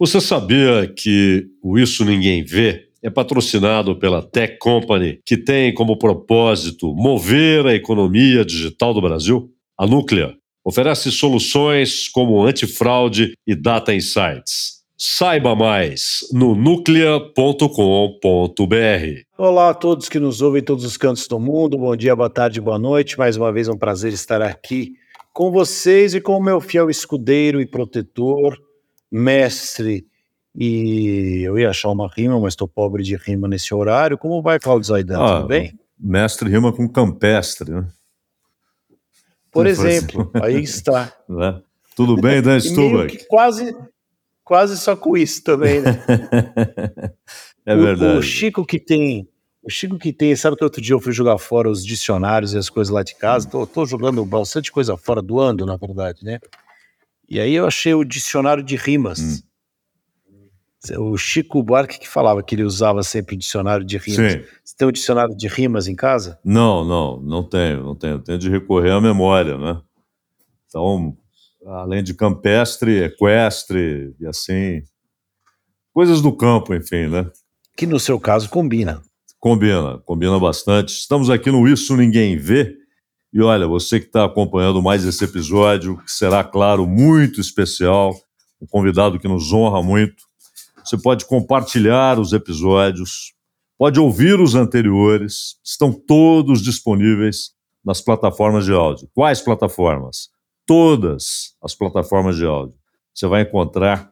Você 0.00 0.20
sabia 0.20 0.86
que 0.86 1.48
o 1.60 1.76
Isso 1.76 2.04
Ninguém 2.04 2.44
Vê 2.44 2.84
é 3.02 3.10
patrocinado 3.10 3.98
pela 3.98 4.22
Tech 4.22 4.56
Company, 4.60 5.18
que 5.26 5.36
tem 5.36 5.74
como 5.74 5.98
propósito 5.98 6.94
mover 6.94 7.66
a 7.66 7.74
economia 7.74 8.44
digital 8.44 8.94
do 8.94 9.00
Brasil? 9.00 9.50
A 9.76 9.88
Núclea 9.88 10.36
oferece 10.64 11.10
soluções 11.10 12.08
como 12.08 12.40
antifraude 12.44 13.32
e 13.44 13.56
data 13.56 13.92
insights. 13.92 14.84
Saiba 14.96 15.56
mais 15.56 16.20
no 16.32 16.54
núclea.com.br. 16.54 17.72
Olá 19.36 19.70
a 19.70 19.74
todos 19.74 20.08
que 20.08 20.20
nos 20.20 20.40
ouvem 20.40 20.60
em 20.60 20.64
todos 20.64 20.84
os 20.84 20.96
cantos 20.96 21.26
do 21.26 21.40
mundo. 21.40 21.76
Bom 21.76 21.96
dia, 21.96 22.14
boa 22.14 22.30
tarde, 22.30 22.60
boa 22.60 22.78
noite. 22.78 23.18
Mais 23.18 23.36
uma 23.36 23.52
vez 23.52 23.66
é 23.66 23.72
um 23.72 23.78
prazer 23.78 24.12
estar 24.12 24.42
aqui 24.42 24.92
com 25.34 25.50
vocês 25.50 26.14
e 26.14 26.20
com 26.20 26.36
o 26.36 26.42
meu 26.42 26.60
fiel 26.60 26.88
escudeiro 26.88 27.60
e 27.60 27.66
protetor, 27.66 28.56
mestre, 29.10 30.06
e 30.54 31.42
eu 31.44 31.58
ia 31.58 31.70
achar 31.70 31.90
uma 31.90 32.08
rima, 32.08 32.38
mas 32.40 32.52
estou 32.52 32.66
pobre 32.66 33.02
de 33.02 33.16
rima 33.16 33.46
nesse 33.46 33.72
horário. 33.74 34.18
Como 34.18 34.42
vai, 34.42 34.58
Claudio 34.58 34.88
Zaidan? 34.88 35.20
Ah, 35.20 35.36
Tudo 35.36 35.48
bem? 35.48 35.78
Mestre 35.98 36.48
rima 36.50 36.72
com 36.72 36.88
campestre, 36.88 37.70
né? 37.70 37.86
Por 39.50 39.66
exemplo, 39.66 40.30
aí 40.34 40.62
está. 40.62 41.12
Né? 41.28 41.60
Tudo 41.94 42.16
bem, 42.16 42.40
Dan 42.40 42.58
Stubach? 42.60 43.26
Quase, 43.28 43.76
quase 44.44 44.78
só 44.78 44.96
com 44.96 45.16
isso 45.16 45.42
também, 45.42 45.80
né? 45.80 46.02
é 47.66 47.76
verdade. 47.76 48.18
O, 48.18 48.22
Chico 48.22 48.64
que 48.64 48.78
tem 48.78 49.28
o 49.62 49.70
Chico 49.70 49.98
que 49.98 50.12
tem, 50.12 50.34
sabe 50.34 50.56
que 50.56 50.64
outro 50.64 50.80
dia 50.80 50.94
eu 50.94 51.00
fui 51.00 51.12
jogar 51.12 51.36
fora 51.38 51.68
os 51.68 51.84
dicionários 51.84 52.54
e 52.54 52.58
as 52.58 52.70
coisas 52.70 52.92
lá 52.92 53.02
de 53.02 53.14
casa, 53.14 53.48
tô, 53.48 53.66
tô 53.66 53.84
jogando 53.84 54.24
bastante 54.24 54.72
coisa 54.72 54.96
fora, 54.96 55.20
doando, 55.20 55.66
na 55.66 55.76
verdade, 55.76 56.24
né? 56.24 56.38
E 57.28 57.38
aí 57.38 57.54
eu 57.54 57.66
achei 57.66 57.92
o 57.94 58.04
dicionário 58.04 58.62
de 58.62 58.76
rimas. 58.76 59.20
Hum. 59.20 59.48
O 60.96 61.16
Chico 61.18 61.62
Buarque 61.62 61.98
que 61.98 62.08
falava 62.08 62.42
que 62.42 62.54
ele 62.54 62.62
usava 62.62 63.02
sempre 63.02 63.34
o 63.34 63.38
dicionário 63.38 63.84
de 63.84 63.98
rimas. 63.98 64.32
Sim. 64.32 64.44
Você 64.64 64.76
tem 64.76 64.88
um 64.88 64.92
dicionário 64.92 65.36
de 65.36 65.48
rimas 65.48 65.88
em 65.88 65.94
casa? 65.94 66.38
Não, 66.44 66.84
não, 66.84 67.20
não 67.20 67.42
tenho, 67.42 67.82
não 67.82 67.94
tenho. 67.94 68.20
Tenho 68.20 68.38
de 68.38 68.48
recorrer 68.48 68.92
à 68.92 69.00
memória, 69.00 69.58
né? 69.58 69.82
Então, 70.66 71.16
além 71.66 72.02
de 72.02 72.14
campestre, 72.14 73.02
equestre 73.02 74.14
e 74.20 74.26
assim, 74.26 74.82
coisas 75.92 76.22
do 76.22 76.32
campo, 76.32 76.74
enfim, 76.74 77.08
né? 77.08 77.28
Que 77.76 77.86
no 77.86 77.98
seu 77.98 78.18
caso 78.18 78.48
combina. 78.48 79.02
Combina, 79.40 79.98
combina 79.98 80.38
bastante. 80.38 80.90
Estamos 80.90 81.28
aqui 81.28 81.50
no 81.50 81.66
Isso 81.68 81.96
Ninguém 81.96 82.36
Vê, 82.36 82.76
e 83.32 83.42
olha, 83.42 83.66
você 83.66 84.00
que 84.00 84.06
está 84.06 84.24
acompanhando 84.24 84.80
mais 84.80 85.04
esse 85.04 85.22
episódio, 85.24 85.98
que 85.98 86.10
será, 86.10 86.42
claro, 86.42 86.86
muito 86.86 87.40
especial, 87.40 88.14
um 88.60 88.66
convidado 88.66 89.18
que 89.18 89.28
nos 89.28 89.52
honra 89.52 89.82
muito. 89.82 90.22
Você 90.84 90.96
pode 90.96 91.26
compartilhar 91.26 92.18
os 92.18 92.32
episódios, 92.32 93.34
pode 93.76 94.00
ouvir 94.00 94.40
os 94.40 94.54
anteriores, 94.54 95.56
estão 95.62 95.92
todos 95.92 96.62
disponíveis 96.62 97.50
nas 97.84 98.00
plataformas 98.00 98.64
de 98.64 98.72
áudio. 98.72 99.08
Quais 99.14 99.40
plataformas? 99.42 100.30
Todas 100.66 101.54
as 101.62 101.74
plataformas 101.74 102.36
de 102.36 102.46
áudio. 102.46 102.74
Você 103.14 103.26
vai 103.26 103.42
encontrar 103.42 104.10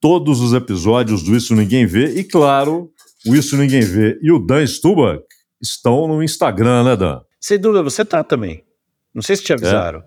todos 0.00 0.40
os 0.40 0.52
episódios 0.52 1.22
do 1.22 1.34
Isso 1.34 1.54
Ninguém 1.54 1.86
Vê 1.86 2.14
e, 2.18 2.24
claro, 2.24 2.90
o 3.26 3.34
Isso 3.34 3.56
Ninguém 3.56 3.80
Vê 3.80 4.18
e 4.22 4.30
o 4.30 4.38
Dan 4.38 4.66
Stubach 4.66 5.22
estão 5.62 6.06
no 6.06 6.22
Instagram, 6.22 6.84
né, 6.84 6.96
Dan? 6.96 7.20
Sem 7.44 7.58
dúvida, 7.58 7.82
você 7.82 8.06
tá 8.06 8.24
também. 8.24 8.64
Não 9.14 9.20
sei 9.20 9.36
se 9.36 9.44
te 9.44 9.52
avisaram. 9.52 10.02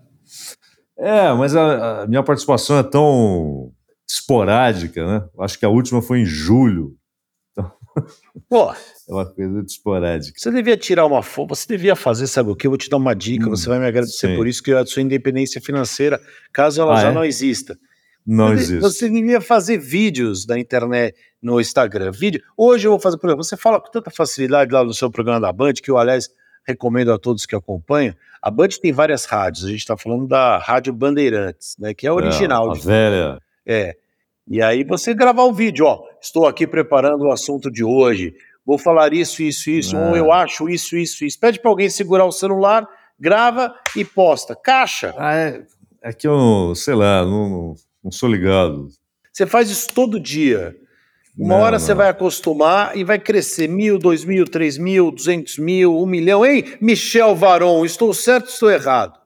É, 0.97 1.27
é 1.27 1.33
mas 1.35 1.55
a, 1.55 2.01
a, 2.01 2.07
minha 2.07 2.23
participação 2.23 2.79
é 2.79 2.81
tão 2.81 3.71
esporádica, 4.09 5.05
né? 5.05 5.29
Acho 5.41 5.59
que 5.59 5.63
a 5.63 5.69
última 5.69 6.01
foi 6.01 6.21
em 6.21 6.25
julho. 6.25 6.95
Então, 7.51 7.71
Pô, 8.49 8.71
é 8.71 9.13
uma 9.13 9.23
coisa 9.23 9.61
esporádica. 9.61 10.33
Você 10.35 10.49
devia 10.49 10.75
tirar 10.75 11.05
uma 11.05 11.21
foto, 11.21 11.53
você 11.53 11.67
devia 11.67 11.95
fazer, 11.95 12.25
sabe 12.25 12.49
o 12.49 12.55
que? 12.55 12.65
Eu 12.65 12.71
vou 12.71 12.77
te 12.79 12.89
dar 12.89 12.97
uma 12.97 13.13
dica, 13.13 13.45
hum, 13.45 13.51
você 13.51 13.69
vai 13.69 13.77
me 13.77 13.85
agradecer 13.85 14.29
sim. 14.29 14.35
por 14.35 14.47
isso, 14.47 14.63
que 14.63 14.71
é 14.71 14.79
a 14.79 14.85
sua 14.87 15.03
independência 15.03 15.61
financeira, 15.61 16.19
caso 16.51 16.81
ela 16.81 16.95
ah, 16.95 17.01
já 17.03 17.09
é? 17.09 17.13
não 17.13 17.23
exista. 17.23 17.77
Não 18.25 18.47
você, 18.47 18.53
existe. 18.53 18.81
Você 18.81 19.09
devia 19.11 19.39
fazer 19.39 19.77
vídeos 19.77 20.43
da 20.43 20.57
internet 20.57 21.15
no 21.39 21.61
Instagram. 21.61 22.09
Vídeo. 22.09 22.41
Hoje 22.57 22.87
eu 22.87 22.91
vou 22.93 22.99
fazer, 22.99 23.19
por 23.19 23.27
exemplo, 23.27 23.43
você 23.43 23.55
fala 23.55 23.79
com 23.79 23.91
tanta 23.91 24.09
facilidade 24.09 24.73
lá 24.73 24.83
no 24.83 24.91
seu 24.91 25.11
programa 25.11 25.39
da 25.39 25.53
Band, 25.53 25.73
que 25.73 25.91
eu, 25.91 25.99
aliás, 25.99 26.31
recomendo 26.67 27.13
a 27.13 27.17
todos 27.17 27.45
que 27.45 27.55
acompanham. 27.55 28.13
A 28.41 28.51
Band 28.51 28.69
tem 28.81 28.91
várias 28.91 29.25
rádios, 29.25 29.65
a 29.65 29.69
gente 29.69 29.79
está 29.79 29.97
falando 29.97 30.27
da 30.27 30.57
Rádio 30.57 30.93
Bandeirantes, 30.93 31.75
né, 31.79 31.93
que 31.93 32.05
é 32.05 32.09
a 32.09 32.13
original. 32.13 32.67
É, 32.67 32.71
a 32.71 32.73
de 32.73 32.85
velha. 32.85 33.41
É. 33.65 33.95
E 34.47 34.61
aí 34.61 34.83
você 34.83 35.13
gravar 35.13 35.43
o 35.43 35.53
vídeo, 35.53 35.85
ó, 35.85 36.03
estou 36.21 36.45
aqui 36.45 36.67
preparando 36.67 37.23
o 37.23 37.31
assunto 37.31 37.71
de 37.71 37.83
hoje, 37.83 38.35
vou 38.65 38.77
falar 38.77 39.13
isso, 39.13 39.41
isso, 39.41 39.69
isso, 39.69 39.95
é. 39.95 40.09
ou 40.09 40.15
eu 40.15 40.31
acho 40.31 40.69
isso, 40.69 40.97
isso, 40.97 41.25
isso. 41.25 41.39
Pede 41.39 41.59
para 41.59 41.71
alguém 41.71 41.89
segurar 41.89 42.25
o 42.25 42.31
celular, 42.31 42.87
grava 43.19 43.73
e 43.95 44.05
posta. 44.05 44.55
Caixa. 44.55 45.13
Ah, 45.17 45.35
é, 45.35 45.63
é 46.01 46.13
que 46.13 46.27
eu, 46.27 46.73
sei 46.75 46.95
lá, 46.95 47.25
não, 47.25 47.75
não 48.03 48.11
sou 48.11 48.29
ligado. 48.29 48.87
Você 49.33 49.45
faz 49.45 49.69
isso 49.69 49.93
todo 49.93 50.19
dia. 50.19 50.75
Uma 51.37 51.55
não, 51.55 51.61
hora 51.61 51.77
você 51.77 51.93
vai 51.93 52.09
acostumar 52.09 52.97
e 52.97 53.03
vai 53.03 53.19
crescer 53.19 53.67
mil, 53.67 53.99
dois 53.99 54.25
mil, 54.25 54.45
três 54.45 54.77
mil, 54.77 55.11
duzentos 55.11 55.57
mil, 55.59 55.95
um 55.95 56.05
milhão. 56.05 56.43
Hein, 56.43 56.63
Michel 56.81 57.35
Varon, 57.35 57.85
estou 57.85 58.13
certo 58.13 58.45
ou 58.45 58.51
estou 58.51 58.71
errado? 58.71 59.19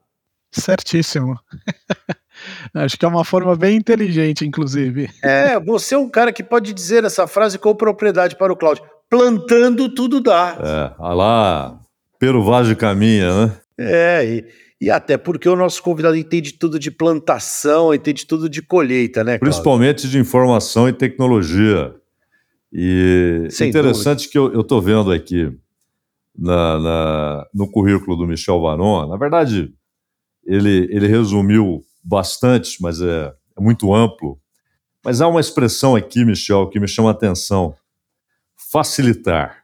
Certíssimo. 0.51 1.39
Acho 2.73 2.97
que 2.97 3.05
é 3.05 3.07
uma 3.07 3.23
forma 3.23 3.55
bem 3.55 3.77
inteligente, 3.77 4.45
inclusive. 4.45 5.09
É, 5.23 5.59
você 5.59 5.95
é 5.95 5.97
um 5.97 6.09
cara 6.09 6.33
que 6.33 6.43
pode 6.43 6.73
dizer 6.73 7.03
essa 7.05 7.27
frase 7.27 7.57
com 7.57 7.73
propriedade 7.73 8.35
para 8.35 8.51
o 8.51 8.57
Cláudio. 8.57 8.83
Plantando 9.09 9.93
tudo 9.93 10.19
dá. 10.19 10.57
É, 10.59 10.91
olha 10.99 11.13
lá, 11.13 11.79
Pero 12.19 12.43
Vaz 12.43 12.67
de 12.67 12.75
caminha, 12.75 13.33
né? 13.33 13.57
É, 13.77 14.25
e, 14.25 14.45
e 14.79 14.91
até 14.91 15.17
porque 15.17 15.47
o 15.47 15.55
nosso 15.55 15.81
convidado 15.81 16.15
entende 16.15 16.53
tudo 16.53 16.77
de 16.77 16.91
plantação, 16.91 17.93
entende 17.93 18.25
tudo 18.25 18.49
de 18.49 18.61
colheita, 18.61 19.23
né? 19.23 19.37
Cláudio? 19.37 19.51
Principalmente 19.51 20.09
de 20.09 20.19
informação 20.19 20.89
e 20.89 20.93
tecnologia. 20.93 21.95
E 22.71 23.47
Sem 23.49 23.69
interessante 23.69 24.27
dúvida. 24.27 24.31
que 24.31 24.57
eu 24.57 24.61
estou 24.61 24.81
vendo 24.81 25.11
aqui 25.11 25.51
na, 26.37 26.79
na, 26.79 27.47
no 27.53 27.69
currículo 27.69 28.15
do 28.15 28.25
Michel 28.25 28.61
Varon, 28.61 29.07
na 29.07 29.17
verdade, 29.17 29.73
ele, 30.45 30.87
ele 30.89 31.07
resumiu 31.07 31.81
bastante, 32.03 32.81
mas 32.81 33.01
é, 33.01 33.33
é 33.57 33.61
muito 33.61 33.93
amplo. 33.93 34.39
Mas 35.03 35.19
há 35.19 35.27
uma 35.27 35.41
expressão 35.41 35.95
aqui, 35.95 36.23
Michel, 36.23 36.69
que 36.69 36.79
me 36.79 36.87
chama 36.87 37.09
a 37.09 37.13
atenção: 37.13 37.75
facilitar. 38.71 39.61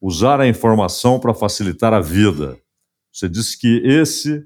Usar 0.00 0.40
a 0.40 0.46
informação 0.46 1.18
para 1.18 1.32
facilitar 1.32 1.94
a 1.94 2.00
vida. 2.00 2.58
Você 3.10 3.28
disse 3.28 3.58
que 3.58 3.80
esse 3.84 4.44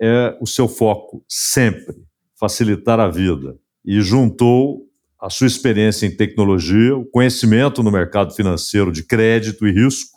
é 0.00 0.36
o 0.40 0.46
seu 0.46 0.66
foco 0.66 1.22
sempre, 1.28 1.94
facilitar 2.38 2.98
a 2.98 3.08
vida. 3.08 3.58
E 3.84 4.00
juntou 4.00 4.85
a 5.20 5.30
sua 5.30 5.46
experiência 5.46 6.06
em 6.06 6.14
tecnologia, 6.14 6.96
o 6.96 7.06
conhecimento 7.06 7.82
no 7.82 7.90
mercado 7.90 8.34
financeiro 8.34 8.92
de 8.92 9.02
crédito 9.02 9.66
e 9.66 9.72
risco, 9.72 10.16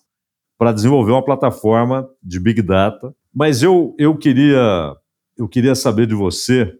para 0.57 0.73
desenvolver 0.73 1.13
uma 1.13 1.23
plataforma 1.23 2.07
de 2.21 2.39
Big 2.39 2.61
Data. 2.61 3.15
Mas 3.33 3.63
eu, 3.63 3.95
eu, 3.97 4.17
queria, 4.17 4.93
eu 5.37 5.47
queria 5.47 5.73
saber 5.73 6.05
de 6.05 6.13
você 6.13 6.73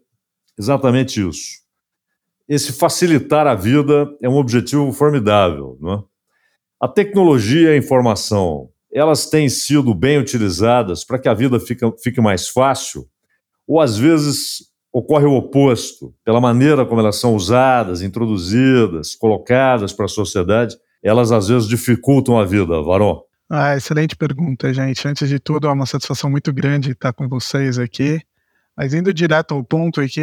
exatamente 0.58 1.25
isso. 1.25 1.59
Esse 2.47 2.74
facilitar 2.74 3.47
a 3.47 3.56
vida 3.56 4.09
é 4.22 4.28
um 4.28 4.35
objetivo 4.35 4.91
formidável. 4.91 5.78
Não 5.79 5.94
é? 5.94 6.03
A 6.82 6.88
tecnologia 6.88 7.70
e 7.70 7.73
a 7.73 7.78
informação, 7.78 8.70
elas 8.91 9.29
têm 9.29 9.47
sido 9.47 9.94
bem 9.94 10.17
utilizadas 10.17 11.05
para 11.05 11.20
que 11.20 11.29
a 11.29 11.34
vida 11.34 11.59
fique, 11.59 11.85
fique 12.02 12.20
mais 12.20 12.49
fácil? 12.49 13.08
Ou 13.67 13.79
às 13.79 13.97
vezes 13.97 14.69
ocorre 14.91 15.26
o 15.26 15.36
oposto, 15.36 16.14
pela 16.24 16.41
maneira 16.41 16.86
como 16.86 17.02
elas 17.02 17.18
são 17.18 17.36
usadas, 17.36 18.02
introduzidas, 18.02 19.16
colocadas 19.16 19.94
para 19.94 20.06
a 20.06 20.09
sociedade, 20.09 20.76
elas 21.03 21.32
às 21.32 21.47
vezes 21.47 21.68
dificultam 21.68 22.40
a 22.40 22.46
vida, 22.46 22.82
Varão. 22.82 23.22
Ah, 23.50 23.76
excelente 23.76 24.16
pergunta, 24.16 24.72
gente. 24.74 25.08
Antes 25.08 25.28
de 25.28 25.40
tudo, 25.40 25.68
é 25.68 25.72
uma 25.72 25.86
satisfação 25.86 26.30
muito 26.30 26.53
grande 26.53 26.91
estar 26.91 27.14
com 27.14 27.28
vocês 27.28 27.80
aqui. 27.80 28.22
Mas 28.79 28.93
indo 28.93 29.14
direto 29.14 29.53
ao 29.53 29.61
ponto 29.61 29.99
aqui, 29.99 30.22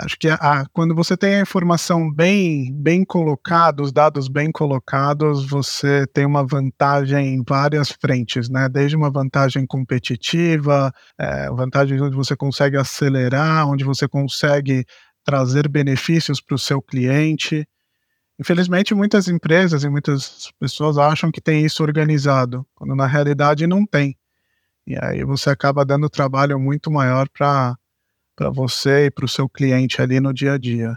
acho 0.00 0.18
que 0.18 0.28
a, 0.28 0.66
quando 0.72 0.96
você 0.96 1.16
tem 1.16 1.36
a 1.36 1.42
informação 1.42 2.12
bem, 2.12 2.74
bem 2.74 3.04
colocada, 3.04 3.80
os 3.84 3.92
dados 3.92 4.26
bem 4.26 4.50
colocados, 4.50 5.48
você 5.48 6.04
tem 6.12 6.26
uma 6.26 6.44
vantagem 6.44 7.34
em 7.34 7.44
várias 7.48 7.92
frentes, 7.92 8.48
né? 8.48 8.68
Desde 8.68 8.96
uma 8.96 9.12
vantagem 9.12 9.64
competitiva, 9.64 10.92
é, 11.16 11.48
vantagem 11.50 12.02
onde 12.02 12.16
você 12.16 12.34
consegue 12.34 12.76
acelerar, 12.76 13.68
onde 13.68 13.84
você 13.84 14.08
consegue 14.08 14.84
trazer 15.24 15.68
benefícios 15.68 16.40
para 16.40 16.56
o 16.56 16.58
seu 16.58 16.82
cliente. 16.82 17.64
Infelizmente, 18.40 18.92
muitas 18.92 19.28
empresas 19.28 19.84
e 19.84 19.88
muitas 19.88 20.50
pessoas 20.58 20.98
acham 20.98 21.30
que 21.30 21.40
tem 21.40 21.64
isso 21.64 21.84
organizado, 21.84 22.66
quando 22.74 22.96
na 22.96 23.06
realidade 23.06 23.68
não 23.68 23.86
tem. 23.86 24.17
E 24.88 24.96
aí 25.02 25.22
você 25.22 25.50
acaba 25.50 25.84
dando 25.84 26.08
trabalho 26.08 26.58
muito 26.58 26.90
maior 26.90 27.28
para 27.28 27.76
você 28.50 29.04
e 29.04 29.10
para 29.10 29.26
o 29.26 29.28
seu 29.28 29.46
cliente 29.46 30.00
ali 30.00 30.18
no 30.18 30.32
dia 30.32 30.54
a 30.54 30.58
dia. 30.58 30.96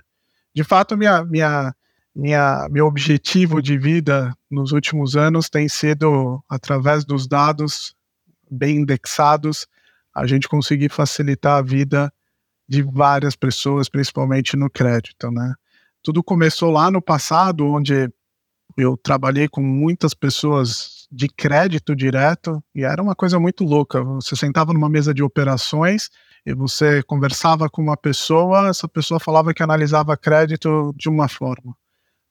de 0.56 0.64
fato, 0.64 0.96
minha, 0.96 1.26
minha, 1.26 1.76
minha, 2.16 2.70
meu 2.72 2.86
objetivo 2.86 3.62
de 3.62 3.78
vida 3.78 4.34
nos 4.50 4.72
últimos 4.72 5.18
anos 5.18 5.50
tem 5.50 5.68
sido, 5.68 6.42
através 6.48 7.04
dos 7.04 7.28
dados 7.28 7.94
bem 8.50 8.78
indexados, 8.78 9.68
a 10.16 10.26
gente 10.26 10.48
conseguir 10.48 10.88
facilitar 10.88 11.58
a 11.58 11.62
vida 11.62 12.14
de 12.70 12.82
várias 12.82 13.36
pessoas, 13.36 13.90
principalmente 13.90 14.56
no 14.56 14.70
crédito, 14.70 15.30
né? 15.30 15.54
Tudo 16.02 16.24
começou 16.24 16.72
lá 16.72 16.90
no 16.90 17.02
passado, 17.02 17.66
onde 17.68 18.10
eu 18.78 18.96
trabalhei 18.96 19.50
com 19.50 19.62
muitas 19.62 20.14
pessoas 20.14 21.00
de 21.12 21.28
crédito 21.28 21.96
direto 21.96 22.63
e 22.74 22.84
era 22.84 23.02
uma 23.02 23.13
coisa 23.13 23.40
muito 23.40 23.63
louca. 23.63 24.02
Você 24.04 24.36
sentava 24.36 24.74
numa 24.74 24.90
mesa 24.90 25.13
de 25.13 25.22
operações 25.22 26.10
e 26.46 26.54
você 26.54 27.04
conversava 27.04 27.69
com 27.69 27.81
uma 27.81 27.98
pessoa, 27.98 28.69
essa 28.69 28.88
pessoa 28.88 29.19
falava 29.19 29.54
que 29.54 29.62
analisava 29.62 30.16
crédito 30.16 30.94
de 30.96 31.10
uma 31.10 31.28
forma. 31.28 31.75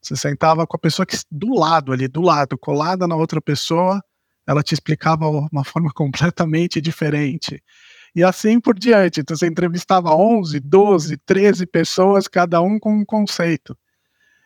Você 0.00 0.16
sentava 0.16 0.66
com 0.66 0.76
a 0.76 0.80
pessoa 0.80 1.04
que 1.04 1.16
do 1.30 1.54
lado 1.54 1.92
ali, 1.92 2.08
do 2.08 2.22
lado, 2.22 2.56
colada 2.56 3.06
na 3.06 3.14
outra 3.14 3.40
pessoa, 3.40 4.02
ela 4.46 4.62
te 4.62 4.72
explicava 4.72 5.28
uma 5.28 5.62
forma 5.62 5.92
completamente 5.94 6.80
diferente. 6.80 7.62
E 8.16 8.24
assim 8.24 8.58
por 8.58 8.78
diante. 8.78 9.20
Então 9.20 9.36
você 9.36 9.46
entrevistava 9.46 10.14
11, 10.14 10.58
12, 10.58 11.16
13 11.18 11.66
pessoas, 11.66 12.26
cada 12.26 12.60
um 12.62 12.78
com 12.78 12.92
um 12.92 13.04
conceito. 13.04 13.76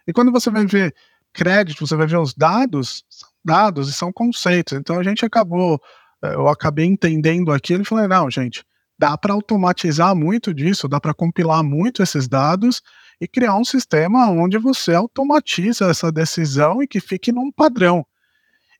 E 0.07 0.13
quando 0.13 0.33
você 0.33 0.51
vai 0.51 0.67
ver 0.67 0.95
crédito, 1.33 1.87
você 1.87 1.97
vai 1.97 2.07
ver 2.07 2.19
os 2.19 2.35
dados, 2.35 3.05
são 3.09 3.34
dados 3.45 3.89
e 3.89 3.93
são 3.93 4.13
conceitos. 4.13 4.73
Então 4.79 4.99
a 4.99 5.03
gente 5.03 5.25
acabou, 5.25 5.81
eh, 6.23 6.35
eu 6.35 6.49
acabei 6.49 6.87
entendendo 6.87 7.53
aquilo 7.53 7.83
e 7.83 7.87
falei, 7.87 8.07
não, 8.07 8.31
gente, 8.31 8.65
dá 8.99 9.17
para 9.19 9.35
automatizar 9.35 10.15
muito 10.15 10.55
disso, 10.55 10.89
dá 10.89 11.01
para 11.01 11.15
compilar 11.15 11.63
muito 11.63 12.03
esses 12.03 12.29
dados 12.29 12.83
e 13.21 13.29
criar 13.29 13.57
um 13.57 13.65
sistema 13.65 14.29
onde 14.31 14.59
você 14.59 14.95
automatiza 14.95 15.87
essa 15.87 16.11
decisão 16.11 16.83
e 16.83 16.87
que 16.87 17.01
fique 17.01 17.33
num 17.33 17.51
padrão. 17.51 18.07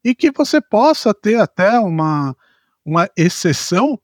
E 0.03 0.15
que 0.15 0.31
você 0.31 0.61
possa 0.61 1.15
ter 1.15 1.41
até 1.41 1.79
uma, 1.79 2.37
uma 2.85 3.09
exceção 3.17 3.99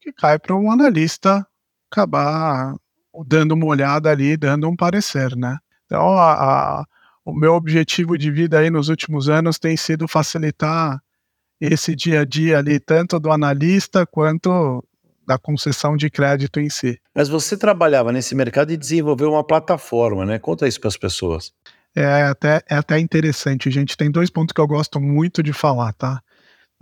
que 0.00 0.12
cai 0.12 0.38
para 0.38 0.54
um 0.54 0.70
analista 0.70 1.46
acabar 1.90 2.76
dando 3.26 3.52
uma 3.52 3.66
olhada 3.66 4.10
ali, 4.10 4.36
dando 4.36 4.68
um 4.68 4.76
parecer, 4.76 5.36
né? 5.36 5.58
Então, 5.86 6.18
a, 6.18 6.32
a, 6.32 6.84
o 7.24 7.32
meu 7.32 7.54
objetivo 7.54 8.18
de 8.18 8.30
vida 8.30 8.58
aí 8.58 8.70
nos 8.70 8.88
últimos 8.88 9.28
anos 9.28 9.58
tem 9.58 9.76
sido 9.76 10.06
facilitar 10.06 11.00
esse 11.60 11.94
dia 11.94 12.20
a 12.20 12.24
dia 12.24 12.58
ali, 12.58 12.78
tanto 12.78 13.18
do 13.18 13.30
analista 13.30 14.06
quanto 14.06 14.84
da 15.26 15.38
concessão 15.38 15.96
de 15.96 16.10
crédito 16.10 16.60
em 16.60 16.68
si. 16.68 17.00
Mas 17.14 17.28
você 17.28 17.56
trabalhava 17.56 18.12
nesse 18.12 18.34
mercado 18.34 18.72
e 18.72 18.76
desenvolveu 18.76 19.30
uma 19.32 19.44
plataforma, 19.44 20.26
né? 20.26 20.38
Conta 20.38 20.68
isso 20.68 20.78
para 20.78 20.88
as 20.88 20.96
pessoas. 20.96 21.52
É 21.96 22.24
até, 22.24 22.60
é 22.68 22.74
até 22.74 22.98
interessante, 22.98 23.70
gente. 23.70 23.96
Tem 23.96 24.10
dois 24.10 24.28
pontos 24.28 24.52
que 24.52 24.60
eu 24.60 24.66
gosto 24.66 25.00
muito 25.00 25.42
de 25.42 25.52
falar, 25.52 25.92
tá? 25.94 26.20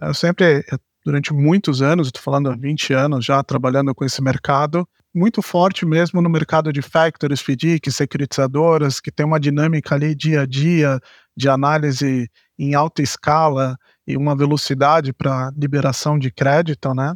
Eu 0.01 0.15
sempre, 0.15 0.65
durante 1.05 1.33
muitos 1.33 1.83
anos, 1.83 2.09
estou 2.09 2.23
falando 2.23 2.51
há 2.51 2.57
20 2.57 2.95
anos 2.95 3.25
já, 3.25 3.43
trabalhando 3.45 3.95
com 3.95 4.05
esse 4.05 4.23
mercado, 4.23 4.89
muito 5.15 5.43
forte 5.43 5.85
mesmo 5.85 6.23
no 6.23 6.31
mercado 6.31 6.73
de 6.73 6.81
factors, 6.81 7.41
FDIC, 7.41 7.91
securitizadoras, 7.91 9.01
que 9.01 9.11
tem 9.11 9.27
uma 9.27 9.39
dinâmica 9.39 9.95
ali 9.95 10.15
dia 10.15 10.43
a 10.43 10.47
dia 10.47 11.01
de 11.37 11.49
análise 11.49 12.31
em 12.59 12.75
alta 12.75 13.03
escala 13.03 13.77
e 14.07 14.17
uma 14.17 14.37
velocidade 14.37 15.13
para 15.13 15.53
liberação 15.57 16.19
de 16.19 16.31
crédito, 16.31 16.95
né? 16.95 17.15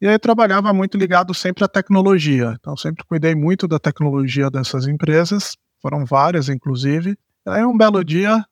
E 0.00 0.06
aí 0.06 0.18
trabalhava 0.18 0.72
muito 0.72 0.96
ligado 0.96 1.34
sempre 1.34 1.64
à 1.64 1.68
tecnologia. 1.68 2.54
Então 2.58 2.76
sempre 2.76 3.04
cuidei 3.04 3.34
muito 3.34 3.66
da 3.66 3.78
tecnologia 3.78 4.50
dessas 4.50 4.86
empresas, 4.86 5.56
foram 5.80 6.04
várias 6.04 6.48
inclusive. 6.48 7.16
E 7.46 7.50
aí 7.50 7.64
um 7.64 7.76
belo 7.76 8.04
dia, 8.04 8.44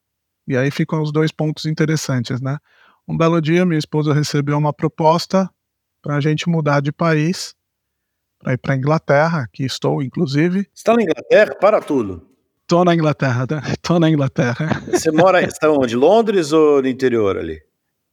e 0.49 0.57
aí 0.57 0.71
ficam 0.71 1.03
os 1.03 1.13
dois 1.13 1.31
pontos 1.31 1.67
interessantes, 1.67 2.41
né? 2.41 2.59
Um 3.07 3.17
belo 3.17 3.41
dia 3.41 3.65
minha 3.65 3.79
esposa 3.79 4.13
recebeu 4.13 4.59
uma 4.59 4.73
proposta 4.73 5.49
para 6.03 6.17
a 6.17 6.21
gente 6.21 6.49
mudar 6.49 6.81
de 6.81 6.93
país, 6.93 7.55
para 8.39 8.53
ir 8.53 8.59
para 8.59 8.75
a 8.75 8.77
Inglaterra, 8.77 9.49
que 9.53 9.65
estou 9.65 10.03
inclusive. 10.03 10.69
Está 10.75 10.95
na 10.95 11.03
Inglaterra? 11.03 11.55
Para 11.61 11.81
tudo. 11.81 12.27
Estou 12.63 12.85
na 12.85 12.95
Inglaterra, 12.95 13.47
estou 13.73 14.01
na 14.01 14.11
Inglaterra. 14.11 14.83
Você 14.91 15.11
mora, 15.11 15.41
está 15.43 15.71
onde? 15.71 15.95
Londres 15.95 16.53
ou 16.53 16.83
no 16.83 16.89
interior 16.89 17.37
ali? 17.37 17.61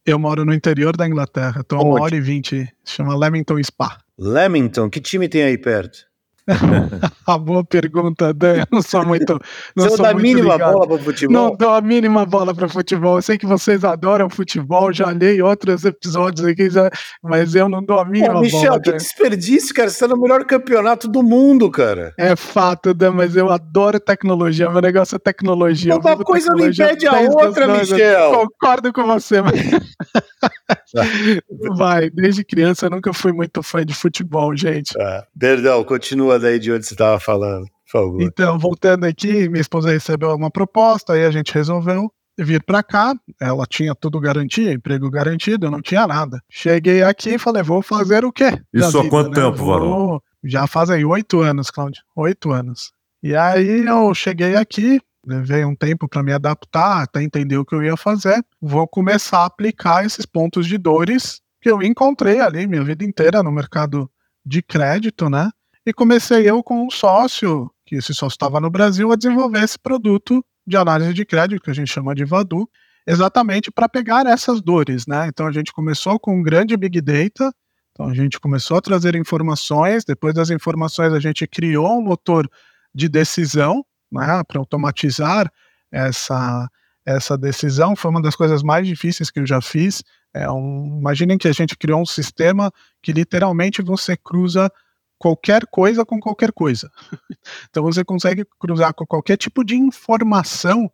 Eu 0.06 0.18
moro 0.18 0.44
no 0.44 0.52
interior 0.52 0.96
da 0.96 1.06
Inglaterra, 1.06 1.62
estou 1.62 1.78
a 1.78 1.82
uma 1.82 2.02
hora 2.02 2.14
e 2.14 2.20
vinte, 2.20 2.68
chama 2.84 3.16
Leamington 3.16 3.62
Spa. 3.62 3.98
Leamington, 4.18 4.90
que 4.90 5.00
time 5.00 5.28
tem 5.28 5.42
aí 5.42 5.58
perto? 5.58 6.06
a 7.26 7.38
boa 7.38 7.64
pergunta, 7.64 8.32
Dan. 8.34 8.58
Eu 8.58 8.66
não 8.70 8.82
sou 8.82 9.04
muito. 9.04 9.40
Não 9.74 9.84
você 9.84 9.96
sou 9.96 10.04
dá 10.04 10.10
a 10.10 10.14
mínima 10.14 10.54
ligado. 10.54 10.72
bola 10.72 10.86
para 10.86 10.98
futebol? 10.98 11.34
Não 11.34 11.56
dou 11.56 11.70
a 11.70 11.80
mínima 11.80 12.26
bola 12.26 12.54
para 12.54 12.68
futebol. 12.68 13.16
Eu 13.16 13.22
sei 13.22 13.38
que 13.38 13.46
vocês 13.46 13.82
adoram 13.82 14.28
futebol, 14.28 14.92
já 14.92 15.10
li 15.10 15.40
outros 15.40 15.84
episódios 15.84 16.46
aqui, 16.46 16.68
já, 16.68 16.90
mas 17.22 17.54
eu 17.54 17.68
não 17.68 17.82
dou 17.82 17.98
a 17.98 18.04
mínima 18.04 18.34
Pô, 18.34 18.40
Michel, 18.40 18.60
bola. 18.60 18.78
Michel, 18.78 18.92
que 18.92 18.98
desperdício, 18.98 19.74
cara. 19.74 19.88
Você 19.88 20.00
tá 20.00 20.08
no 20.08 20.20
melhor 20.20 20.44
campeonato 20.44 21.08
do 21.08 21.22
mundo, 21.22 21.70
cara. 21.70 22.12
É 22.18 22.36
fato, 22.36 22.92
Dan, 22.92 23.12
mas 23.12 23.36
eu 23.36 23.50
adoro 23.50 23.98
tecnologia. 23.98 24.68
Meu 24.68 24.82
negócio 24.82 25.16
é 25.16 25.18
tecnologia. 25.18 25.96
Uma 25.96 26.16
coisa 26.18 26.52
não 26.52 26.66
impede 26.66 27.06
a 27.06 27.20
outra, 27.20 27.68
Michel. 27.68 28.32
Concordo 28.32 28.92
com 28.92 29.06
você, 29.06 29.40
mas. 29.40 29.54
Vai, 31.76 32.10
desde 32.10 32.44
criança 32.44 32.86
eu 32.86 32.90
nunca 32.90 33.12
fui 33.12 33.32
muito 33.32 33.62
fã 33.62 33.84
de 33.84 33.94
futebol, 33.94 34.56
gente. 34.56 34.98
Ah, 35.00 35.24
perdão, 35.38 35.82
continua 35.84 36.33
daí 36.38 36.58
de 36.58 36.72
onde 36.72 36.86
você 36.86 36.94
estava 36.94 37.18
falando, 37.20 37.64
por 37.64 37.90
favor. 37.90 38.22
Então, 38.22 38.58
voltando 38.58 39.04
aqui, 39.04 39.48
minha 39.48 39.60
esposa 39.60 39.90
recebeu 39.90 40.34
uma 40.34 40.50
proposta, 40.50 41.12
aí 41.12 41.24
a 41.24 41.30
gente 41.30 41.52
resolveu 41.52 42.10
vir 42.38 42.62
para 42.62 42.82
cá. 42.82 43.14
Ela 43.40 43.64
tinha 43.66 43.94
tudo 43.94 44.18
garantido, 44.20 44.70
emprego 44.70 45.10
garantido, 45.10 45.66
eu 45.66 45.70
não 45.70 45.80
tinha 45.80 46.06
nada. 46.06 46.40
Cheguei 46.50 47.02
aqui 47.02 47.34
e 47.34 47.38
falei, 47.38 47.62
vou 47.62 47.82
fazer 47.82 48.24
o 48.24 48.32
quê? 48.32 48.60
Isso 48.72 48.98
há 48.98 49.08
quanto 49.08 49.30
né? 49.30 49.42
tempo, 49.42 49.64
Varão? 49.64 50.20
Já 50.42 50.66
fazem 50.66 51.04
oito 51.04 51.40
anos, 51.40 51.70
Cláudio. 51.70 52.02
Oito 52.16 52.50
anos. 52.50 52.92
E 53.22 53.34
aí 53.34 53.86
eu 53.86 54.14
cheguei 54.14 54.56
aqui, 54.56 55.00
levei 55.26 55.64
um 55.64 55.74
tempo 55.74 56.06
para 56.06 56.22
me 56.22 56.32
adaptar, 56.32 57.02
até 57.02 57.22
entender 57.22 57.56
o 57.56 57.64
que 57.64 57.74
eu 57.74 57.82
ia 57.82 57.96
fazer. 57.96 58.44
Vou 58.60 58.86
começar 58.86 59.38
a 59.38 59.46
aplicar 59.46 60.04
esses 60.04 60.26
pontos 60.26 60.66
de 60.66 60.76
dores 60.76 61.40
que 61.62 61.70
eu 61.70 61.82
encontrei 61.82 62.40
ali 62.40 62.66
minha 62.66 62.84
vida 62.84 63.04
inteira 63.04 63.42
no 63.42 63.50
mercado 63.50 64.10
de 64.44 64.60
crédito, 64.60 65.30
né? 65.30 65.50
E 65.86 65.92
comecei 65.92 66.48
eu 66.48 66.62
com 66.62 66.86
um 66.86 66.90
sócio, 66.90 67.70
que 67.84 67.96
esse 67.96 68.14
sócio 68.14 68.34
estava 68.34 68.58
no 68.58 68.70
Brasil, 68.70 69.12
a 69.12 69.16
desenvolver 69.16 69.62
esse 69.62 69.78
produto 69.78 70.42
de 70.66 70.78
análise 70.78 71.12
de 71.12 71.26
crédito, 71.26 71.62
que 71.62 71.70
a 71.70 71.74
gente 71.74 71.92
chama 71.92 72.14
de 72.14 72.24
Vadu, 72.24 72.66
exatamente 73.06 73.70
para 73.70 73.86
pegar 73.86 74.24
essas 74.26 74.62
dores, 74.62 75.06
né? 75.06 75.26
Então 75.28 75.46
a 75.46 75.52
gente 75.52 75.72
começou 75.74 76.18
com 76.18 76.38
um 76.38 76.42
grande 76.42 76.74
Big 76.74 77.02
Data, 77.02 77.52
então 77.92 78.08
a 78.08 78.14
gente 78.14 78.40
começou 78.40 78.78
a 78.78 78.80
trazer 78.80 79.14
informações, 79.14 80.06
depois 80.06 80.32
das 80.34 80.48
informações 80.48 81.12
a 81.12 81.20
gente 81.20 81.46
criou 81.46 81.98
um 81.98 82.02
motor 82.02 82.48
de 82.94 83.06
decisão, 83.06 83.84
né, 84.10 84.42
para 84.48 84.58
automatizar 84.58 85.52
essa, 85.92 86.66
essa 87.04 87.36
decisão. 87.36 87.94
Foi 87.94 88.10
uma 88.10 88.22
das 88.22 88.34
coisas 88.34 88.62
mais 88.62 88.86
difíceis 88.86 89.30
que 89.30 89.38
eu 89.38 89.46
já 89.46 89.60
fiz. 89.60 90.02
É 90.32 90.50
um, 90.50 90.98
imaginem 90.98 91.36
que 91.36 91.46
a 91.46 91.52
gente 91.52 91.76
criou 91.76 92.00
um 92.00 92.06
sistema 92.06 92.72
que 93.02 93.12
literalmente 93.12 93.82
você 93.82 94.16
cruza 94.16 94.70
qualquer 95.18 95.66
coisa 95.70 96.04
com 96.04 96.20
qualquer 96.20 96.52
coisa. 96.52 96.90
então 97.70 97.82
você 97.82 98.04
consegue 98.04 98.44
cruzar 98.58 98.94
com 98.94 99.06
qualquer 99.06 99.36
tipo 99.36 99.64
de 99.64 99.76
informação 99.76 100.90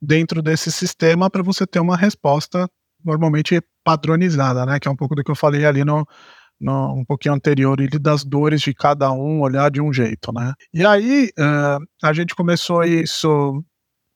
dentro 0.00 0.42
desse 0.42 0.72
sistema 0.72 1.30
para 1.30 1.42
você 1.42 1.66
ter 1.66 1.80
uma 1.80 1.96
resposta 1.96 2.68
normalmente 3.04 3.60
padronizada, 3.84 4.66
né? 4.66 4.80
Que 4.80 4.88
é 4.88 4.90
um 4.90 4.96
pouco 4.96 5.14
do 5.14 5.22
que 5.22 5.30
eu 5.30 5.36
falei 5.36 5.64
ali 5.64 5.84
no, 5.84 6.06
no, 6.60 6.94
um 6.94 7.04
pouquinho 7.04 7.34
anterior, 7.34 7.80
ele 7.80 7.98
das 7.98 8.24
dores 8.24 8.60
de 8.60 8.72
cada 8.72 9.12
um 9.12 9.40
olhar 9.40 9.70
de 9.70 9.80
um 9.80 9.92
jeito, 9.92 10.32
né? 10.32 10.54
E 10.72 10.84
aí 10.84 11.30
uh, 11.38 11.84
a 12.02 12.12
gente 12.12 12.34
começou 12.34 12.84
isso 12.84 13.62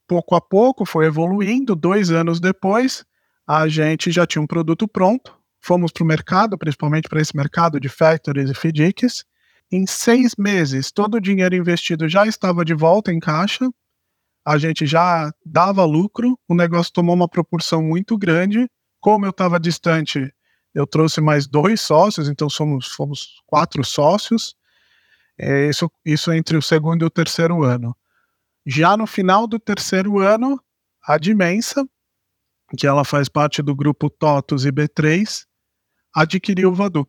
pouco 0.07 0.35
a 0.35 0.41
pouco, 0.41 0.87
foi 0.87 1.07
evoluindo. 1.07 1.75
Dois 1.75 2.11
anos 2.11 2.41
depois, 2.41 3.05
a 3.47 3.69
gente 3.69 4.11
já 4.11 4.27
tinha 4.27 4.43
um 4.43 4.47
produto 4.47 4.87
pronto. 4.87 5.36
Fomos 5.67 5.91
para 5.91 6.05
o 6.05 6.07
mercado, 6.07 6.57
principalmente 6.57 7.09
para 7.09 7.21
esse 7.21 7.37
mercado 7.37 7.81
de 7.81 7.89
factories 7.89 8.51
e 8.51 8.55
FDICs. 8.55 9.25
Em 9.73 9.85
seis 9.85 10.37
meses, 10.39 10.93
todo 10.93 11.17
o 11.17 11.21
dinheiro 11.21 11.57
investido 11.57 12.09
já 12.09 12.25
estava 12.25 12.65
de 12.65 12.73
volta 12.73 13.13
em 13.13 13.19
caixa. 13.19 13.69
A 14.47 14.59
gente 14.59 14.87
já 14.87 15.33
dava 15.45 15.85
lucro. 15.85 16.39
O 16.49 16.55
negócio 16.55 16.93
tomou 16.93 17.17
uma 17.17 17.29
proporção 17.29 17.83
muito 17.83 18.17
grande. 18.17 18.71
Como 19.01 19.27
eu 19.27 19.31
estava 19.31 19.59
distante 19.59 20.33
eu 20.77 20.87
trouxe 20.87 21.23
mais 21.23 21.47
dois 21.47 21.81
sócios, 21.81 22.29
então 22.29 22.51
somos, 22.51 22.89
fomos 22.89 23.43
quatro 23.47 23.83
sócios, 23.83 24.55
é, 25.39 25.71
isso, 25.71 25.91
isso 26.05 26.31
entre 26.31 26.55
o 26.55 26.61
segundo 26.61 27.03
e 27.03 27.07
o 27.07 27.11
terceiro 27.11 27.65
ano. 27.65 27.97
Já 28.67 28.95
no 28.95 29.07
final 29.07 29.47
do 29.47 29.59
terceiro 29.59 30.19
ano, 30.19 30.63
a 31.03 31.17
Dimensa, 31.17 31.89
que 32.77 32.87
ela 32.87 33.07
faz 33.07 33.27
parte 33.27 33.63
do 33.63 33.75
grupo 33.75 34.11
TOTUS 34.11 34.67
e 34.67 34.71
B3, 34.71 35.47
adquiriu 36.17 36.71
o 36.71 36.75
Vadu. 36.75 37.07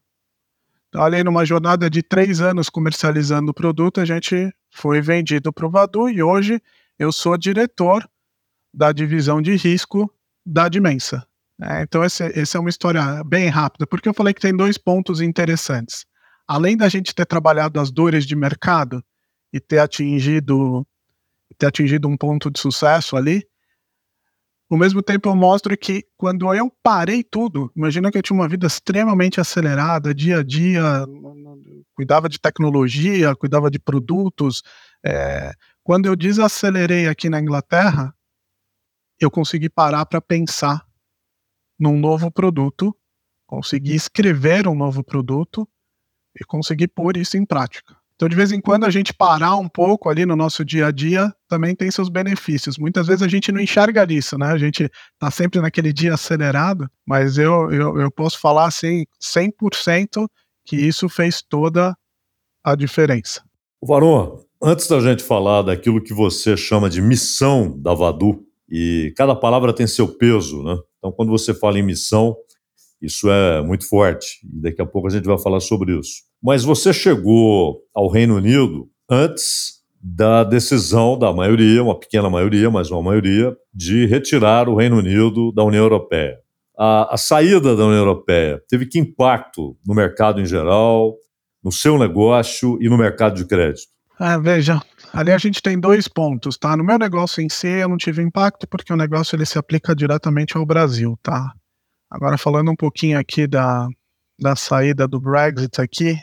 Então, 0.90 1.02
ali 1.02 1.24
numa 1.24 1.46
jornada 1.46 1.90
de 1.90 2.04
três 2.04 2.42
anos 2.42 2.70
comercializando 2.70 3.52
o 3.52 3.54
produto, 3.54 4.02
a 4.02 4.06
gente 4.06 4.54
foi 4.70 5.00
vendido 5.00 5.54
para 5.54 5.66
o 5.66 5.70
Vadu 5.70 6.10
e 6.10 6.22
hoje 6.22 6.62
eu 7.00 7.12
sou 7.12 7.38
diretor 7.38 8.08
da 8.74 8.92
divisão 8.92 9.42
de 9.42 9.56
risco 9.56 10.14
da 10.46 10.68
Dimensa. 10.68 11.26
É, 11.62 11.84
então, 11.84 12.04
essa 12.04 12.26
é 12.26 12.60
uma 12.60 12.70
história 12.70 13.24
bem 13.24 13.48
rápida, 13.48 13.88
porque 13.88 14.10
eu 14.10 14.14
falei 14.14 14.34
que 14.34 14.42
tem 14.42 14.56
dois 14.56 14.78
pontos 14.78 15.22
interessantes. 15.22 16.06
Além 16.46 16.76
da 16.76 16.90
gente 16.90 17.16
ter 17.16 17.26
trabalhado 17.26 17.80
as 17.80 17.90
dores 17.90 18.26
de 18.26 18.36
mercado 18.36 19.04
e 19.52 19.60
ter 19.60 19.80
atingido, 19.80 20.86
ter 21.58 21.68
atingido 21.68 22.08
um 22.08 22.18
ponto 22.18 22.52
de 22.52 22.60
sucesso 22.60 23.16
ali, 23.16 23.44
ao 24.70 24.78
mesmo 24.78 25.02
tempo 25.02 25.30
eu 25.30 25.36
mostro 25.36 25.78
que 25.78 26.06
quando 26.18 26.54
eu 26.54 26.72
parei 26.84 27.24
tudo, 27.24 27.72
imagina 27.76 28.12
que 28.12 28.18
eu 28.18 28.22
tinha 28.22 28.38
uma 28.38 28.50
vida 28.50 28.68
extremamente 28.68 29.40
acelerada, 29.40 30.14
dia 30.14 30.40
a 30.40 30.44
dia, 30.44 31.06
cuidava 31.96 32.28
de 32.28 32.40
tecnologia, 32.40 33.36
cuidava 33.36 33.72
de 33.72 33.80
produtos. 33.80 34.62
É, 35.06 35.54
quando 35.84 36.06
eu 36.06 36.16
desacelerei 36.16 37.08
aqui 37.08 37.30
na 37.30 37.40
Inglaterra, 37.40 38.14
eu 39.20 39.32
consegui 39.32 39.70
parar 39.70 40.06
para 40.06 40.22
pensar 40.22 40.86
num 41.80 41.98
novo 41.98 42.32
produto, 42.32 42.96
consegui 43.48 43.96
escrever 43.96 44.68
um 44.68 44.76
novo 44.76 45.04
produto 45.04 45.68
e 46.40 46.46
conseguir 46.46 46.90
pôr 46.90 47.18
isso 47.18 47.38
em 47.38 47.46
prática. 47.46 47.97
Então, 48.18 48.28
de 48.28 48.36
vez 48.36 48.52
em 48.52 48.60
quando, 48.60 48.84
a 48.84 48.90
gente 48.90 49.14
parar 49.14 49.56
um 49.58 49.70
pouco 49.70 50.10
ali 50.10 50.26
no 50.26 50.36
nosso 50.36 50.66
dia 50.66 50.88
a 50.88 50.92
dia 50.92 51.32
também 51.48 51.76
tem 51.76 51.92
seus 51.92 52.10
benefícios. 52.10 52.76
Muitas 52.76 53.06
vezes 53.06 53.22
a 53.22 53.28
gente 53.28 53.52
não 53.52 53.62
enxerga 53.62 54.12
isso, 54.12 54.40
né? 54.40 54.48
A 54.48 54.58
gente 54.58 54.90
está 55.14 55.30
sempre 55.30 55.62
naquele 55.62 55.94
dia 55.94 56.16
acelerado, 56.16 56.90
mas 57.06 57.38
eu, 57.38 57.72
eu, 57.72 58.02
eu 58.02 58.12
posso 58.12 58.40
falar 58.40 58.66
assim, 58.66 59.06
100% 59.22 60.28
que 60.66 60.76
isso 60.76 61.08
fez 61.08 61.44
toda 61.44 61.96
a 62.64 62.76
diferença. 62.76 63.44
Varão, 63.84 64.44
antes 64.62 64.88
da 64.88 65.00
gente 65.00 65.22
falar 65.22 65.62
daquilo 65.62 66.02
que 66.02 66.14
você 66.14 66.58
chama 66.58 66.90
de 66.90 67.00
missão 67.00 67.80
da 67.80 67.94
Vadu, 67.94 68.44
e 68.68 69.14
cada 69.16 69.36
palavra 69.36 69.72
tem 69.72 69.86
seu 69.86 70.08
peso, 70.08 70.64
né? 70.64 70.76
Então, 70.98 71.12
quando 71.12 71.30
você 71.30 71.54
fala 71.54 71.80
em 71.80 71.84
missão, 71.84 72.36
isso 73.02 73.30
é 73.30 73.62
muito 73.62 73.88
forte. 73.88 74.40
E 74.44 74.62
daqui 74.62 74.82
a 74.82 74.86
pouco 74.86 75.08
a 75.08 75.12
gente 75.12 75.26
vai 75.26 75.38
falar 75.38 75.60
sobre 75.60 75.98
isso. 75.98 76.24
Mas 76.42 76.64
você 76.64 76.94
chegou 76.94 77.82
ao 77.94 78.10
Reino 78.10 78.36
Unido 78.36 78.90
antes 79.10 79.78
da 80.02 80.44
decisão 80.44 81.18
da 81.18 81.34
maioria, 81.34 81.84
uma 81.84 82.00
pequena 82.00 82.30
maioria, 82.30 82.70
mas 82.70 82.90
uma 82.90 83.02
maioria, 83.02 83.56
de 83.74 84.06
retirar 84.06 84.70
o 84.70 84.76
Reino 84.76 84.98
Unido 84.98 85.52
da 85.52 85.64
União 85.64 85.84
Europeia. 85.84 86.38
A, 86.78 87.16
a 87.16 87.18
saída 87.18 87.76
da 87.76 87.84
União 87.84 88.00
Europeia 88.00 88.62
teve 88.70 88.86
que 88.86 89.00
impacto 89.00 89.76
no 89.86 89.96
mercado 89.96 90.40
em 90.40 90.46
geral, 90.46 91.16
no 91.64 91.72
seu 91.72 91.98
negócio 91.98 92.78
e 92.82 92.88
no 92.88 92.98
mercado 92.98 93.36
de 93.36 93.46
crédito? 93.46 93.88
Ah, 94.20 94.38
veja, 94.38 94.82
ali 95.14 95.32
a 95.32 95.38
gente 95.38 95.62
tem 95.62 95.80
dois 95.80 96.08
pontos, 96.08 96.58
tá? 96.58 96.76
No 96.76 96.84
meu 96.84 96.98
negócio 96.98 97.42
em 97.42 97.50
si, 97.50 97.68
eu 97.68 97.90
não 97.90 97.98
tive 97.98 98.22
impacto 98.22 98.68
porque 98.68 98.94
o 98.94 98.98
negócio 98.98 99.36
ele 99.36 99.46
se 99.46 99.60
aplica 99.60 99.96
diretamente 99.96 100.58
ao 100.58 100.66
Brasil, 100.66 101.18
tá? 101.22 101.52
Agora 102.10 102.38
falando 102.38 102.72
um 102.72 102.76
pouquinho 102.76 103.20
aqui 103.20 103.48
da, 103.48 103.88
da 104.40 104.56
saída 104.56 105.08
do 105.08 105.20
Brexit 105.20 105.82
aqui, 105.82 106.18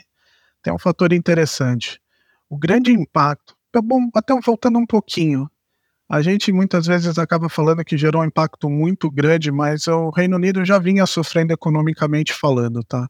tem 0.63 0.73
um 0.73 0.79
fator 0.79 1.13
interessante. 1.13 1.99
O 2.49 2.57
grande 2.57 2.91
impacto, 2.91 3.55
é 3.75 3.81
bom, 3.81 4.09
até 4.15 4.33
voltando 4.39 4.79
um 4.79 4.85
pouquinho, 4.85 5.49
a 6.09 6.21
gente 6.21 6.51
muitas 6.51 6.85
vezes 6.85 7.17
acaba 7.17 7.49
falando 7.49 7.83
que 7.83 7.97
gerou 7.97 8.21
um 8.21 8.25
impacto 8.25 8.69
muito 8.69 9.09
grande, 9.09 9.51
mas 9.51 9.87
o 9.87 10.09
Reino 10.09 10.37
Unido 10.37 10.63
já 10.63 10.79
vinha 10.79 11.05
sofrendo 11.05 11.51
economicamente 11.51 12.33
falando, 12.33 12.83
tá? 12.83 13.07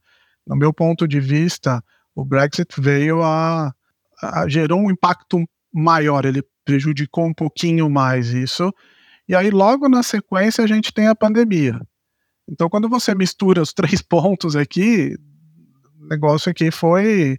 No 0.48 0.55
meu 0.55 0.74
ponto 0.74 1.08
de 1.08 1.20
vista, 1.20 1.84
o 2.13 2.24
Brexit 2.24 2.79
veio 2.79 3.22
a, 3.22 3.74
a 4.22 4.48
gerou 4.48 4.79
um 4.79 4.89
impacto 4.89 5.44
maior, 5.74 6.25
ele 6.25 6.41
prejudicou 6.63 7.25
um 7.25 7.34
pouquinho 7.34 7.89
mais 7.89 8.29
isso. 8.29 8.74
E 9.27 9.36
aí 9.36 9.50
logo 9.50 9.89
na 9.89 10.01
sequência 10.01 10.63
a 10.63 10.67
gente 10.67 10.94
tem 10.94 11.08
a 11.08 11.15
pandemia. 11.15 11.79
Então, 12.48 12.70
quando 12.70 12.88
você 12.90 13.16
mistura 13.16 13.62
os 13.62 13.72
três 13.74 14.02
pontos 14.02 14.56
aqui, 14.56 15.16
o 16.00 16.08
negócio 16.08 16.50
aqui 16.50 16.72
foi 16.72 17.38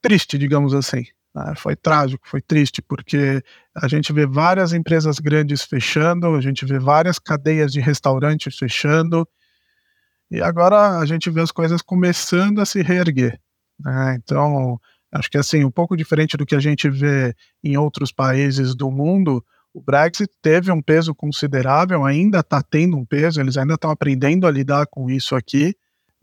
triste, 0.00 0.38
digamos 0.38 0.74
assim. 0.74 1.04
Né? 1.34 1.54
Foi 1.56 1.76
trágico, 1.76 2.26
foi 2.28 2.40
triste, 2.40 2.80
porque 2.80 3.42
a 3.74 3.88
gente 3.88 4.12
vê 4.12 4.26
várias 4.26 4.72
empresas 4.72 5.18
grandes 5.18 5.62
fechando, 5.62 6.34
a 6.34 6.40
gente 6.40 6.64
vê 6.64 6.78
várias 6.78 7.18
cadeias 7.18 7.72
de 7.72 7.80
restaurantes 7.80 8.56
fechando, 8.56 9.28
e 10.30 10.40
agora 10.40 10.98
a 10.98 11.06
gente 11.06 11.30
vê 11.30 11.40
as 11.40 11.52
coisas 11.52 11.82
começando 11.82 12.60
a 12.60 12.66
se 12.66 12.82
reerguer. 12.82 13.38
Né? 13.78 14.16
Então, 14.18 14.80
acho 15.12 15.30
que 15.30 15.38
assim, 15.38 15.64
um 15.64 15.70
pouco 15.70 15.96
diferente 15.96 16.36
do 16.36 16.46
que 16.46 16.54
a 16.54 16.60
gente 16.60 16.88
vê 16.88 17.34
em 17.62 17.76
outros 17.76 18.10
países 18.10 18.74
do 18.74 18.90
mundo, 18.90 19.44
o 19.76 19.82
Brexit 19.82 20.30
teve 20.40 20.72
um 20.72 20.80
peso 20.80 21.14
considerável, 21.14 22.02
ainda 22.02 22.40
está 22.40 22.62
tendo 22.62 22.96
um 22.96 23.04
peso, 23.04 23.42
eles 23.42 23.58
ainda 23.58 23.74
estão 23.74 23.90
aprendendo 23.90 24.46
a 24.46 24.50
lidar 24.50 24.86
com 24.86 25.10
isso 25.10 25.36
aqui. 25.36 25.76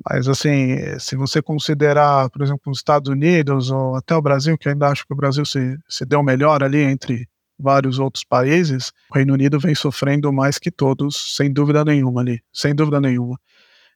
Mas, 0.04 0.28
assim, 0.28 0.78
se 0.98 1.16
você 1.16 1.40
considerar, 1.40 2.32
por 2.32 2.42
exemplo, 2.42 2.72
os 2.72 2.80
Estados 2.80 3.12
Unidos 3.12 3.70
ou 3.70 3.96
até 3.96 4.16
o 4.16 4.22
Brasil, 4.24 4.58
que 4.58 4.68
ainda 4.68 4.88
acho 4.88 5.06
que 5.06 5.14
o 5.14 5.16
Brasil 5.16 5.46
se, 5.46 5.78
se 5.88 6.04
deu 6.04 6.24
melhor 6.24 6.64
ali 6.64 6.80
entre 6.80 7.28
vários 7.60 8.00
outros 8.00 8.24
países, 8.24 8.92
o 9.12 9.14
Reino 9.14 9.36
Unido 9.36 9.60
vem 9.60 9.76
sofrendo 9.76 10.34
mais 10.34 10.58
que 10.58 10.72
todos, 10.72 11.36
sem 11.36 11.54
dúvida 11.54 11.86
nenhuma 11.86 12.22
ali, 12.22 12.42
sem 12.52 12.74
dúvida 12.74 13.00
nenhuma. 13.00 13.40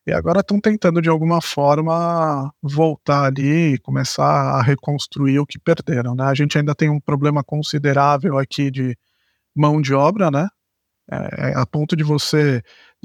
E 0.05 0.13
agora 0.13 0.41
estão 0.41 0.61
tentando, 0.61 1.01
de 1.01 1.09
alguma 1.09 1.41
forma, 1.41 2.53
voltar 2.61 3.25
ali 3.25 3.73
e 3.73 3.77
começar 3.79 4.23
a 4.23 4.61
reconstruir 4.61 5.39
o 5.39 5.47
que 5.47 5.57
perderam, 5.57 6.13
né? 6.13 6.25
A 6.25 6.35
gente 6.35 6.59
ainda 6.59 6.75
tem 6.75 6.91
um 6.91 6.99
problema 6.99 7.43
considerável 7.43 8.37
aqui 8.37 8.69
de 8.69 8.95
mão 9.57 9.81
de 9.81 9.93
obra, 9.93 10.29
né? 10.31 10.47
É, 11.09 11.49
é, 11.49 11.53
a 11.55 11.65
ponto 11.65 11.95
de 11.95 12.03
você 12.03 12.61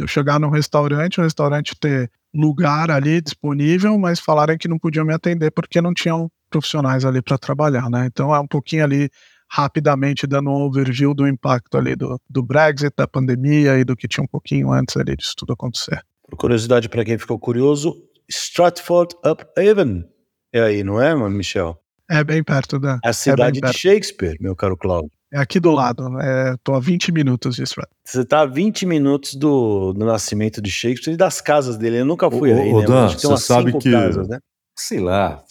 chegar 0.07 0.41
num 0.41 0.51
restaurante, 0.51 1.21
o 1.21 1.23
restaurante 1.23 1.75
ter 1.79 2.11
lugar 2.35 2.91
ali 2.91 3.21
disponível, 3.21 3.97
mas 3.99 4.19
falarem 4.19 4.59
que 4.59 4.69
não 4.69 4.79
podiam 4.79 5.05
me 5.05 5.15
atender 5.15 5.51
porque 5.51 5.81
não 5.81 5.95
tinham 5.95 6.31
profissionais 6.51 7.05
ali 7.05 7.23
para 7.23 7.39
trabalhar, 7.39 7.89
né? 7.89 8.07
Então 8.07 8.35
é 8.35 8.41
um 8.41 8.47
pouquinho 8.47 8.85
ali 8.85 9.09
rapidamente 9.51 10.27
dando 10.27 10.51
um 10.51 10.63
overview 10.63 11.15
do 11.15 11.29
impacto 11.29 11.77
ali 11.77 11.95
do, 11.95 12.19
do 12.29 12.43
Brexit, 12.43 12.93
da 12.97 13.07
pandemia 13.07 13.79
e 13.79 13.85
do 13.85 13.95
que 13.95 14.09
tinha 14.09 14.25
um 14.25 14.27
pouquinho 14.27 14.73
antes 14.73 14.97
ali 14.97 15.15
disso 15.15 15.35
tudo 15.37 15.53
acontecer. 15.53 16.03
Por 16.29 16.37
curiosidade 16.37 16.89
para 16.89 17.05
quem 17.05 17.19
ficou 17.19 17.39
curioso, 17.39 17.95
Stratford 18.29 19.15
upon 19.25 20.05
É 20.53 20.63
aí, 20.63 20.83
não 20.83 21.01
é, 21.01 21.15
Michel? 21.29 21.79
É 22.11 22.25
bem 22.25 22.43
perto 22.43 22.79
da. 22.79 22.99
A 23.05 23.13
cidade 23.13 23.61
é 23.63 23.71
de 23.71 23.79
Shakespeare, 23.79 24.37
meu 24.41 24.57
caro 24.57 24.77
Cláudio. 24.77 25.11
É 25.33 25.39
aqui 25.39 25.59
do 25.59 25.71
lado, 25.71 26.21
é, 26.21 26.55
tô 26.63 26.75
a 26.75 26.81
20 26.81 27.11
minutos 27.11 27.57
disso. 27.57 27.77
Você 28.05 28.21
está 28.21 28.41
a 28.41 28.47
20 28.47 28.85
minutos 28.85 29.35
do, 29.35 29.95
do 29.95 30.05
nascimento 30.05 30.61
de 30.61 30.71
Shakespeare 30.71 31.15
e 31.15 31.17
das 31.17 31.41
casas 31.41 31.79
dele. 31.79 32.01
Eu 32.01 32.05
nunca 32.05 32.31
fui 32.31 32.53
o, 32.53 32.61
aí, 32.61 32.71
o 32.71 32.81
né? 32.81 32.87
Dan, 32.87 33.09
você 33.09 33.37
sabe 33.39 33.73
que, 33.79 33.91
casas, 33.91 34.29
né? 34.29 34.39
sei 34.77 35.01
lá, 35.01 35.43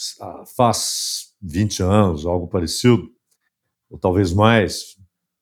faz 0.55 1.33
20 1.41 1.81
anos, 1.81 2.27
algo 2.27 2.47
parecido, 2.47 3.09
ou 3.89 3.97
talvez 3.97 4.31
mais, 4.31 4.95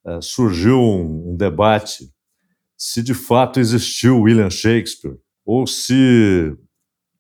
é, 0.06 0.22
surgiu 0.22 0.80
um, 0.80 1.32
um 1.32 1.36
debate 1.36 2.10
se 2.78 3.04
de 3.04 3.14
fato 3.14 3.60
existiu 3.60 4.22
William 4.22 4.50
Shakespeare 4.50 5.18
ou 5.46 5.68
se 5.68 6.56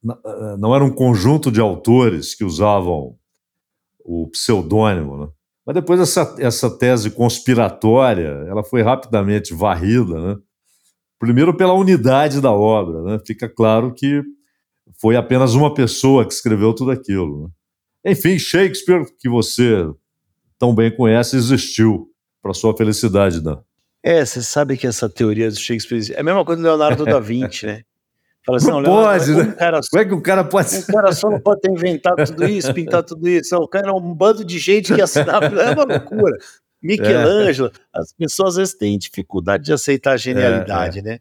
é, 0.05 0.57
não 0.57 0.73
era 0.73 0.85
um 0.85 0.91
conjunto 0.91 1.51
de 1.51 1.59
autores 1.59 2.33
que 2.33 2.45
usavam 2.45 3.17
o 3.99 4.29
pseudônimo, 4.29 5.17
né? 5.17 5.31
Mas 5.69 5.75
depois 5.75 5.99
essa, 5.99 6.35
essa 6.39 6.67
tese 6.67 7.11
conspiratória, 7.11 8.43
ela 8.47 8.63
foi 8.63 8.81
rapidamente 8.81 9.53
varrida, 9.53 10.19
né? 10.19 10.35
Primeiro 11.19 11.55
pela 11.55 11.73
unidade 11.73 12.41
da 12.41 12.51
obra, 12.51 13.03
né? 13.03 13.19
Fica 13.23 13.47
claro 13.47 13.93
que 13.93 14.23
foi 14.99 15.15
apenas 15.15 15.53
uma 15.53 15.71
pessoa 15.71 16.25
que 16.25 16.33
escreveu 16.33 16.73
tudo 16.73 16.89
aquilo. 16.89 17.43
Né? 18.03 18.13
Enfim, 18.13 18.39
Shakespeare, 18.39 19.05
que 19.19 19.29
você 19.29 19.85
tão 20.57 20.73
bem 20.73 20.89
conhece, 20.89 21.35
existiu 21.35 22.07
para 22.41 22.55
sua 22.55 22.75
felicidade, 22.75 23.39
Dan. 23.39 23.61
É, 24.01 24.25
você 24.25 24.41
sabe 24.41 24.75
que 24.75 24.87
essa 24.87 25.07
teoria 25.07 25.51
do 25.51 25.59
Shakespeare 25.59 26.13
é 26.15 26.21
a 26.21 26.23
mesma 26.23 26.43
coisa 26.43 26.63
do 26.63 26.67
Leonardo 26.67 27.05
da 27.05 27.19
Vinci, 27.19 27.67
né? 27.67 27.83
Fala 28.49 28.57
assim, 28.57 28.71
não, 28.71 28.81
não 28.81 28.91
pode, 28.91 29.35
né? 29.35 29.55
Cara, 29.57 29.79
Como 29.89 30.01
é 30.01 30.05
que 30.05 30.13
o 30.13 30.21
cara 30.21 30.43
pode 30.43 30.75
Um 30.75 30.81
cara 30.81 31.11
só 31.11 31.29
não 31.29 31.39
pode 31.41 31.61
ter 31.61 31.71
inventado 31.71 32.25
tudo 32.25 32.47
isso, 32.47 32.73
pintar 32.73 33.03
tudo 33.03 33.29
isso. 33.29 33.55
o 33.55 33.67
cara 33.67 33.89
é 33.89 33.91
um 33.91 34.13
bando 34.13 34.43
de 34.43 34.57
gente 34.57 34.93
que 34.93 35.01
assinava. 35.01 35.45
É 35.45 35.71
uma 35.71 35.83
loucura. 35.83 36.35
Michelangelo, 36.81 37.67
é. 37.67 37.99
as 37.99 38.13
pessoas 38.13 38.49
às 38.51 38.57
vezes 38.57 38.73
têm 38.73 38.97
dificuldade 38.97 39.65
de 39.65 39.73
aceitar 39.73 40.13
a 40.13 40.17
genialidade, 40.17 40.99
é, 40.99 41.01
é. 41.01 41.03
né? 41.03 41.19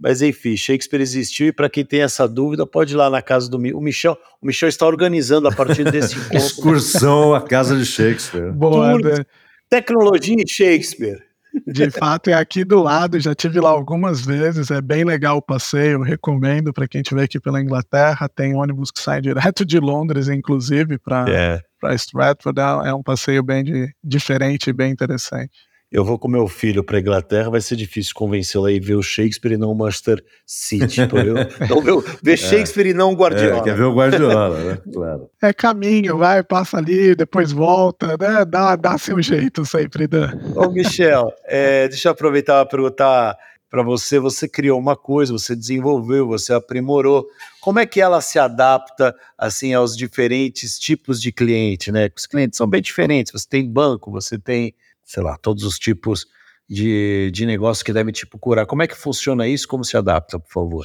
Mas 0.00 0.20
enfim, 0.20 0.56
Shakespeare 0.56 1.00
existiu 1.00 1.48
e 1.48 1.52
para 1.52 1.70
quem 1.70 1.84
tem 1.84 2.00
essa 2.00 2.26
dúvida, 2.26 2.66
pode 2.66 2.94
ir 2.94 2.96
lá 2.96 3.08
na 3.08 3.22
casa 3.22 3.48
do 3.48 3.56
o 3.56 3.80
Michel. 3.80 4.16
O 4.42 4.46
Michel 4.46 4.68
está 4.68 4.86
organizando 4.86 5.46
a 5.48 5.52
partir 5.52 5.84
desse 5.84 6.16
encontro. 6.18 6.36
Excursão 6.36 7.34
à 7.34 7.40
casa 7.40 7.76
de 7.76 7.86
Shakespeare. 7.86 8.52
Boa, 8.52 8.98
né? 8.98 9.24
Tecnologia 9.70 10.36
e 10.38 10.48
Shakespeare. 10.48 11.25
De 11.66 11.90
fato, 11.90 12.28
é 12.28 12.34
aqui 12.34 12.64
do 12.64 12.82
lado, 12.82 13.18
já 13.18 13.34
tive 13.34 13.60
lá 13.60 13.70
algumas 13.70 14.24
vezes, 14.24 14.70
é 14.70 14.80
bem 14.80 15.04
legal 15.04 15.38
o 15.38 15.42
passeio, 15.42 16.02
recomendo 16.02 16.72
para 16.72 16.86
quem 16.86 17.00
estiver 17.00 17.24
aqui 17.24 17.40
pela 17.40 17.60
Inglaterra, 17.60 18.28
tem 18.28 18.54
ônibus 18.54 18.90
que 18.90 19.00
sai 19.00 19.20
direto 19.20 19.64
de 19.64 19.78
Londres, 19.78 20.28
inclusive, 20.28 20.98
para 20.98 21.24
é. 21.28 21.60
Stratford, 21.94 22.60
é, 22.60 22.88
é 22.88 22.94
um 22.94 23.02
passeio 23.02 23.42
bem 23.42 23.64
de, 23.64 23.94
diferente 24.02 24.70
e 24.70 24.72
bem 24.72 24.92
interessante 24.92 25.65
eu 25.90 26.04
vou 26.04 26.18
com 26.18 26.28
meu 26.28 26.48
filho 26.48 26.82
para 26.82 26.98
Inglaterra, 26.98 27.50
vai 27.50 27.60
ser 27.60 27.76
difícil 27.76 28.12
convencê-lo 28.14 28.66
a 28.66 28.70
ver 28.80 28.96
o 28.96 29.02
Shakespeare 29.02 29.52
e 29.52 29.56
não 29.56 29.70
o 29.70 29.74
Manchester 29.74 30.22
City. 30.44 31.00
Eu, 31.00 31.08
não, 31.68 31.80
ver, 31.80 32.18
ver 32.22 32.32
é, 32.32 32.36
Shakespeare 32.36 32.88
e 32.88 32.94
não 32.94 33.12
o 33.12 33.16
Guardiola. 33.16 33.60
É, 33.60 33.62
quer 33.62 33.76
ver 33.76 33.84
o 33.84 33.94
Guardiola, 33.94 34.64
né? 34.64 34.78
Claro. 34.92 35.30
É 35.42 35.52
caminho, 35.52 36.16
vai, 36.16 36.42
passa 36.42 36.78
ali, 36.78 37.14
depois 37.14 37.52
volta, 37.52 38.16
né? 38.18 38.44
Dá, 38.44 38.74
dá 38.74 38.98
seu 38.98 39.20
jeito 39.22 39.64
sempre, 39.64 40.06
Dan. 40.06 40.32
Ô, 40.56 40.70
Michel, 40.70 41.32
é, 41.44 41.86
deixa 41.88 42.08
eu 42.08 42.12
aproveitar 42.12 42.64
para 42.64 42.76
perguntar 42.76 43.36
para 43.70 43.82
você. 43.82 44.18
Você 44.18 44.48
criou 44.48 44.78
uma 44.78 44.96
coisa, 44.96 45.32
você 45.32 45.54
desenvolveu, 45.54 46.26
você 46.26 46.52
aprimorou. 46.52 47.26
Como 47.60 47.78
é 47.78 47.86
que 47.86 48.00
ela 48.00 48.20
se 48.20 48.38
adapta 48.38 49.14
assim 49.36 49.74
aos 49.74 49.96
diferentes 49.96 50.78
tipos 50.78 51.20
de 51.20 51.30
cliente, 51.30 51.92
né? 51.92 52.10
Os 52.16 52.26
clientes 52.26 52.56
são 52.56 52.66
bem 52.66 52.80
diferentes. 52.80 53.32
Você 53.32 53.46
tem 53.48 53.70
banco, 53.70 54.10
você 54.10 54.38
tem 54.38 54.74
sei 55.06 55.22
lá, 55.22 55.38
todos 55.38 55.62
os 55.62 55.78
tipos 55.78 56.26
de, 56.68 57.30
de 57.32 57.46
negócio 57.46 57.84
que 57.84 57.92
devem 57.92 58.12
te 58.12 58.26
procurar. 58.26 58.66
Como 58.66 58.82
é 58.82 58.86
que 58.86 58.96
funciona 58.96 59.46
isso? 59.46 59.68
Como 59.68 59.84
se 59.84 59.96
adapta, 59.96 60.38
por 60.38 60.50
favor? 60.50 60.84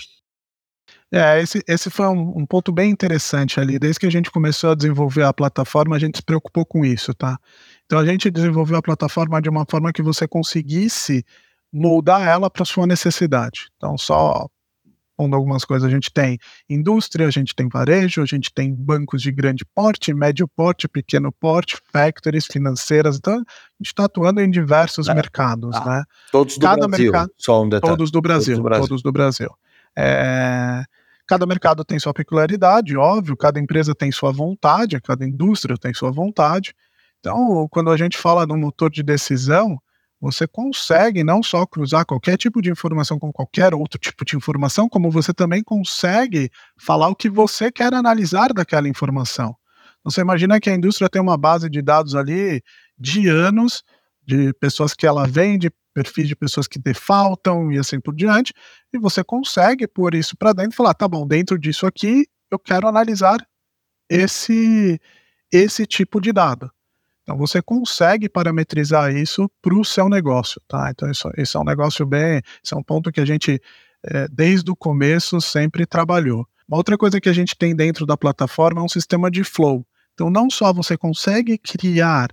É, 1.12 1.42
esse, 1.42 1.62
esse 1.68 1.90
foi 1.90 2.08
um, 2.08 2.38
um, 2.38 2.46
ponto 2.46 2.72
bem 2.72 2.90
interessante 2.90 3.60
ali. 3.60 3.78
Desde 3.78 4.00
que 4.00 4.06
a 4.06 4.12
gente 4.12 4.32
começou 4.32 4.72
a 4.72 4.76
desenvolver 4.76 5.24
a 5.24 5.34
plataforma, 5.34 5.96
a 5.96 6.00
gente 6.00 6.18
se 6.18 6.24
preocupou 6.24 6.66
com 6.66 6.86
isso, 6.86 7.14
tá? 7.14 7.38
Então 7.86 8.00
a 8.00 8.06
gente 8.06 8.32
desenvolveu 8.32 8.78
a 8.78 8.82
plataforma 8.82 9.42
de 9.42 9.50
uma 9.50 9.66
forma 9.70 9.92
que 9.92 10.02
você 10.02 10.28
conseguisse 10.28 11.26
moldar 11.74 12.26
ela 12.26 12.50
para 12.50 12.64
sua 12.64 12.88
necessidade. 12.88 13.70
Então, 13.76 13.98
só 13.98 14.48
pondo 15.16 15.36
algumas 15.36 15.66
coisas. 15.66 15.88
A 15.88 15.92
gente 15.92 16.12
tem 16.12 16.38
indústria, 16.70 17.28
a 17.28 17.32
gente 17.32 17.56
tem 17.56 17.68
varejo, 17.68 18.22
a 18.22 18.26
gente 18.26 18.52
tem 18.54 18.74
bancos 18.74 19.22
de 19.22 19.32
grande 19.32 19.66
porte, 19.76 20.14
médio 20.14 20.48
porte, 20.48 20.88
pequeno 20.88 21.32
porte, 21.32 21.78
factories 21.92 22.46
financeiras. 22.46 23.18
Então, 23.18 23.36
a 23.36 23.38
gente 23.38 23.88
está 23.88 24.06
atuando 24.06 24.42
em 24.42 24.50
diversos 24.50 25.08
é. 25.08 25.14
mercados. 25.14 25.76
Ah, 25.76 25.86
né? 25.86 26.04
Todos 26.32 26.58
do 26.58 26.62
cada 26.62 26.88
Brasil, 26.88 27.12
mercado, 27.12 27.32
só 27.38 27.64
um 27.64 27.70
detalhe. 27.70 27.92
Todos 27.94 28.12
do 28.12 28.22
Brasil, 28.22 28.56
todos 28.56 28.58
do 28.58 28.64
Brasil. 28.64 28.88
Todos 28.88 29.04
do 29.04 29.12
Brasil. 29.12 29.50
É, 29.98 30.84
cada 31.28 31.46
mercado 31.46 31.84
tem 31.84 32.00
sua 32.00 32.14
peculiaridade, 32.14 32.96
óbvio, 32.98 33.38
cada 33.38 33.60
empresa 33.60 33.94
tem 33.96 34.12
sua 34.12 34.32
vontade, 34.32 35.00
cada 35.02 35.26
indústria 35.26 35.78
tem 35.78 35.94
sua 35.94 36.12
vontade. 36.12 36.74
Então, 37.20 37.68
quando 37.70 37.92
a 37.92 37.98
gente 37.98 38.18
fala 38.18 38.48
no 38.48 38.58
motor 38.58 38.90
de 38.90 39.04
decisão, 39.04 39.78
você 40.22 40.48
consegue 40.48 41.24
não 41.24 41.42
só 41.42 41.66
cruzar 41.66 42.06
qualquer 42.06 42.38
tipo 42.38 42.62
de 42.62 42.70
informação 42.70 43.18
com 43.18 43.34
qualquer 43.34 43.74
outro 43.74 44.00
tipo 44.00 44.24
de 44.24 44.38
informação, 44.38 44.88
como 44.88 45.10
você 45.10 45.34
também 45.34 45.64
consegue 45.64 46.52
falar 46.80 47.10
o 47.10 47.16
que 47.16 47.28
você 47.28 47.72
quer 47.72 47.92
analisar 47.92 48.54
daquela 48.54 48.88
informação. 48.88 49.56
Você 50.04 50.22
imagina 50.22 50.60
que 50.60 50.70
a 50.70 50.76
indústria 50.76 51.10
tem 51.10 51.22
uma 51.22 51.38
base 51.38 51.68
de 51.70 51.82
dados 51.82 52.16
ali 52.16 52.62
de 52.98 53.28
anos, 53.28 53.84
de 54.24 54.54
pessoas 54.54 54.94
que 54.94 55.08
ela 55.08 55.28
vende, 55.28 55.72
perfis 55.92 56.28
de 56.28 56.36
pessoas 56.36 56.68
que 56.68 56.78
defaltam 56.78 57.72
e 57.72 57.80
assim 57.80 58.00
por 58.00 58.16
diante, 58.16 58.54
e 58.94 59.00
você 59.00 59.24
consegue 59.24 59.88
pôr 59.88 60.14
isso 60.14 60.38
para 60.38 60.54
dentro 60.54 60.74
e 60.74 60.76
falar, 60.76 60.94
tá 60.94 61.08
bom, 61.08 61.28
dentro 61.28 61.58
disso 61.58 61.88
aqui 61.88 62.28
eu 62.52 62.60
quero 62.60 62.88
analisar 62.88 63.44
esse 64.08 65.00
esse 65.52 65.86
tipo 65.86 66.22
de 66.22 66.32
dado. 66.32 66.72
Então 67.24 67.38
você 67.38 67.62
consegue 67.62 68.28
parametrizar 68.28 69.16
isso 69.16 69.50
para 69.62 69.76
o 69.76 69.86
seu 69.86 70.10
negócio, 70.10 70.62
tá? 70.68 70.90
Então 70.90 71.10
isso, 71.10 71.30
isso, 71.38 71.58
é 71.58 71.62
um 71.62 71.66
negócio 71.66 72.06
bem, 72.06 72.42
isso 72.64 72.74
é 72.74 72.78
um 72.78 72.84
ponto 72.84 73.12
que 73.12 73.22
a 73.22 73.26
gente 73.26 73.62
é, 74.04 74.28
desde 74.30 74.70
o 74.72 74.76
começo 74.76 75.40
sempre 75.40 75.86
trabalhou. 75.86 76.48
Uma 76.68 76.78
outra 76.78 76.98
coisa 76.98 77.22
que 77.22 77.30
a 77.30 77.34
gente 77.34 77.56
tem 77.56 77.76
dentro 77.76 78.06
da 78.06 78.18
plataforma 78.18 78.82
é 78.82 78.84
um 78.84 78.90
sistema 78.90 79.30
de 79.30 79.44
flow. 79.44 79.86
Então 80.14 80.30
não 80.30 80.50
só 80.50 80.74
você 80.74 80.98
consegue 80.98 81.58
criar 81.58 82.30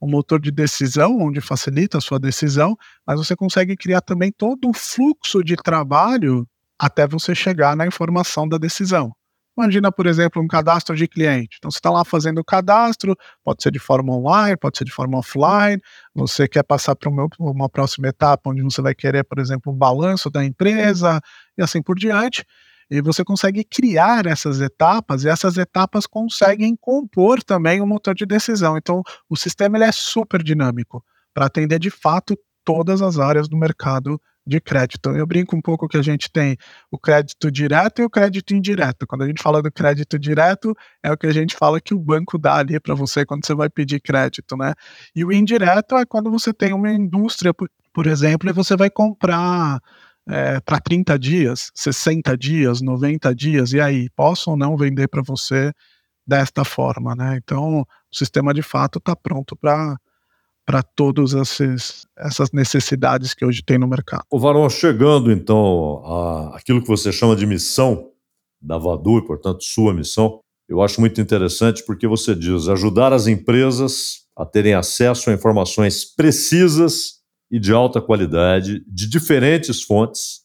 um 0.00 0.10
motor 0.10 0.40
de 0.40 0.50
decisão 0.50 1.20
onde 1.20 1.40
facilita 1.40 1.98
a 1.98 2.00
sua 2.00 2.18
decisão, 2.18 2.76
mas 3.06 3.18
você 3.18 3.36
consegue 3.36 3.76
criar 3.76 4.00
também 4.00 4.32
todo 4.32 4.68
o 4.68 4.72
fluxo 4.72 5.44
de 5.44 5.54
trabalho 5.54 6.46
até 6.76 7.06
você 7.06 7.34
chegar 7.34 7.76
na 7.76 7.86
informação 7.86 8.48
da 8.48 8.58
decisão. 8.58 9.14
Imagina, 9.56 9.92
por 9.92 10.06
exemplo, 10.06 10.42
um 10.42 10.48
cadastro 10.48 10.96
de 10.96 11.06
cliente. 11.06 11.56
Então, 11.58 11.70
você 11.70 11.78
está 11.78 11.90
lá 11.90 12.04
fazendo 12.04 12.38
o 12.38 12.44
cadastro, 12.44 13.14
pode 13.44 13.62
ser 13.62 13.70
de 13.70 13.78
forma 13.78 14.14
online, 14.14 14.56
pode 14.56 14.78
ser 14.78 14.84
de 14.84 14.92
forma 14.92 15.18
offline. 15.18 15.80
Você 16.14 16.48
quer 16.48 16.62
passar 16.62 16.96
para 16.96 17.10
uma 17.38 17.68
próxima 17.68 18.08
etapa, 18.08 18.50
onde 18.50 18.62
você 18.62 18.80
vai 18.80 18.94
querer, 18.94 19.24
por 19.24 19.38
exemplo, 19.38 19.70
um 19.70 19.76
balanço 19.76 20.30
da 20.30 20.42
empresa 20.42 21.20
e 21.56 21.62
assim 21.62 21.82
por 21.82 21.96
diante. 21.96 22.44
E 22.90 23.00
você 23.02 23.24
consegue 23.24 23.62
criar 23.64 24.26
essas 24.26 24.60
etapas, 24.60 25.24
e 25.24 25.28
essas 25.28 25.56
etapas 25.58 26.06
conseguem 26.06 26.76
compor 26.76 27.42
também 27.42 27.80
o 27.80 27.84
um 27.84 27.86
motor 27.86 28.14
de 28.14 28.24
decisão. 28.24 28.76
Então, 28.76 29.02
o 29.28 29.36
sistema 29.36 29.76
ele 29.76 29.84
é 29.84 29.92
super 29.92 30.42
dinâmico 30.42 31.04
para 31.34 31.46
atender 31.46 31.78
de 31.78 31.90
fato 31.90 32.36
todas 32.64 33.02
as 33.02 33.18
áreas 33.18 33.48
do 33.48 33.56
mercado 33.56 34.20
de 34.46 34.60
crédito. 34.60 35.10
Eu 35.10 35.26
brinco 35.26 35.56
um 35.56 35.60
pouco 35.60 35.88
que 35.88 35.96
a 35.96 36.02
gente 36.02 36.30
tem 36.30 36.56
o 36.90 36.98
crédito 36.98 37.50
direto 37.50 38.02
e 38.02 38.04
o 38.04 38.10
crédito 38.10 38.54
indireto. 38.54 39.06
Quando 39.06 39.22
a 39.22 39.26
gente 39.26 39.42
fala 39.42 39.62
do 39.62 39.70
crédito 39.70 40.18
direto, 40.18 40.74
é 41.02 41.12
o 41.12 41.16
que 41.16 41.26
a 41.26 41.32
gente 41.32 41.56
fala 41.56 41.80
que 41.80 41.94
o 41.94 41.98
banco 41.98 42.38
dá 42.38 42.56
ali 42.56 42.80
para 42.80 42.94
você 42.94 43.24
quando 43.24 43.46
você 43.46 43.54
vai 43.54 43.70
pedir 43.70 44.00
crédito, 44.00 44.56
né? 44.56 44.74
E 45.14 45.24
o 45.24 45.32
indireto 45.32 45.96
é 45.96 46.04
quando 46.04 46.30
você 46.30 46.52
tem 46.52 46.72
uma 46.72 46.92
indústria, 46.92 47.54
por, 47.54 47.70
por 47.92 48.06
exemplo, 48.06 48.48
e 48.50 48.52
você 48.52 48.76
vai 48.76 48.90
comprar 48.90 49.80
é, 50.28 50.60
para 50.60 50.80
30 50.80 51.18
dias, 51.18 51.70
60 51.74 52.36
dias, 52.36 52.80
90 52.80 53.34
dias, 53.34 53.72
e 53.72 53.80
aí, 53.80 54.08
posso 54.10 54.50
ou 54.50 54.56
não 54.56 54.76
vender 54.76 55.08
para 55.08 55.22
você 55.22 55.72
desta 56.26 56.64
forma, 56.64 57.14
né? 57.14 57.38
Então, 57.42 57.80
o 57.80 57.86
sistema 58.12 58.54
de 58.54 58.62
fato 58.62 58.98
está 58.98 59.14
pronto 59.16 59.56
para 59.56 59.96
para 60.64 60.82
todas 60.82 61.34
essas 61.34 62.52
necessidades 62.52 63.34
que 63.34 63.44
hoje 63.44 63.62
tem 63.62 63.78
no 63.78 63.86
mercado. 63.86 64.22
O 64.30 64.38
Varão, 64.38 64.68
chegando 64.70 65.32
então 65.32 66.02
a 66.04 66.56
aquilo 66.56 66.80
que 66.80 66.88
você 66.88 67.10
chama 67.12 67.34
de 67.34 67.46
missão 67.46 68.10
da 68.60 68.78
Vadu 68.78 69.18
e, 69.18 69.26
portanto, 69.26 69.64
sua 69.64 69.92
missão, 69.92 70.40
eu 70.68 70.80
acho 70.80 71.00
muito 71.00 71.20
interessante 71.20 71.84
porque 71.84 72.06
você 72.06 72.34
diz 72.34 72.68
ajudar 72.68 73.12
as 73.12 73.26
empresas 73.26 74.22
a 74.36 74.46
terem 74.46 74.74
acesso 74.74 75.30
a 75.30 75.32
informações 75.32 76.04
precisas 76.04 77.20
e 77.50 77.58
de 77.58 77.72
alta 77.72 78.00
qualidade 78.00 78.82
de 78.86 79.08
diferentes 79.08 79.82
fontes, 79.82 80.42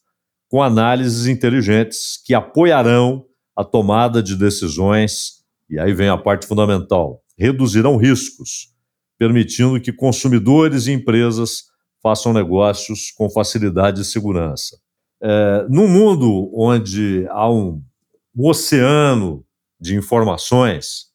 com 0.50 0.62
análises 0.62 1.26
inteligentes 1.26 2.20
que 2.24 2.34
apoiarão 2.34 3.24
a 3.56 3.64
tomada 3.64 4.22
de 4.22 4.36
decisões, 4.36 5.38
e 5.70 5.78
aí 5.78 5.92
vem 5.94 6.08
a 6.08 6.18
parte 6.18 6.46
fundamental: 6.46 7.22
reduzirão 7.38 7.96
riscos 7.96 8.77
permitindo 9.18 9.80
que 9.80 9.92
consumidores 9.92 10.86
e 10.86 10.92
empresas 10.92 11.64
façam 12.00 12.32
negócios 12.32 13.10
com 13.10 13.28
facilidade 13.28 14.00
e 14.00 14.04
segurança. 14.04 14.78
É, 15.20 15.66
num 15.68 15.88
mundo 15.88 16.50
onde 16.54 17.26
há 17.30 17.50
um, 17.50 17.82
um 18.36 18.48
oceano 18.48 19.44
de 19.80 19.96
informações, 19.96 21.08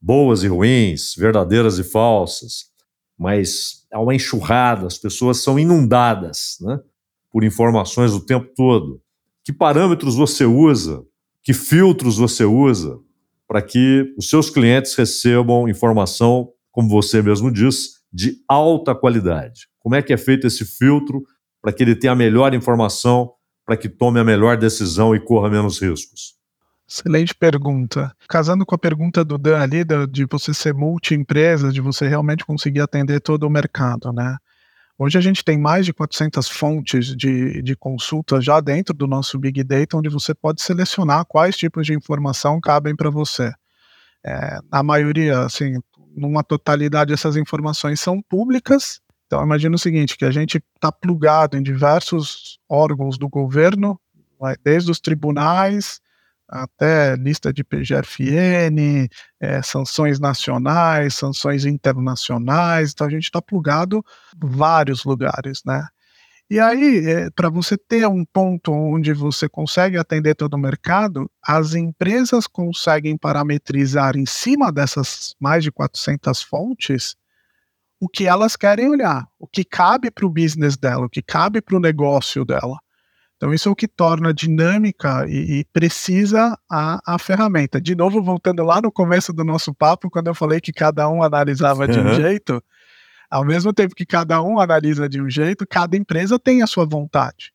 boas 0.00 0.42
e 0.42 0.48
ruins, 0.48 1.14
verdadeiras 1.16 1.78
e 1.78 1.84
falsas, 1.84 2.66
mas 3.18 3.86
há 3.92 4.00
uma 4.00 4.14
enxurrada, 4.14 4.86
as 4.86 4.98
pessoas 4.98 5.42
são 5.42 5.58
inundadas 5.58 6.58
né, 6.60 6.78
por 7.30 7.42
informações 7.42 8.12
o 8.12 8.24
tempo 8.24 8.52
todo. 8.54 9.00
Que 9.42 9.52
parâmetros 9.52 10.14
você 10.14 10.44
usa? 10.44 11.02
Que 11.42 11.54
filtros 11.54 12.18
você 12.18 12.44
usa 12.44 12.98
para 13.48 13.62
que 13.62 14.14
os 14.18 14.28
seus 14.28 14.50
clientes 14.50 14.94
recebam 14.94 15.66
informação 15.66 16.52
como 16.78 16.88
você 16.88 17.20
mesmo 17.20 17.50
diz, 17.50 18.04
de 18.12 18.36
alta 18.48 18.94
qualidade. 18.94 19.66
Como 19.80 19.96
é 19.96 20.00
que 20.00 20.12
é 20.12 20.16
feito 20.16 20.46
esse 20.46 20.64
filtro 20.64 21.24
para 21.60 21.72
que 21.72 21.82
ele 21.82 21.96
tenha 21.96 22.12
a 22.12 22.16
melhor 22.16 22.54
informação, 22.54 23.32
para 23.66 23.76
que 23.76 23.88
tome 23.88 24.20
a 24.20 24.24
melhor 24.24 24.56
decisão 24.56 25.12
e 25.12 25.18
corra 25.18 25.50
menos 25.50 25.82
riscos? 25.82 26.36
Excelente 26.88 27.34
pergunta. 27.34 28.14
Casando 28.28 28.64
com 28.64 28.76
a 28.76 28.78
pergunta 28.78 29.24
do 29.24 29.36
Dan 29.36 29.58
ali, 29.58 29.82
de 30.08 30.24
você 30.24 30.54
ser 30.54 30.72
multi-empresa, 30.72 31.72
de 31.72 31.80
você 31.80 32.06
realmente 32.06 32.46
conseguir 32.46 32.80
atender 32.80 33.20
todo 33.20 33.42
o 33.42 33.50
mercado, 33.50 34.12
né? 34.12 34.36
Hoje 34.96 35.18
a 35.18 35.20
gente 35.20 35.44
tem 35.44 35.58
mais 35.58 35.84
de 35.84 35.92
400 35.92 36.48
fontes 36.48 37.06
de, 37.16 37.60
de 37.60 37.74
consulta 37.74 38.40
já 38.40 38.60
dentro 38.60 38.94
do 38.94 39.08
nosso 39.08 39.36
Big 39.36 39.64
Data, 39.64 39.96
onde 39.96 40.08
você 40.08 40.32
pode 40.32 40.62
selecionar 40.62 41.24
quais 41.26 41.56
tipos 41.56 41.84
de 41.84 41.92
informação 41.92 42.60
cabem 42.60 42.94
para 42.94 43.10
você. 43.10 43.52
É, 44.24 44.60
a 44.70 44.82
maioria, 44.84 45.40
assim, 45.40 45.80
numa 46.18 46.42
totalidade, 46.42 47.12
essas 47.12 47.36
informações 47.36 48.00
são 48.00 48.20
públicas. 48.22 49.00
Então, 49.26 49.42
imagina 49.42 49.76
o 49.76 49.78
seguinte, 49.78 50.16
que 50.16 50.24
a 50.24 50.30
gente 50.30 50.62
está 50.74 50.90
plugado 50.90 51.56
em 51.56 51.62
diversos 51.62 52.58
órgãos 52.68 53.18
do 53.18 53.28
governo, 53.28 54.00
desde 54.64 54.90
os 54.90 55.00
tribunais, 55.00 56.00
até 56.48 57.14
lista 57.14 57.52
de 57.52 57.62
PGFN, 57.62 59.08
é, 59.38 59.60
sanções 59.60 60.18
nacionais, 60.18 61.14
sanções 61.14 61.66
internacionais, 61.66 62.92
então 62.92 63.06
a 63.06 63.10
gente 63.10 63.24
está 63.24 63.42
plugado 63.42 64.02
vários 64.42 65.04
lugares, 65.04 65.60
né? 65.66 65.86
E 66.50 66.58
aí, 66.58 67.06
é, 67.06 67.30
para 67.30 67.50
você 67.50 67.76
ter 67.76 68.06
um 68.08 68.24
ponto 68.24 68.72
onde 68.72 69.12
você 69.12 69.48
consegue 69.48 69.98
atender 69.98 70.34
todo 70.34 70.54
o 70.54 70.58
mercado, 70.58 71.30
as 71.44 71.74
empresas 71.74 72.46
conseguem 72.46 73.18
parametrizar 73.18 74.16
em 74.16 74.24
cima 74.24 74.72
dessas 74.72 75.34
mais 75.38 75.62
de 75.62 75.70
400 75.70 76.42
fontes 76.42 77.16
o 78.00 78.08
que 78.08 78.26
elas 78.26 78.56
querem 78.56 78.88
olhar, 78.88 79.26
o 79.38 79.46
que 79.46 79.62
cabe 79.62 80.10
para 80.10 80.24
o 80.24 80.30
business 80.30 80.76
dela, 80.76 81.04
o 81.04 81.10
que 81.10 81.20
cabe 81.20 81.60
para 81.60 81.76
o 81.76 81.80
negócio 81.80 82.44
dela. 82.44 82.78
Então, 83.36 83.52
isso 83.52 83.68
é 83.68 83.72
o 83.72 83.76
que 83.76 83.86
torna 83.86 84.32
dinâmica 84.32 85.26
e, 85.28 85.60
e 85.60 85.64
precisa 85.66 86.58
a, 86.70 87.00
a, 87.06 87.18
ferramenta. 87.18 87.80
De 87.80 87.94
novo, 87.94 88.22
voltando 88.22 88.64
lá 88.64 88.80
no 88.80 88.90
começo 88.90 89.32
do 89.32 89.44
nosso 89.44 89.72
papo, 89.74 90.10
quando 90.10 90.26
eu 90.28 90.34
falei 90.34 90.60
que 90.60 90.72
cada 90.72 91.08
um 91.08 91.22
analisava 91.22 91.86
de 91.86 92.00
um 92.00 92.14
jeito, 92.14 92.62
ao 93.30 93.44
mesmo 93.44 93.72
tempo 93.72 93.94
que 93.94 94.06
cada 94.06 94.42
um 94.42 94.58
analisa 94.58 95.08
de 95.08 95.20
um 95.20 95.28
jeito, 95.28 95.66
cada 95.66 95.96
empresa 95.96 96.38
tem 96.38 96.62
a 96.62 96.66
sua 96.66 96.86
vontade. 96.86 97.52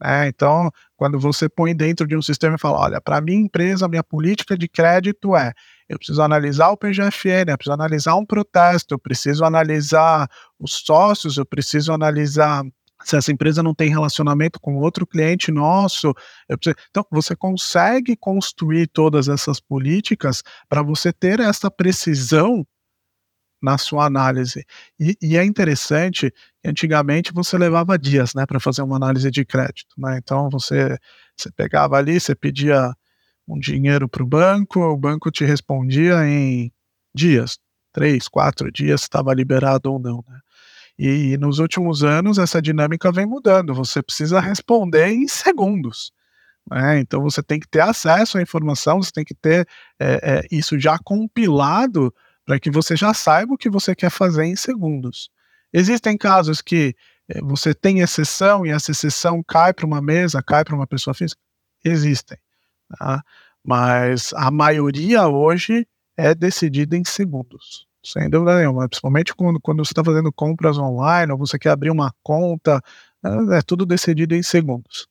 Né? 0.00 0.28
Então, 0.28 0.70
quando 0.96 1.18
você 1.18 1.48
põe 1.48 1.74
dentro 1.74 2.06
de 2.06 2.16
um 2.16 2.22
sistema 2.22 2.56
e 2.56 2.60
fala: 2.60 2.78
olha, 2.78 3.00
para 3.00 3.20
minha 3.20 3.40
empresa, 3.40 3.88
minha 3.88 4.04
política 4.04 4.56
de 4.56 4.68
crédito 4.68 5.34
é 5.34 5.52
eu 5.88 5.98
preciso 5.98 6.20
analisar 6.20 6.70
o 6.70 6.76
PGFN, 6.76 7.48
eu 7.48 7.56
preciso 7.56 7.72
analisar 7.72 8.16
um 8.16 8.26
protesto, 8.26 8.94
eu 8.94 8.98
preciso 8.98 9.44
analisar 9.44 10.28
os 10.58 10.82
sócios, 10.84 11.36
eu 11.36 11.46
preciso 11.46 11.92
analisar 11.92 12.64
se 13.04 13.16
essa 13.16 13.30
empresa 13.30 13.62
não 13.62 13.74
tem 13.74 13.88
relacionamento 13.88 14.58
com 14.58 14.76
outro 14.78 15.06
cliente 15.06 15.52
nosso. 15.52 16.12
Preciso... 16.48 16.76
Então, 16.90 17.04
você 17.10 17.36
consegue 17.36 18.16
construir 18.16 18.88
todas 18.88 19.28
essas 19.28 19.60
políticas 19.60 20.42
para 20.68 20.82
você 20.82 21.12
ter 21.12 21.38
essa 21.38 21.70
precisão 21.70 22.66
na 23.62 23.78
sua 23.78 24.04
análise. 24.06 24.64
E, 24.98 25.16
e, 25.20 25.36
é 25.36 25.44
interessante 25.44 26.30
que 26.62 26.68
antigamente 26.68 27.32
você 27.32 27.56
levava 27.56 27.98
dias 27.98 28.34
né, 28.34 28.44
para 28.46 28.60
fazer 28.60 28.82
uma 28.82 28.96
análise 28.96 29.30
de 29.30 29.44
crédito. 29.44 29.94
Né? 29.98 30.18
Então, 30.18 30.48
você, 30.50 30.98
você 31.36 31.50
pegava 31.50 31.96
ali, 31.96 32.20
você 32.20 32.34
pedia 32.34 32.94
um 33.48 33.58
dinheiro 33.58 34.08
para 34.08 34.22
o 34.22 34.26
banco, 34.26 34.80
o 34.80 34.96
banco 34.96 35.30
te 35.30 35.44
respondia 35.44 36.26
em 36.26 36.72
dias, 37.14 37.58
três, 37.92 38.28
quatro 38.28 38.70
dias, 38.70 39.02
estava 39.02 39.32
liberado 39.32 39.92
ou 39.92 39.98
não. 39.98 40.24
Né? 40.28 40.40
E 40.98 41.36
nos 41.38 41.58
últimos 41.58 42.02
anos 42.02 42.38
essa 42.38 42.60
dinâmica 42.60 43.12
vem 43.12 43.26
mudando. 43.26 43.74
Você 43.74 44.02
precisa 44.02 44.40
responder 44.40 45.08
em 45.08 45.28
segundos. 45.28 46.12
Né? 46.70 46.98
Então 47.00 47.22
você 47.22 47.42
tem 47.42 47.60
que 47.60 47.68
ter 47.68 47.80
acesso 47.80 48.38
à 48.38 48.42
informação, 48.42 49.02
você 49.02 49.12
tem 49.12 49.24
que 49.24 49.34
ter 49.34 49.66
é, 50.00 50.20
é, 50.22 50.46
isso 50.50 50.78
já 50.78 50.98
compilado 50.98 52.12
para 52.46 52.60
que 52.60 52.70
você 52.70 52.96
já 52.96 53.12
saiba 53.12 53.54
o 53.54 53.58
que 53.58 53.68
você 53.68 53.94
quer 53.94 54.08
fazer 54.08 54.44
em 54.44 54.54
segundos. 54.54 55.28
Existem 55.72 56.16
casos 56.16 56.62
que 56.62 56.94
é, 57.28 57.40
você 57.42 57.74
tem 57.74 57.98
exceção 58.00 58.64
e 58.64 58.70
essa 58.70 58.92
exceção 58.92 59.42
cai 59.42 59.74
para 59.74 59.84
uma 59.84 60.00
mesa, 60.00 60.42
cai 60.42 60.64
para 60.64 60.74
uma 60.74 60.86
pessoa 60.86 61.12
física? 61.12 61.42
Existem. 61.84 62.38
Tá? 62.96 63.22
Mas 63.64 64.32
a 64.34 64.50
maioria 64.50 65.26
hoje 65.26 65.86
é 66.16 66.34
decidida 66.34 66.96
em 66.96 67.04
segundos. 67.04 67.86
Sem 68.02 68.30
dúvida 68.30 68.56
nenhuma, 68.56 68.88
principalmente 68.88 69.34
quando, 69.34 69.60
quando 69.60 69.84
você 69.84 69.90
está 69.90 70.04
fazendo 70.04 70.32
compras 70.32 70.78
online 70.78 71.32
ou 71.32 71.38
você 71.38 71.58
quer 71.58 71.70
abrir 71.70 71.90
uma 71.90 72.14
conta, 72.22 72.80
é, 73.24 73.58
é 73.58 73.62
tudo 73.62 73.84
decidido 73.84 74.36
em 74.36 74.42
segundos. 74.44 75.08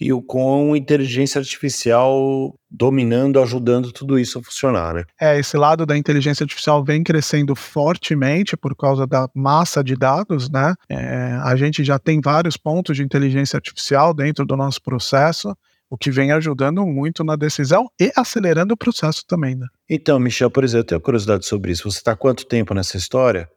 E 0.00 0.12
o 0.12 0.22
com 0.22 0.76
inteligência 0.76 1.40
artificial 1.40 2.54
dominando, 2.70 3.40
ajudando 3.40 3.90
tudo 3.90 4.18
isso 4.18 4.38
a 4.38 4.42
funcionar, 4.42 4.94
né? 4.94 5.04
É, 5.20 5.38
esse 5.38 5.56
lado 5.56 5.84
da 5.84 5.96
inteligência 5.96 6.44
artificial 6.44 6.84
vem 6.84 7.02
crescendo 7.02 7.56
fortemente 7.56 8.56
por 8.56 8.76
causa 8.76 9.06
da 9.06 9.28
massa 9.34 9.82
de 9.82 9.96
dados, 9.96 10.48
né? 10.48 10.74
É, 10.88 11.38
a 11.42 11.56
gente 11.56 11.82
já 11.82 11.98
tem 11.98 12.20
vários 12.20 12.56
pontos 12.56 12.96
de 12.96 13.02
inteligência 13.02 13.56
artificial 13.56 14.14
dentro 14.14 14.46
do 14.46 14.56
nosso 14.56 14.80
processo 14.80 15.56
o 15.90 15.96
que 15.96 16.10
vem 16.10 16.32
ajudando 16.32 16.84
muito 16.86 17.24
na 17.24 17.34
decisão 17.34 17.90
e 17.98 18.12
acelerando 18.14 18.74
o 18.74 18.76
processo 18.76 19.24
também, 19.26 19.54
né? 19.54 19.66
Então, 19.88 20.18
Michel, 20.18 20.50
por 20.50 20.64
exemplo, 20.64 20.82
eu 20.82 20.88
tenho 20.88 21.00
curiosidade 21.00 21.46
sobre 21.46 21.72
isso. 21.72 21.90
Você 21.90 21.98
está 21.98 22.14
quanto 22.14 22.46
tempo 22.46 22.74
nessa 22.74 22.96
história? 22.96 23.48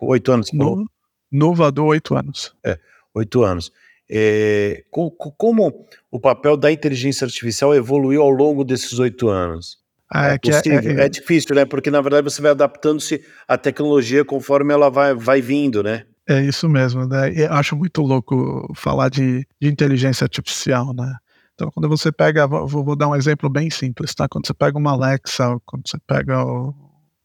Oito 0.00 0.32
anos? 0.32 0.50
No, 0.52 0.86
no 1.30 1.54
Vadu, 1.54 1.84
oito 1.84 2.16
anos. 2.16 2.54
É, 2.64 2.78
oito 3.14 3.42
anos. 3.42 3.70
É, 4.10 4.84
como 4.90 5.86
o 6.10 6.18
papel 6.18 6.56
da 6.56 6.72
inteligência 6.72 7.24
artificial 7.24 7.74
evoluiu 7.74 8.22
ao 8.22 8.30
longo 8.30 8.64
desses 8.64 8.98
oito 8.98 9.28
anos? 9.28 9.78
Ah, 10.10 10.30
é, 10.30 10.34
é, 10.34 10.38
possível, 10.38 10.90
é, 10.90 11.02
é, 11.02 11.04
é, 11.04 11.08
difícil, 11.08 11.54
né? 11.54 11.64
Porque 11.66 11.90
na 11.90 12.00
verdade 12.00 12.24
você 12.24 12.40
vai 12.40 12.52
adaptando-se 12.52 13.22
à 13.46 13.58
tecnologia 13.58 14.24
conforme 14.24 14.72
ela 14.72 14.90
vai, 14.90 15.14
vai 15.14 15.42
vindo, 15.42 15.82
né? 15.82 16.04
É 16.26 16.42
isso 16.42 16.68
mesmo, 16.68 17.06
né? 17.06 17.32
Eu 17.34 17.52
acho 17.52 17.76
muito 17.76 18.02
louco 18.02 18.72
falar 18.74 19.08
de, 19.10 19.46
de 19.60 19.68
inteligência 19.68 20.24
artificial, 20.24 20.94
né? 20.94 21.14
Então, 21.54 21.70
quando 21.72 21.88
você 21.88 22.12
pega, 22.12 22.46
vou, 22.46 22.66
vou, 22.68 22.96
dar 22.96 23.08
um 23.08 23.16
exemplo 23.16 23.50
bem 23.50 23.68
simples, 23.68 24.14
tá? 24.14 24.28
Quando 24.28 24.46
você 24.46 24.54
pega 24.54 24.78
uma 24.78 24.92
Alexa, 24.92 25.58
quando 25.66 25.88
você 25.88 25.98
pega 26.06 26.44
o, 26.44 26.72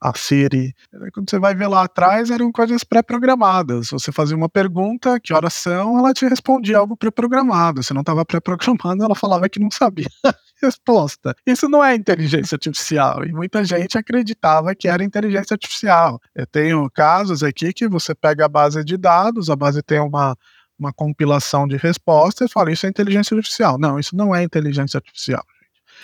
a 0.03 0.11
Siri, 0.13 0.75
quando 1.13 1.29
você 1.29 1.39
vai 1.39 1.55
ver 1.55 1.67
lá 1.67 1.83
atrás, 1.83 2.29
eram 2.29 2.51
coisas 2.51 2.83
pré-programadas. 2.83 3.89
Você 3.89 4.11
fazia 4.11 4.35
uma 4.35 4.49
pergunta, 4.49 5.17
que 5.17 5.33
horas 5.33 5.53
são, 5.53 5.97
ela 5.97 6.13
te 6.13 6.27
respondia 6.27 6.77
algo 6.77 6.97
pré-programado. 6.97 7.81
Se 7.81 7.93
não 7.93 8.01
estava 8.01 8.25
pré-programado, 8.25 9.01
ela 9.01 9.15
falava 9.15 9.47
que 9.47 9.61
não 9.61 9.71
sabia 9.71 10.09
a 10.27 10.35
resposta. 10.61 11.33
Isso 11.47 11.69
não 11.69 11.81
é 11.81 11.95
inteligência 11.95 12.55
artificial, 12.55 13.23
e 13.23 13.31
muita 13.31 13.63
gente 13.63 13.97
acreditava 13.97 14.75
que 14.75 14.89
era 14.89 15.05
inteligência 15.05 15.53
artificial. 15.53 16.19
Eu 16.35 16.45
tenho 16.45 16.89
casos 16.91 17.41
aqui 17.41 17.71
que 17.71 17.87
você 17.87 18.13
pega 18.13 18.43
a 18.43 18.49
base 18.49 18.83
de 18.83 18.97
dados, 18.97 19.49
a 19.49 19.55
base 19.55 19.81
tem 19.81 20.01
uma 20.01 20.35
uma 20.77 20.91
compilação 20.91 21.67
de 21.67 21.77
respostas 21.77 22.49
e 22.49 22.51
fala 22.51 22.71
isso 22.71 22.85
é 22.85 22.89
inteligência 22.89 23.37
artificial. 23.37 23.77
Não, 23.77 23.99
isso 23.99 24.17
não 24.17 24.35
é 24.35 24.43
inteligência 24.43 24.97
artificial. 24.97 25.45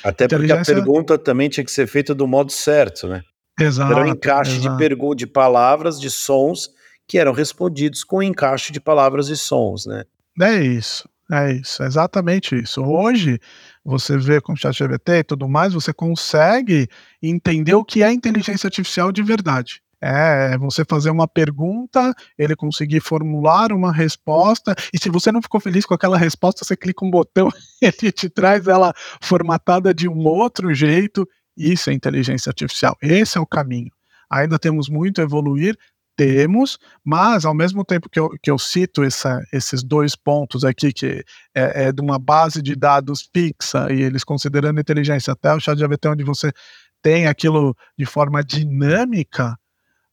Até 0.03 0.27
porque 0.27 0.51
a 0.51 0.63
pergunta 0.63 1.17
também 1.17 1.49
tinha 1.49 1.65
que 1.65 1.71
ser 1.71 1.87
feita 1.87 2.15
do 2.15 2.25
modo 2.27 2.51
certo, 2.51 3.07
né? 3.07 3.23
Exato. 3.59 3.91
Era 3.91 4.03
um 4.03 4.07
encaixe 4.07 4.57
exato. 4.57 4.71
de 4.71 4.77
perguntas, 4.77 5.17
de 5.17 5.27
palavras, 5.27 5.99
de 5.99 6.09
sons 6.09 6.69
que 7.07 7.17
eram 7.17 7.33
respondidos 7.33 8.03
com 8.03 8.21
encaixe 8.21 8.71
de 8.71 8.79
palavras 8.79 9.29
e 9.29 9.35
sons, 9.35 9.87
né? 9.87 10.03
É 10.39 10.61
isso, 10.61 11.09
é 11.31 11.53
isso, 11.53 11.81
é 11.81 11.87
exatamente 11.87 12.55
isso. 12.55 12.83
Hoje, 12.83 13.39
você 13.83 14.15
vê 14.15 14.39
com 14.39 14.53
o 14.53 14.55
ChatGPT 14.55 15.11
e 15.13 15.23
tudo 15.23 15.49
mais, 15.49 15.73
você 15.73 15.91
consegue 15.91 16.87
entender 17.21 17.73
o 17.73 17.83
que 17.83 18.03
é 18.03 18.11
inteligência 18.11 18.67
artificial 18.67 19.11
de 19.11 19.23
verdade. 19.23 19.81
É, 20.01 20.51
é 20.53 20.57
você 20.57 20.85
fazer 20.87 21.09
uma 21.09 21.27
pergunta, 21.27 22.13
ele 22.37 22.55
conseguir 22.55 23.01
formular 23.01 23.73
uma 23.73 23.91
resposta, 23.91 24.73
e 24.93 24.97
se 24.97 25.09
você 25.09 25.31
não 25.31 25.41
ficou 25.41 25.59
feliz 25.59 25.85
com 25.85 25.93
aquela 25.93 26.17
resposta, 26.17 26.63
você 26.63 26.77
clica 26.77 27.03
um 27.03 27.11
botão, 27.11 27.49
ele 27.81 28.11
te 28.11 28.29
traz 28.29 28.67
ela 28.67 28.93
formatada 29.21 29.93
de 29.93 30.07
um 30.07 30.25
outro 30.25 30.73
jeito. 30.73 31.27
Isso 31.59 31.89
é 31.89 31.93
inteligência 31.93 32.49
artificial. 32.49 32.97
Esse 33.01 33.37
é 33.37 33.41
o 33.41 33.45
caminho. 33.45 33.91
Ainda 34.29 34.57
temos 34.57 34.87
muito 34.87 35.19
a 35.19 35.23
evoluir, 35.23 35.77
temos, 36.15 36.77
mas 37.03 37.45
ao 37.45 37.53
mesmo 37.53 37.83
tempo 37.83 38.09
que 38.09 38.19
eu, 38.19 38.29
que 38.41 38.51
eu 38.51 38.57
cito 38.57 39.03
essa, 39.03 39.41
esses 39.53 39.83
dois 39.83 40.15
pontos 40.15 40.63
aqui, 40.63 40.93
que 40.93 41.23
é, 41.55 41.85
é, 41.85 41.91
de 41.91 42.01
uma 42.01 42.17
base 42.19 42.61
de 42.61 42.75
dados 42.75 43.29
fixa 43.33 43.91
e 43.91 44.01
eles 44.01 44.23
considerando 44.23 44.79
inteligência 44.79 45.33
até 45.33 45.53
o 45.53 45.59
chat 45.59 45.77
de 45.77 45.83
AVT, 45.83 46.09
onde 46.09 46.23
você 46.23 46.51
tem 47.01 47.27
aquilo 47.27 47.75
de 47.97 48.05
forma 48.05 48.43
dinâmica, 48.43 49.57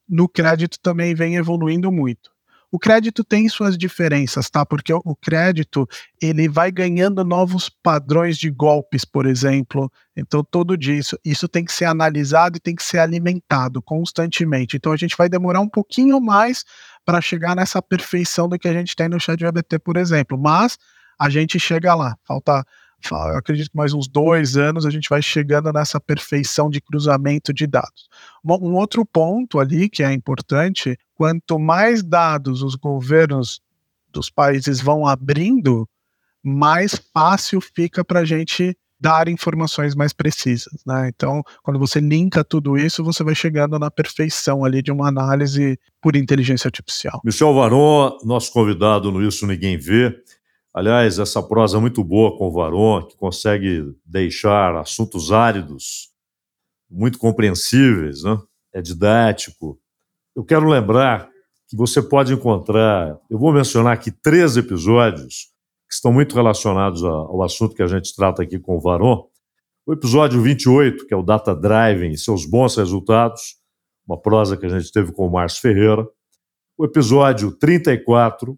no 0.07 0.27
crédito 0.27 0.79
também 0.81 1.13
vem 1.13 1.35
evoluindo 1.35 1.91
muito. 1.91 2.31
O 2.69 2.77
crédito 2.77 3.23
tem 3.23 3.47
suas 3.47 3.77
diferenças, 3.77 4.49
tá? 4.49 4.65
Porque 4.65 4.93
o 4.93 5.15
crédito 5.15 5.87
ele 6.21 6.49
vai 6.49 6.69
ganhando 6.69 7.23
novos 7.23 7.69
padrões 7.69 8.37
de 8.37 8.49
golpes, 8.49 9.05
por 9.05 9.25
exemplo. 9.25 9.89
Então, 10.15 10.43
tudo 10.43 10.77
disso, 10.77 11.17
isso 11.23 11.47
tem 11.47 11.63
que 11.63 11.71
ser 11.71 11.85
analisado 11.85 12.57
e 12.57 12.59
tem 12.59 12.75
que 12.75 12.83
ser 12.83 12.99
alimentado 12.99 13.81
constantemente. 13.81 14.75
Então, 14.75 14.91
a 14.91 14.97
gente 14.97 15.15
vai 15.17 15.29
demorar 15.29 15.61
um 15.61 15.69
pouquinho 15.69 16.19
mais 16.19 16.65
para 17.05 17.21
chegar 17.21 17.55
nessa 17.55 17.81
perfeição 17.81 18.49
do 18.49 18.59
que 18.59 18.67
a 18.67 18.73
gente 18.73 18.95
tem 18.95 19.07
no 19.07 19.19
chat 19.19 19.39
GBT, 19.39 19.79
por 19.79 19.95
exemplo. 19.95 20.37
Mas 20.37 20.77
a 21.17 21.29
gente 21.29 21.57
chega 21.57 21.95
lá. 21.95 22.17
Falta 22.25 22.65
eu 23.11 23.37
acredito 23.37 23.69
que 23.69 23.77
mais 23.77 23.93
uns 23.93 24.07
dois 24.07 24.57
anos 24.57 24.85
a 24.85 24.89
gente 24.89 25.09
vai 25.09 25.21
chegando 25.21 25.71
nessa 25.71 25.99
perfeição 25.99 26.69
de 26.69 26.81
cruzamento 26.81 27.53
de 27.53 27.67
dados. 27.67 28.09
Um 28.43 28.73
outro 28.75 29.05
ponto 29.05 29.59
ali 29.59 29.89
que 29.89 30.03
é 30.03 30.11
importante: 30.11 30.97
quanto 31.15 31.59
mais 31.59 32.03
dados 32.03 32.61
os 32.61 32.75
governos 32.75 33.61
dos 34.11 34.29
países 34.29 34.81
vão 34.81 35.05
abrindo, 35.05 35.87
mais 36.43 36.95
fácil 37.13 37.61
fica 37.61 38.03
para 38.03 38.21
a 38.21 38.25
gente 38.25 38.75
dar 38.99 39.27
informações 39.27 39.93
mais 39.93 40.11
precisas, 40.11 40.81
né? 40.85 41.09
Então, 41.15 41.43
quando 41.61 41.79
você 41.79 41.99
linka 41.99 42.43
tudo 42.43 42.77
isso, 42.77 43.03
você 43.03 43.23
vai 43.23 43.35
chegando 43.35 43.77
na 43.77 43.91
perfeição 43.91 44.65
ali 44.65 44.81
de 44.81 44.91
uma 44.91 45.07
análise 45.07 45.79
por 46.01 46.15
inteligência 46.15 46.67
artificial. 46.67 47.21
Michel 47.23 47.53
Varon, 47.53 48.17
nosso 48.23 48.51
convidado 48.51 49.11
no 49.11 49.21
Isso 49.21 49.45
Ninguém 49.45 49.77
Vê, 49.77 50.15
Aliás, 50.77 51.17
essa 51.17 51.41
prosa 51.41 51.77
é 51.77 51.81
muito 51.81 52.03
boa 52.03 52.37
com 52.37 52.49
o 52.49 52.51
Varon, 52.51 53.01
que 53.01 53.17
consegue 53.17 53.95
deixar 54.05 54.75
assuntos 54.75 55.31
áridos 55.31 56.11
muito 56.87 57.17
compreensíveis, 57.17 58.21
né? 58.21 58.39
é 58.71 58.79
didático. 58.79 59.79
Eu 60.35 60.45
quero 60.45 60.69
lembrar 60.69 61.31
que 61.67 61.75
você 61.75 61.99
pode 61.99 62.31
encontrar, 62.31 63.19
eu 63.27 63.39
vou 63.39 63.51
mencionar 63.51 63.91
aqui 63.91 64.11
três 64.11 64.55
episódios 64.55 65.47
que 65.89 65.95
estão 65.95 66.13
muito 66.13 66.35
relacionados 66.35 67.03
ao 67.03 67.41
assunto 67.41 67.75
que 67.75 67.81
a 67.81 67.87
gente 67.87 68.15
trata 68.15 68.43
aqui 68.43 68.59
com 68.59 68.77
o 68.77 68.79
Varon. 68.79 69.27
O 69.83 69.93
episódio 69.93 70.39
28, 70.43 71.07
que 71.07 71.13
é 71.15 71.17
o 71.17 71.23
Data 71.23 71.55
Driving 71.55 72.11
e 72.11 72.19
seus 72.19 72.45
bons 72.45 72.75
resultados, 72.75 73.55
uma 74.07 74.21
prosa 74.21 74.55
que 74.55 74.67
a 74.67 74.69
gente 74.69 74.91
teve 74.91 75.11
com 75.11 75.25
o 75.25 75.31
Márcio 75.31 75.59
Ferreira. 75.59 76.07
O 76.77 76.85
episódio 76.85 77.51
34, 77.51 78.55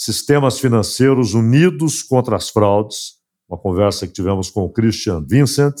Sistemas 0.00 0.60
Financeiros 0.60 1.34
Unidos 1.34 2.04
contra 2.04 2.36
as 2.36 2.48
Fraudes, 2.48 3.14
uma 3.48 3.58
conversa 3.58 4.06
que 4.06 4.12
tivemos 4.12 4.48
com 4.48 4.62
o 4.62 4.70
Christian 4.70 5.26
Vincent. 5.28 5.74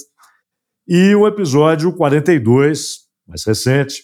E 0.88 1.14
o 1.14 1.24
episódio 1.24 1.94
42, 1.94 3.02
mais 3.24 3.44
recente, 3.44 4.02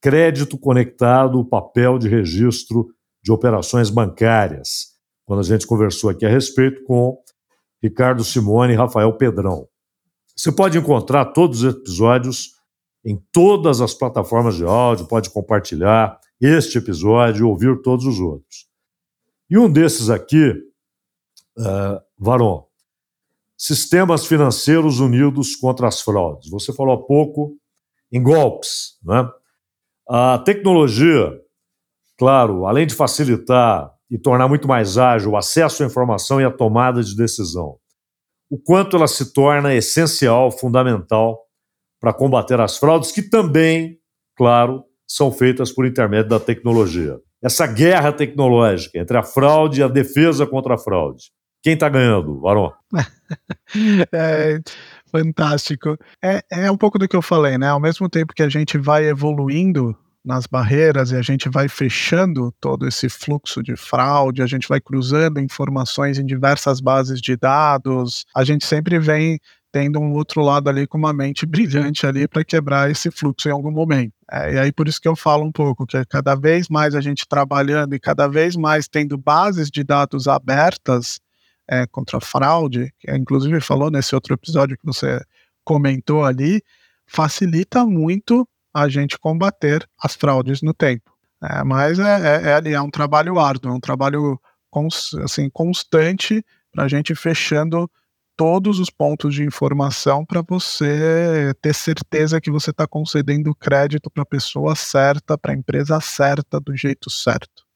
Crédito 0.00 0.56
Conectado, 0.56 1.44
papel 1.44 1.98
de 1.98 2.08
registro 2.08 2.86
de 3.20 3.32
operações 3.32 3.90
bancárias, 3.90 4.92
quando 5.26 5.40
a 5.40 5.42
gente 5.42 5.66
conversou 5.66 6.08
aqui 6.08 6.24
a 6.24 6.30
respeito 6.30 6.84
com 6.84 7.20
Ricardo 7.82 8.22
Simone 8.22 8.74
e 8.74 8.76
Rafael 8.76 9.12
Pedrão. 9.14 9.66
Você 10.36 10.52
pode 10.52 10.78
encontrar 10.78 11.32
todos 11.32 11.64
os 11.64 11.74
episódios 11.74 12.52
em 13.04 13.20
todas 13.32 13.80
as 13.80 13.92
plataformas 13.92 14.54
de 14.54 14.64
áudio, 14.64 15.08
pode 15.08 15.30
compartilhar 15.30 16.16
este 16.40 16.78
episódio 16.78 17.40
e 17.40 17.42
ouvir 17.42 17.82
todos 17.82 18.06
os 18.06 18.20
outros. 18.20 18.67
E 19.50 19.56
um 19.56 19.70
desses 19.70 20.10
aqui, 20.10 20.50
uh, 21.58 22.00
Varon, 22.18 22.66
Sistemas 23.56 24.26
Financeiros 24.26 25.00
Unidos 25.00 25.56
contra 25.56 25.88
as 25.88 26.00
Fraudes. 26.00 26.50
Você 26.50 26.72
falou 26.72 26.94
há 26.94 27.06
pouco 27.06 27.56
em 28.12 28.22
golpes. 28.22 28.98
Né? 29.02 29.28
A 30.08 30.38
tecnologia, 30.38 31.32
claro, 32.16 32.66
além 32.66 32.86
de 32.86 32.94
facilitar 32.94 33.92
e 34.10 34.18
tornar 34.18 34.48
muito 34.48 34.68
mais 34.68 34.96
ágil 34.98 35.32
o 35.32 35.36
acesso 35.36 35.82
à 35.82 35.86
informação 35.86 36.40
e 36.40 36.44
a 36.44 36.50
tomada 36.50 37.02
de 37.02 37.16
decisão, 37.16 37.78
o 38.50 38.58
quanto 38.58 38.96
ela 38.96 39.08
se 39.08 39.32
torna 39.32 39.74
essencial, 39.74 40.50
fundamental 40.50 41.44
para 42.00 42.14
combater 42.14 42.60
as 42.60 42.76
fraudes, 42.78 43.10
que 43.10 43.22
também, 43.22 43.98
claro, 44.36 44.84
são 45.06 45.32
feitas 45.32 45.72
por 45.72 45.84
intermédio 45.84 46.28
da 46.28 46.38
tecnologia 46.38 47.18
essa 47.42 47.66
guerra 47.66 48.12
tecnológica 48.12 48.98
entre 48.98 49.16
a 49.16 49.22
fraude 49.22 49.80
e 49.80 49.84
a 49.84 49.88
defesa 49.88 50.46
contra 50.46 50.74
a 50.74 50.78
fraude. 50.78 51.30
Quem 51.62 51.74
está 51.74 51.88
ganhando, 51.88 52.40
Varão? 52.40 52.72
é, 54.12 54.60
fantástico. 55.10 55.96
É, 56.22 56.42
é 56.50 56.70
um 56.70 56.76
pouco 56.76 56.98
do 56.98 57.08
que 57.08 57.16
eu 57.16 57.22
falei, 57.22 57.58
né? 57.58 57.68
Ao 57.68 57.80
mesmo 57.80 58.08
tempo 58.08 58.32
que 58.32 58.42
a 58.42 58.48
gente 58.48 58.78
vai 58.78 59.06
evoluindo 59.06 59.96
nas 60.24 60.46
barreiras 60.46 61.10
e 61.10 61.16
a 61.16 61.22
gente 61.22 61.48
vai 61.48 61.68
fechando 61.68 62.52
todo 62.60 62.86
esse 62.86 63.08
fluxo 63.08 63.62
de 63.62 63.76
fraude, 63.76 64.42
a 64.42 64.46
gente 64.46 64.68
vai 64.68 64.80
cruzando 64.80 65.40
informações 65.40 66.18
em 66.18 66.26
diversas 66.26 66.80
bases 66.80 67.20
de 67.20 67.36
dados, 67.36 68.26
a 68.34 68.44
gente 68.44 68.64
sempre 68.66 68.98
vem 68.98 69.40
tendo 69.70 69.98
um 69.98 70.12
outro 70.12 70.40
lado 70.42 70.68
ali 70.68 70.86
com 70.86 70.98
uma 70.98 71.12
mente 71.12 71.44
brilhante 71.46 72.06
ali 72.06 72.26
para 72.26 72.44
quebrar 72.44 72.90
esse 72.90 73.10
fluxo 73.10 73.48
em 73.48 73.52
algum 73.52 73.70
momento. 73.70 74.12
É, 74.30 74.54
e 74.54 74.58
aí 74.58 74.72
por 74.72 74.88
isso 74.88 75.00
que 75.00 75.08
eu 75.08 75.16
falo 75.16 75.44
um 75.44 75.52
pouco 75.52 75.86
que 75.86 76.04
cada 76.06 76.34
vez 76.34 76.68
mais 76.68 76.94
a 76.94 77.00
gente 77.00 77.26
trabalhando 77.26 77.94
e 77.94 78.00
cada 78.00 78.28
vez 78.28 78.56
mais 78.56 78.88
tendo 78.88 79.16
bases 79.16 79.70
de 79.70 79.82
dados 79.82 80.28
abertas 80.28 81.20
é, 81.68 81.86
contra 81.86 82.20
fraude, 82.20 82.92
que 82.98 83.10
inclusive 83.10 83.60
falou 83.60 83.90
nesse 83.90 84.14
outro 84.14 84.34
episódio 84.34 84.76
que 84.76 84.86
você 84.86 85.20
comentou 85.64 86.24
ali, 86.24 86.62
facilita 87.06 87.84
muito 87.84 88.48
a 88.72 88.88
gente 88.88 89.18
combater 89.18 89.86
as 90.00 90.14
fraudes 90.14 90.62
no 90.62 90.72
tempo. 90.72 91.12
É, 91.42 91.62
mas 91.62 91.98
é, 91.98 92.02
é, 92.02 92.48
é, 92.48 92.54
ali, 92.54 92.72
é 92.72 92.80
um 92.80 92.90
trabalho 92.90 93.38
árduo, 93.38 93.70
é 93.70 93.74
um 93.74 93.80
trabalho 93.80 94.40
cons, 94.70 95.14
assim, 95.22 95.48
constante 95.50 96.44
para 96.72 96.84
a 96.84 96.88
gente 96.88 97.14
fechando 97.14 97.90
todos 98.38 98.78
os 98.78 98.88
pontos 98.88 99.34
de 99.34 99.42
informação 99.42 100.24
para 100.24 100.40
você 100.48 101.52
ter 101.60 101.74
certeza 101.74 102.40
que 102.40 102.52
você 102.52 102.70
está 102.70 102.86
concedendo 102.86 103.52
crédito 103.52 104.08
para 104.08 104.22
a 104.22 104.26
pessoa 104.26 104.76
certa, 104.76 105.36
para 105.36 105.52
a 105.52 105.56
empresa 105.56 106.00
certa, 106.00 106.60
do 106.60 106.76
jeito 106.76 107.10
certo. 107.10 107.66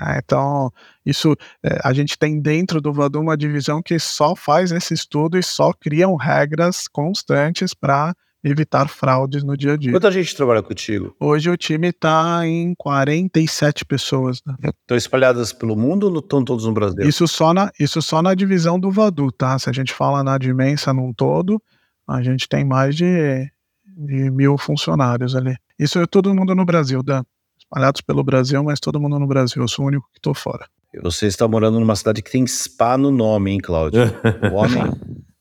É, 0.00 0.18
então, 0.18 0.70
isso 1.04 1.34
é, 1.64 1.80
a 1.82 1.92
gente 1.92 2.16
tem 2.16 2.40
dentro 2.40 2.80
do 2.80 2.92
Vadu 2.92 3.18
uma 3.20 3.36
divisão 3.36 3.82
que 3.82 3.98
só 3.98 4.36
faz 4.36 4.70
esse 4.70 4.94
estudo 4.94 5.36
e 5.36 5.42
só 5.42 5.72
criam 5.72 6.14
regras 6.14 6.86
constantes 6.86 7.74
para 7.74 8.14
evitar 8.42 8.88
fraudes 8.88 9.42
no 9.42 9.56
dia 9.56 9.74
a 9.74 9.76
dia. 9.76 9.92
Quanta 9.92 10.10
gente 10.10 10.34
trabalha 10.34 10.62
contigo? 10.62 11.14
Hoje 11.20 11.50
o 11.50 11.56
time 11.56 11.88
está 11.88 12.46
em 12.46 12.74
47 12.74 13.84
pessoas. 13.84 14.40
Né? 14.46 14.54
Estão 14.80 14.96
espalhadas 14.96 15.52
pelo 15.52 15.76
mundo 15.76 16.10
ou 16.10 16.18
estão 16.18 16.44
todos 16.44 16.64
no 16.64 16.72
Brasil? 16.72 17.06
Isso 17.06 17.28
só, 17.28 17.52
na, 17.52 17.70
isso 17.78 18.00
só 18.00 18.22
na 18.22 18.34
divisão 18.34 18.80
do 18.80 18.90
Vadu, 18.90 19.30
tá? 19.30 19.58
Se 19.58 19.68
a 19.68 19.72
gente 19.72 19.92
fala 19.92 20.24
na 20.24 20.38
Dimensa 20.38 20.92
num 20.92 21.12
todo, 21.12 21.60
a 22.08 22.22
gente 22.22 22.48
tem 22.48 22.64
mais 22.64 22.96
de, 22.96 23.50
de 23.84 24.30
mil 24.30 24.56
funcionários 24.56 25.36
ali. 25.36 25.54
Isso 25.78 25.98
é 25.98 26.06
todo 26.06 26.34
mundo 26.34 26.54
no 26.54 26.64
Brasil, 26.64 27.02
Dan. 27.02 27.22
Espalhados 27.58 28.00
pelo 28.00 28.24
Brasil, 28.24 28.62
mas 28.64 28.80
todo 28.80 29.00
mundo 29.00 29.18
no 29.18 29.26
Brasil. 29.26 29.62
Eu 29.62 29.68
sou 29.68 29.84
o 29.84 29.88
único 29.88 30.08
que 30.12 30.18
estou 30.18 30.34
fora. 30.34 30.66
Você 31.02 31.26
está 31.26 31.46
morando 31.46 31.78
numa 31.78 31.94
cidade 31.94 32.20
que 32.20 32.30
tem 32.30 32.44
spa 32.46 32.98
no 32.98 33.12
nome, 33.12 33.52
hein, 33.52 33.58
Cláudio? 33.58 34.00
O 34.50 34.56
homem. 34.56 34.82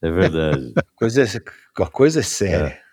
É 0.02 0.12
verdade. 0.12 0.74
A 0.78 0.84
coisa 0.96 1.24
é, 1.24 1.26
a 1.84 1.88
coisa 1.88 2.20
é 2.20 2.24
séria. 2.24 2.68
É. 2.68 2.89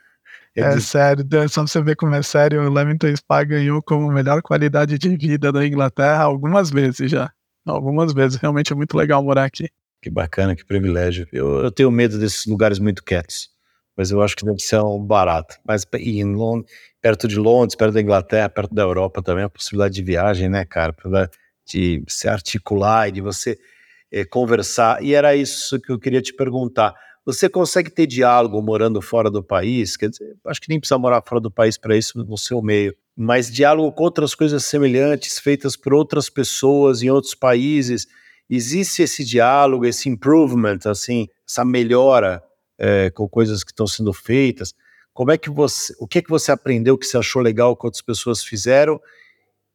É 0.57 0.81
sério, 0.81 1.25
só 1.49 1.62
pra 1.62 1.66
você 1.66 1.83
ver 1.83 1.97
como 1.97 2.14
é 2.14 2.23
sério, 2.23 2.62
o 2.62 2.73
Leamington 2.73 3.14
Spa 3.14 3.45
ganhou 3.45 3.83
como 3.83 4.11
melhor 4.11 4.40
qualidade 4.40 4.99
de 4.99 5.16
vida 5.16 5.53
da 5.53 5.66
Inglaterra 5.66 6.23
algumas 6.23 6.71
vezes 6.71 7.11
já. 7.11 7.31
Algumas 7.66 8.14
vezes, 8.14 8.38
realmente 8.38 8.73
é 8.73 8.77
muito 8.77 8.97
legal 8.97 9.23
morar 9.23 9.45
aqui. 9.45 9.69
Que 10.01 10.09
bacana, 10.09 10.55
que 10.55 10.64
privilégio. 10.64 11.27
Eu, 11.33 11.64
eu 11.64 11.71
tenho 11.71 11.90
medo 11.90 12.19
desses 12.19 12.47
lugares 12.47 12.79
muito 12.79 13.03
quietos, 13.03 13.51
mas 13.97 14.11
eu 14.11 14.23
acho 14.23 14.37
que 14.37 14.45
deve 14.45 14.61
ser 14.61 14.81
um 14.81 15.05
barato. 15.05 15.57
Mas 15.66 15.85
em 15.95 16.35
Londres, 16.35 16.71
perto 17.03 17.27
de 17.27 17.37
Londres, 17.37 17.75
perto 17.75 17.92
da 17.95 18.01
Inglaterra, 18.01 18.49
perto 18.49 18.75
da 18.75 18.83
Europa 18.83 19.21
também, 19.23 19.45
a 19.45 19.49
possibilidade 19.49 19.95
de 19.95 20.03
viagem, 20.03 20.49
né, 20.49 20.64
cara? 20.64 20.95
De 21.66 22.03
se 22.09 22.29
articular 22.29 23.09
e 23.09 23.12
de 23.12 23.21
você 23.21 23.59
é, 24.12 24.25
conversar. 24.25 25.03
E 25.03 25.12
era 25.12 25.35
isso 25.35 25.81
que 25.81 25.90
eu 25.90 25.99
queria 25.99 26.23
te 26.23 26.33
perguntar 26.33 26.95
você 27.27 27.49
consegue 27.49 27.91
ter 27.91 28.07
diálogo 28.07 28.62
morando 28.62 29.03
fora 29.03 29.29
do 29.29 29.43
país? 29.43 29.97
Quer 29.97 30.11
dizer, 30.11 30.37
acho 30.47 30.61
que 30.61 30.69
nem 30.69 30.79
precisa 30.79 30.97
morar 30.97 31.21
fora 31.27 31.41
do 31.41 31.51
país 31.51 31.77
para 31.77 31.97
isso 31.97 32.25
no 32.25 32.39
seu 32.39 32.62
meio, 32.62 32.95
mas 33.17 33.51
diálogo 33.53 33.91
com 33.91 34.05
outras 34.05 34.33
coisas 34.33 34.65
semelhantes 34.65 35.37
feitas 35.41 35.77
por 35.77 35.93
outras 35.93 36.31
pessoas 36.31 37.03
em 37.03 37.11
outros 37.11 37.35
países. 37.35 38.07
Existe 38.49 39.03
esse 39.03 39.25
diálogo, 39.25 39.85
esse 39.85 40.09
improvement, 40.09 40.79
assim, 40.85 41.27
essa 41.45 41.65
melhora 41.65 42.41
é, 42.79 43.11
com 43.11 43.29
coisas 43.29 43.65
que 43.65 43.73
estão 43.73 43.89
sendo 43.89 44.12
feitas? 44.12 44.73
Como 45.12 45.33
é 45.33 45.37
que 45.37 45.51
você, 45.51 45.93
o 45.99 46.07
que 46.07 46.19
é 46.19 46.23
que 46.23 46.31
você 46.31 46.53
aprendeu 46.53 46.97
que 46.97 47.07
você 47.07 47.19
achou 47.19 47.43
legal 47.43 47.77
que 47.77 47.87
outras 47.87 48.03
pessoas 48.03 48.45
fizeram? 48.45 49.01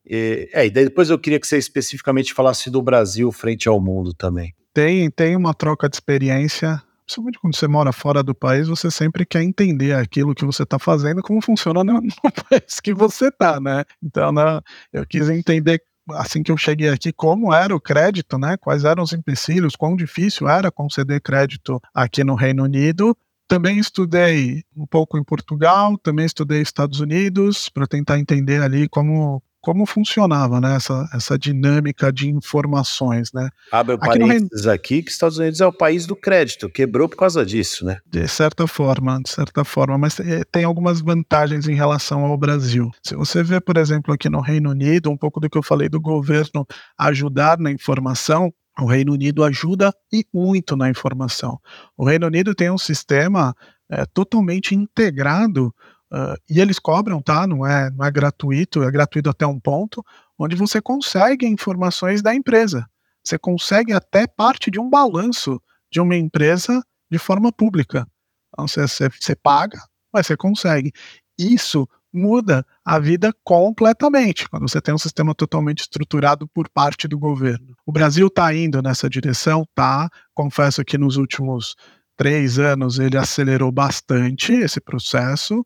E, 0.05 0.49
é, 0.53 0.67
e 0.67 0.69
depois 0.69 1.09
eu 1.09 1.19
queria 1.19 1.39
que 1.39 1.47
você 1.47 1.57
especificamente 1.57 2.33
falasse 2.33 2.69
do 2.69 2.81
Brasil 2.81 3.29
frente 3.29 3.67
ao 3.67 3.81
mundo 3.81 4.13
também. 4.13 4.53
Tem, 4.73 5.11
tem 5.11 5.35
uma 5.35 5.53
troca 5.53 5.89
de 5.89 5.97
experiência 5.97 6.81
principalmente 7.11 7.39
quando 7.39 7.55
você 7.55 7.67
mora 7.67 7.91
fora 7.91 8.23
do 8.23 8.33
país, 8.33 8.67
você 8.67 8.89
sempre 8.89 9.25
quer 9.25 9.43
entender 9.43 9.93
aquilo 9.93 10.33
que 10.33 10.45
você 10.45 10.63
está 10.63 10.79
fazendo, 10.79 11.21
como 11.21 11.41
funciona 11.41 11.83
no, 11.83 11.93
no 11.93 12.31
país 12.49 12.79
que 12.79 12.93
você 12.93 13.27
está, 13.27 13.59
né? 13.59 13.83
Então, 14.01 14.31
né, 14.31 14.61
eu 14.93 15.05
quis 15.05 15.29
entender 15.29 15.83
assim 16.11 16.41
que 16.41 16.51
eu 16.51 16.57
cheguei 16.57 16.89
aqui, 16.89 17.11
como 17.11 17.53
era 17.53 17.75
o 17.75 17.81
crédito, 17.81 18.37
né? 18.37 18.55
Quais 18.57 18.85
eram 18.85 19.03
os 19.03 19.13
empecilhos, 19.13 19.75
quão 19.75 19.95
difícil 19.95 20.47
era 20.47 20.71
conceder 20.71 21.21
crédito 21.21 21.81
aqui 21.93 22.23
no 22.23 22.35
Reino 22.35 22.63
Unido. 22.63 23.15
Também 23.47 23.77
estudei 23.77 24.63
um 24.75 24.87
pouco 24.87 25.17
em 25.17 25.23
Portugal, 25.23 25.97
também 25.97 26.25
estudei 26.25 26.61
Estados 26.61 27.01
Unidos 27.01 27.67
para 27.67 27.85
tentar 27.85 28.17
entender 28.17 28.61
ali 28.61 28.87
como 28.87 29.43
como 29.61 29.85
funcionava 29.85 30.59
né, 30.59 30.75
essa, 30.75 31.07
essa 31.13 31.37
dinâmica 31.37 32.11
de 32.11 32.29
informações. 32.29 33.31
Né? 33.31 33.49
Abre 33.71 33.93
o 33.93 33.97
aqui 33.97 34.07
parênteses 34.07 34.65
Reino... 34.65 34.71
aqui 34.71 35.03
que 35.03 35.11
Estados 35.11 35.37
Unidos 35.37 35.61
é 35.61 35.65
o 35.65 35.71
país 35.71 36.05
do 36.05 36.15
crédito, 36.15 36.69
quebrou 36.69 37.07
por 37.07 37.17
causa 37.17 37.45
disso, 37.45 37.85
né? 37.85 37.99
De 38.05 38.27
certa 38.27 38.65
forma, 38.65 39.21
de 39.21 39.29
certa 39.29 39.63
forma, 39.63 39.97
mas 39.97 40.19
eh, 40.19 40.43
tem 40.51 40.63
algumas 40.63 40.99
vantagens 40.99 41.67
em 41.67 41.75
relação 41.75 42.25
ao 42.25 42.37
Brasil. 42.37 42.89
Se 43.03 43.15
você 43.15 43.43
vê, 43.43 43.61
por 43.61 43.77
exemplo, 43.77 44.13
aqui 44.13 44.29
no 44.29 44.41
Reino 44.41 44.71
Unido, 44.71 45.11
um 45.11 45.17
pouco 45.17 45.39
do 45.39 45.49
que 45.49 45.57
eu 45.57 45.63
falei 45.63 45.87
do 45.87 46.01
governo 46.01 46.65
ajudar 46.97 47.59
na 47.59 47.71
informação, 47.71 48.51
o 48.79 48.85
Reino 48.85 49.13
Unido 49.13 49.43
ajuda 49.43 49.93
e 50.11 50.25
muito 50.33 50.75
na 50.75 50.89
informação. 50.89 51.59
O 51.95 52.05
Reino 52.05 52.25
Unido 52.25 52.55
tem 52.55 52.71
um 52.71 52.77
sistema 52.77 53.53
é, 53.89 54.05
totalmente 54.05 54.73
integrado 54.73 55.73
Uh, 56.11 56.35
e 56.49 56.59
eles 56.59 56.77
cobram, 56.77 57.21
tá? 57.21 57.47
Não 57.47 57.65
é, 57.65 57.89
não 57.89 58.05
é 58.05 58.11
gratuito, 58.11 58.83
é 58.83 58.91
gratuito 58.91 59.29
até 59.29 59.47
um 59.47 59.59
ponto, 59.59 60.03
onde 60.37 60.55
você 60.55 60.81
consegue 60.81 61.45
informações 61.47 62.21
da 62.21 62.35
empresa. 62.35 62.85
você 63.23 63.37
consegue 63.39 63.93
até 63.93 64.27
parte 64.27 64.69
de 64.69 64.79
um 64.79 64.89
balanço 64.89 65.61
de 65.91 66.01
uma 66.01 66.15
empresa 66.15 66.83
de 67.09 67.17
forma 67.17 67.51
pública. 67.51 68.07
Então 68.49 68.67
você, 68.67 68.87
você, 68.87 69.09
você 69.09 69.35
paga, 69.35 69.79
mas 70.13 70.27
você 70.27 70.35
consegue. 70.35 70.91
Isso 71.37 71.87
muda 72.13 72.65
a 72.83 72.99
vida 72.99 73.33
completamente 73.43 74.47
quando 74.49 74.69
você 74.69 74.81
tem 74.81 74.93
um 74.93 74.97
sistema 74.97 75.33
totalmente 75.33 75.79
estruturado 75.79 76.47
por 76.47 76.67
parte 76.69 77.07
do 77.07 77.17
governo. 77.17 77.75
O 77.85 77.91
Brasil 77.91 78.27
está 78.27 78.53
indo 78.53 78.81
nessa 78.81 79.09
direção, 79.09 79.65
tá? 79.73 80.09
Confesso 80.33 80.83
que 80.83 80.97
nos 80.97 81.15
últimos 81.15 81.75
três 82.17 82.59
anos 82.59 82.99
ele 82.99 83.17
acelerou 83.17 83.71
bastante 83.71 84.51
esse 84.51 84.81
processo, 84.81 85.65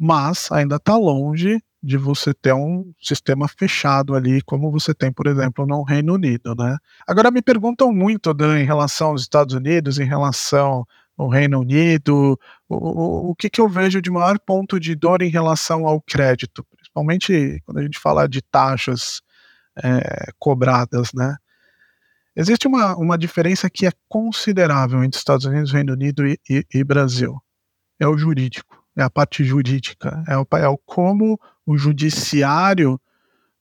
mas 0.00 0.50
ainda 0.50 0.76
está 0.76 0.96
longe 0.96 1.62
de 1.82 1.98
você 1.98 2.32
ter 2.32 2.54
um 2.54 2.90
sistema 3.02 3.46
fechado 3.46 4.14
ali, 4.14 4.40
como 4.40 4.70
você 4.70 4.94
tem, 4.94 5.12
por 5.12 5.26
exemplo, 5.26 5.66
no 5.66 5.82
Reino 5.82 6.14
Unido, 6.14 6.54
né? 6.54 6.78
Agora 7.06 7.30
me 7.30 7.42
perguntam 7.42 7.92
muito 7.92 8.32
Dan, 8.32 8.60
em 8.60 8.64
relação 8.64 9.08
aos 9.08 9.20
Estados 9.20 9.54
Unidos, 9.54 9.98
em 9.98 10.06
relação 10.06 10.86
ao 11.18 11.28
Reino 11.28 11.60
Unido, 11.60 12.38
o, 12.66 12.76
o, 12.76 13.30
o 13.30 13.34
que, 13.34 13.50
que 13.50 13.60
eu 13.60 13.68
vejo 13.68 14.00
de 14.00 14.10
maior 14.10 14.38
ponto 14.38 14.80
de 14.80 14.94
dor 14.94 15.20
em 15.20 15.28
relação 15.28 15.86
ao 15.86 16.00
crédito, 16.00 16.64
principalmente 16.76 17.60
quando 17.66 17.78
a 17.78 17.82
gente 17.82 17.98
fala 17.98 18.26
de 18.26 18.40
taxas 18.40 19.20
é, 19.84 20.30
cobradas, 20.38 21.12
né? 21.12 21.36
Existe 22.34 22.66
uma, 22.66 22.96
uma 22.96 23.18
diferença 23.18 23.68
que 23.68 23.86
é 23.86 23.92
considerável 24.08 25.04
entre 25.04 25.18
Estados 25.18 25.44
Unidos, 25.44 25.72
Reino 25.72 25.92
Unido 25.92 26.26
e, 26.26 26.38
e, 26.48 26.64
e 26.72 26.84
Brasil. 26.84 27.38
É 27.98 28.08
o 28.08 28.16
jurídico, 28.16 28.79
é 29.02 29.04
a 29.04 29.10
parte 29.10 29.44
jurídica, 29.44 30.22
é 30.26 30.36
o, 30.36 30.46
é 30.58 30.68
o 30.68 30.78
como 30.78 31.38
o 31.66 31.76
judiciário 31.76 33.00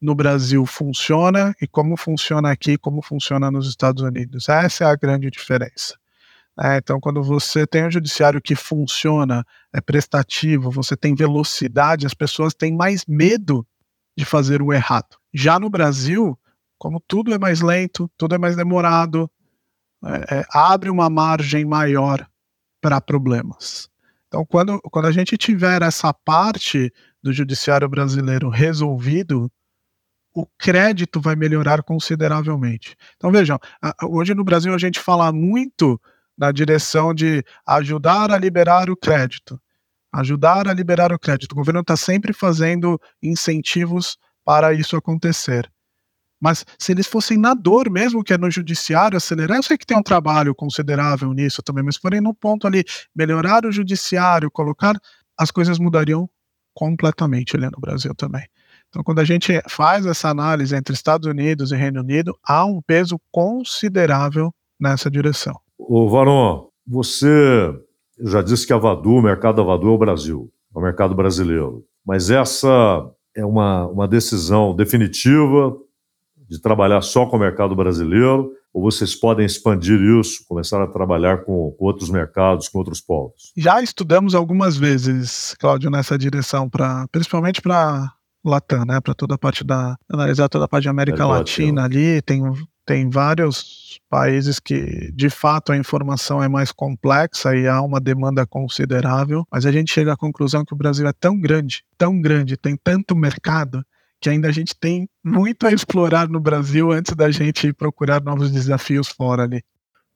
no 0.01 0.15
Brasil 0.15 0.65
funciona 0.65 1.53
e 1.61 1.67
como 1.67 1.97
funciona 1.97 2.51
aqui, 2.51 2.77
como 2.77 3.01
funciona 3.01 3.51
nos 3.51 3.67
Estados 3.67 4.01
Unidos. 4.01 4.47
Essa 4.47 4.85
é 4.85 4.87
a 4.87 4.95
grande 4.95 5.29
diferença. 5.29 5.95
É, 6.61 6.77
então, 6.77 6.99
quando 6.99 7.23
você 7.23 7.65
tem 7.65 7.85
um 7.85 7.91
judiciário 7.91 8.41
que 8.41 8.53
funciona, 8.53 9.45
é 9.73 9.79
prestativo, 9.79 10.69
você 10.69 10.95
tem 10.95 11.15
velocidade, 11.15 12.05
as 12.05 12.13
pessoas 12.13 12.53
têm 12.53 12.75
mais 12.75 13.05
medo 13.05 13.65
de 14.17 14.25
fazer 14.25 14.61
o 14.61 14.73
errado. 14.73 15.17
Já 15.33 15.57
no 15.57 15.69
Brasil, 15.69 16.37
como 16.77 17.01
tudo 17.07 17.33
é 17.33 17.37
mais 17.37 17.61
lento, 17.61 18.11
tudo 18.17 18.35
é 18.35 18.37
mais 18.37 18.57
demorado, 18.57 19.31
é, 20.03 20.39
é, 20.39 20.45
abre 20.51 20.89
uma 20.89 21.09
margem 21.09 21.63
maior 21.63 22.27
para 22.81 22.99
problemas. 22.99 23.89
Então, 24.29 24.45
quando, 24.45 24.79
quando 24.83 25.07
a 25.07 25.11
gente 25.11 25.35
tiver 25.37 25.81
essa 25.81 26.13
parte 26.13 26.93
do 27.21 27.33
judiciário 27.33 27.89
brasileiro 27.89 28.47
resolvido, 28.47 29.51
o 30.33 30.45
crédito 30.57 31.19
vai 31.19 31.35
melhorar 31.35 31.83
consideravelmente. 31.83 32.95
Então 33.17 33.31
vejam, 33.31 33.59
hoje 34.03 34.33
no 34.33 34.43
Brasil 34.43 34.73
a 34.73 34.77
gente 34.77 34.99
fala 34.99 35.31
muito 35.31 35.99
na 36.37 36.51
direção 36.51 37.13
de 37.13 37.43
ajudar 37.65 38.31
a 38.31 38.37
liberar 38.37 38.89
o 38.89 38.95
crédito, 38.95 39.59
ajudar 40.13 40.67
a 40.67 40.73
liberar 40.73 41.11
o 41.11 41.19
crédito. 41.19 41.51
O 41.51 41.55
governo 41.55 41.81
está 41.81 41.97
sempre 41.97 42.31
fazendo 42.31 42.99
incentivos 43.21 44.17
para 44.45 44.73
isso 44.73 44.95
acontecer. 44.95 45.69
Mas 46.41 46.65
se 46.77 46.91
eles 46.91 47.07
fossem 47.07 47.37
na 47.37 47.53
dor 47.53 47.89
mesmo, 47.89 48.23
que 48.23 48.33
é 48.33 48.37
no 48.37 48.49
judiciário, 48.49 49.17
acelerar, 49.17 49.57
eu 49.57 49.63
sei 49.63 49.77
que 49.77 49.85
tem 49.85 49.97
um 49.97 50.03
trabalho 50.03 50.55
considerável 50.55 51.33
nisso 51.33 51.61
também, 51.61 51.83
mas 51.83 51.97
forem 51.97 52.21
no 52.21 52.33
ponto 52.33 52.65
ali, 52.65 52.83
melhorar 53.15 53.65
o 53.65 53.71
judiciário, 53.71 54.49
colocar, 54.49 54.95
as 55.37 55.51
coisas 55.51 55.77
mudariam 55.79 56.29
completamente 56.73 57.55
ali 57.55 57.65
no 57.65 57.79
Brasil 57.79 58.15
também. 58.15 58.43
Então, 58.87 59.03
quando 59.03 59.19
a 59.19 59.23
gente 59.23 59.61
faz 59.69 60.05
essa 60.05 60.29
análise 60.29 60.75
entre 60.75 60.93
Estados 60.93 61.27
Unidos 61.27 61.71
e 61.71 61.75
Reino 61.75 61.99
Unido, 61.99 62.35
há 62.43 62.65
um 62.65 62.81
peso 62.81 63.19
considerável 63.31 64.51
nessa 64.79 65.11
direção. 65.11 65.59
Ô, 65.77 66.09
Varon, 66.09 66.69
você 66.87 67.71
já 68.23 68.41
disse 68.41 68.65
que 68.65 68.73
a 68.73 68.77
Vadu, 68.77 69.11
o 69.11 69.21
mercado 69.21 69.57
da 69.57 69.63
Vadu 69.63 69.89
é 69.89 69.91
o 69.91 69.97
Brasil, 69.97 70.51
é 70.75 70.79
o 70.79 70.81
mercado 70.81 71.13
brasileiro. 71.13 71.83
Mas 72.05 72.31
essa 72.31 72.67
é 73.35 73.45
uma, 73.45 73.85
uma 73.87 74.07
decisão 74.07 74.75
definitiva 74.75 75.75
de 76.49 76.59
trabalhar 76.61 77.01
só 77.01 77.25
com 77.25 77.37
o 77.37 77.39
mercado 77.39 77.75
brasileiro 77.75 78.51
ou 78.73 78.81
vocês 78.81 79.15
podem 79.15 79.45
expandir 79.45 79.99
isso, 80.19 80.43
começar 80.47 80.81
a 80.81 80.87
trabalhar 80.87 81.43
com, 81.43 81.71
com 81.77 81.85
outros 81.85 82.09
mercados, 82.09 82.67
com 82.67 82.79
outros 82.79 83.01
povos? 83.01 83.51
Já 83.57 83.81
estudamos 83.81 84.35
algumas 84.35 84.77
vezes, 84.77 85.55
Cláudio, 85.59 85.89
nessa 85.89 86.17
direção, 86.17 86.69
pra, 86.69 87.05
principalmente 87.11 87.61
para 87.61 88.11
Latam, 88.45 88.85
né, 88.85 89.01
para 89.01 89.13
toda 89.13 89.35
a 89.35 89.37
parte 89.37 89.63
da 89.63 89.95
analisar 90.09 90.47
toda 90.47 90.65
a 90.65 90.67
parte 90.67 90.85
da 90.85 90.91
América, 90.91 91.25
Latina, 91.25 91.81
Latina 91.81 91.83
ali, 91.83 92.21
tem 92.21 92.41
tem 92.85 93.07
vários 93.07 93.99
países 94.09 94.59
que 94.59 95.11
de 95.13 95.29
fato 95.29 95.71
a 95.71 95.77
informação 95.77 96.41
é 96.41 96.47
mais 96.47 96.71
complexa 96.71 97.55
e 97.55 97.67
há 97.67 97.79
uma 97.83 97.99
demanda 97.99 98.47
considerável, 98.47 99.45
mas 99.51 99.63
a 99.67 99.71
gente 99.71 99.93
chega 99.93 100.13
à 100.13 100.17
conclusão 100.17 100.65
que 100.65 100.73
o 100.73 100.77
Brasil 100.77 101.07
é 101.07 101.13
tão 101.13 101.39
grande, 101.39 101.83
tão 101.99 102.19
grande, 102.19 102.57
tem 102.57 102.75
tanto 102.75 103.15
mercado 103.15 103.85
que 104.21 104.29
ainda 104.29 104.47
a 104.47 104.51
gente 104.51 104.75
tem 104.75 105.07
muito 105.23 105.65
a 105.65 105.71
explorar 105.71 106.27
no 106.27 106.39
Brasil 106.39 106.91
antes 106.91 107.15
da 107.15 107.31
gente 107.31 107.71
procurar 107.73 108.21
novos 108.21 108.51
desafios 108.51 109.07
fora 109.07 109.43
ali. 109.43 109.63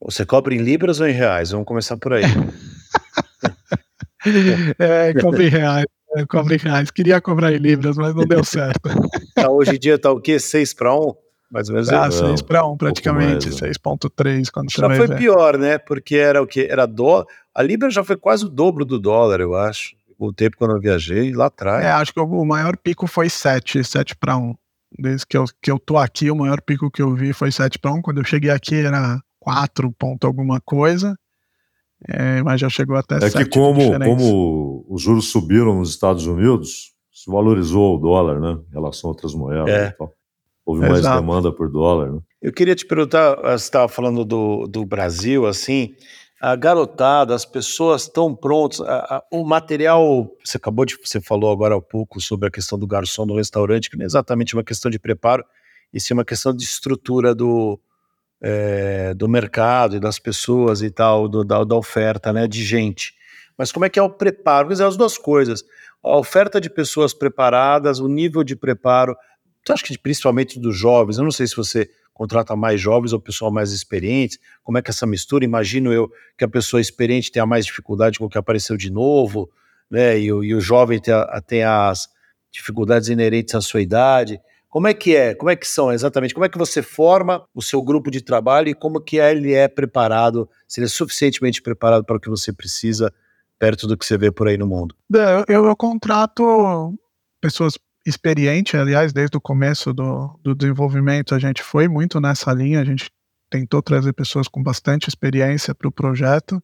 Você 0.02 0.26
cobra 0.26 0.54
em 0.54 0.58
libras 0.58 1.00
ou 1.00 1.08
em 1.08 1.14
reais? 1.14 1.52
Vamos 1.52 1.66
começar 1.66 1.96
por 1.96 2.14
aí. 2.14 2.24
é, 4.78 5.14
cobra 5.14 5.44
em 5.44 5.48
reais. 5.48 5.86
É, 6.16 6.26
cobra 6.26 6.56
em 6.56 6.58
reais. 6.58 6.92
Queria 6.92 7.22
cobrar 7.22 7.54
em 7.54 7.58
libras, 7.58 7.96
mas 7.96 8.14
não 8.14 8.26
deu 8.26 8.44
certo. 8.44 8.90
Tá, 9.34 9.50
hoje 9.50 9.76
em 9.76 9.80
dia 9.80 9.98
tá 9.98 10.12
o 10.12 10.22
quê? 10.22 10.38
6 10.38 10.76
para 10.76 10.94
1? 10.94 11.14
Mais 11.50 11.68
ou 11.68 11.74
menos. 11.74 11.90
Ah, 11.90 12.12
6 12.12 12.44
para 12.44 12.64
1 12.64 12.78
praticamente. 12.78 13.50
Um 13.50 13.52
6.3 13.52 14.52
quando 14.52 14.72
você 14.72 14.80
Já 14.80 14.88
foi 14.88 15.08
ver. 15.08 15.18
pior, 15.18 15.58
né? 15.58 15.80
Porque 15.80 16.18
era 16.18 16.40
o 16.40 16.46
quê? 16.46 16.68
Era 16.70 16.86
dó. 16.86 17.26
A 17.56 17.64
libra 17.64 17.90
já 17.90 18.04
foi 18.04 18.16
quase 18.16 18.46
o 18.46 18.50
dobro 18.50 18.86
do 18.86 19.00
dólar, 19.00 19.40
eu 19.40 19.56
acho 19.56 19.96
o 20.28 20.34
tempo 20.34 20.58
quando 20.58 20.76
eu 20.76 20.80
viajei, 20.80 21.34
lá 21.34 21.46
atrás. 21.46 21.84
É, 21.84 21.92
acho 21.92 22.14
que 22.14 22.20
o 22.20 22.46
maior 22.46 22.78
pico 22.78 23.08
foi 23.08 23.30
7, 23.30 23.84
7 23.84 24.16
para 24.16 24.38
1. 24.38 24.56
Desde 25.00 25.26
que 25.26 25.38
eu, 25.38 25.46
que 25.62 25.72
eu 25.72 25.80
tô 25.80 25.98
aqui, 25.98 26.30
o 26.30 26.36
maior 26.36 26.62
pico 26.62 26.92
que 26.92 27.02
eu 27.02 27.14
vi 27.14 27.34
foi 27.34 27.52
7 27.52 27.80
para 27.80 27.92
1. 27.94 28.02
Quando 28.02 28.20
eu 28.20 28.24
cheguei 28.24 28.52
aqui 28.52 28.76
era 28.76 29.20
4 29.40 29.92
ponto 29.92 30.28
alguma 30.28 30.62
coisa. 30.62 31.18
É, 32.08 32.44
mas 32.44 32.60
já 32.60 32.70
chegou 32.70 32.98
até 32.98 33.16
É 33.16 33.30
que 33.30 33.46
como, 33.46 33.98
como 34.00 34.86
os 34.90 35.02
juros 35.02 35.32
subiram 35.32 35.80
nos 35.80 35.90
Estados 35.90 36.26
Unidos, 36.28 36.94
se 37.12 37.32
valorizou 37.32 37.96
o 37.96 37.98
dólar, 37.98 38.40
né? 38.40 38.60
Em 38.70 38.74
relação 38.74 39.10
a 39.10 39.14
outras 39.14 39.34
moedas 39.34 39.70
é. 39.70 39.88
e 39.88 39.92
tal. 39.92 40.14
Houve 40.66 40.82
mais 40.82 41.00
Exato. 41.00 41.20
demanda 41.20 41.52
por 41.52 41.70
dólar, 41.70 42.12
né? 42.12 42.20
Eu 42.42 42.52
queria 42.52 42.76
te 42.76 42.86
perguntar, 42.86 43.36
você 43.36 43.66
estava 43.66 43.88
falando 43.88 44.26
do, 44.26 44.68
do 44.68 44.86
Brasil, 44.86 45.46
assim, 45.46 45.94
a 46.44 46.58
garotada, 46.58 47.34
as 47.34 47.46
pessoas 47.46 48.02
estão 48.02 48.36
prontas, 48.36 48.82
a, 48.82 49.16
a, 49.16 49.24
o 49.32 49.46
material, 49.46 50.30
você 50.44 50.58
acabou 50.58 50.84
de, 50.84 50.98
você 51.02 51.22
falou 51.22 51.50
agora 51.50 51.78
há 51.78 51.82
pouco 51.82 52.20
sobre 52.20 52.50
a 52.50 52.52
questão 52.52 52.78
do 52.78 52.86
garçom 52.86 53.26
do 53.26 53.38
restaurante, 53.38 53.90
que 53.90 53.96
não 53.96 54.04
é 54.04 54.06
exatamente 54.06 54.54
uma 54.54 54.64
questão 54.64 54.92
de 54.92 55.00
preparo, 55.00 55.46
e 55.94 56.02
sim 56.02 56.14
uma 56.14 56.26
questão 56.26 56.54
de 56.54 56.66
estrutura 56.66 57.34
do, 57.34 57.80
é, 58.42 59.14
do 59.14 59.30
mercado 59.30 59.96
e 59.96 60.02
das 60.02 60.20
pessoas 60.20 60.82
e 60.82 60.92
tal, 60.92 61.30
do, 61.30 61.46
da, 61.46 61.64
da, 61.64 61.76
oferta, 61.78 62.34
né, 62.34 62.46
de 62.46 62.62
gente. 62.62 63.14
Mas 63.58 63.72
como 63.72 63.86
é 63.86 63.90
que 63.90 63.98
é 63.98 64.04
o 64.04 64.10
preparo? 64.10 64.68
Quer 64.68 64.74
dizer, 64.74 64.86
as 64.86 64.98
duas 64.98 65.18
coisas, 65.18 65.64
a 66.04 66.18
oferta 66.18 66.60
de 66.60 66.70
pessoas 66.70 67.14
preparadas, 67.14 68.02
o 68.02 68.10
nível 68.10 68.44
de 68.44 68.58
preparo, 68.58 69.16
eu 69.66 69.74
acho 69.74 69.86
que 69.86 69.98
principalmente 69.98 70.60
dos 70.60 70.76
jovens, 70.76 71.18
eu 71.18 71.24
não 71.24 71.32
sei 71.32 71.48
se 71.48 71.56
você 71.56 71.90
contrata 72.14 72.56
mais 72.56 72.80
jovens 72.80 73.14
ou 73.14 73.20
pessoal 73.20 73.52
mais 73.52 73.72
experiente? 73.72 74.40
Como 74.64 74.78
é 74.78 74.82
que 74.82 74.90
é 74.90 74.92
essa 74.92 75.06
mistura? 75.06 75.44
Imagino 75.44 75.92
eu 75.92 76.10
que 76.38 76.46
a 76.46 76.48
pessoa 76.48 76.80
experiente 76.80 77.32
tenha 77.32 77.46
mais 77.46 77.66
dificuldade 77.66 78.20
com 78.20 78.26
o 78.26 78.30
que 78.30 78.38
apareceu 78.38 78.78
de 78.78 78.92
novo, 78.92 79.50
né? 79.90 80.20
E, 80.20 80.26
e 80.26 80.56
o 80.56 80.62
jovem 80.62 81.00
tem, 81.48 81.64
as 81.64 82.08
dificuldades 82.52 83.10
inerentes 83.10 83.56
à 83.56 83.62
sua 83.62 83.82
idade. 83.82 84.40
Como 84.70 84.88
é 84.88 84.94
que 84.94 85.16
é? 85.16 85.36
Como 85.36 85.50
é 85.50 85.56
que 85.56 85.68
são 85.68 85.92
exatamente? 85.92 86.34
Como 86.34 86.46
é 86.46 86.50
que 86.50 86.58
você 86.58 86.82
forma 86.82 87.46
o 87.54 87.62
seu 87.62 87.82
grupo 87.82 88.10
de 88.10 88.22
trabalho 88.22 88.70
e 88.70 88.74
como 88.74 89.02
que 89.02 89.18
ele 89.18 89.54
é 89.54 89.68
preparado? 89.68 90.50
Se 90.68 90.80
ele 90.80 90.86
é 90.86 90.90
suficientemente 90.90 91.62
preparado 91.62 92.04
para 92.04 92.18
o 92.18 92.20
que 92.20 92.30
você 92.30 92.52
precisa 92.52 93.14
perto 93.60 93.88
do 93.88 93.98
que 93.98 94.06
você 94.06 94.18
vê 94.18 94.32
por 94.32 94.48
aí 94.48 94.58
no 94.58 94.68
mundo? 94.68 94.96
Eu, 95.48 95.64
eu 95.64 95.76
contrato 95.76 96.94
pessoas 97.40 97.78
experiente, 98.06 98.76
aliás, 98.76 99.14
desde 99.14 99.38
o 99.38 99.42
começo 99.42 99.94
do, 99.94 100.40
do 100.44 100.54
desenvolvimento, 100.54 101.34
a 101.34 101.40
gente 101.40 101.64
foi 101.64 101.88
muito 101.88 102.20
nessa 102.20 102.52
linha, 102.54 102.82
a 102.82 102.86
gente 102.86 103.10
tentou 103.50 103.82
trazer 103.82 104.14
pessoas 104.14 104.48
com 104.48 104.62
bastante 104.62 105.08
experiência 105.08 105.74
para 105.74 105.88
o 105.88 105.92
projeto, 105.92 106.62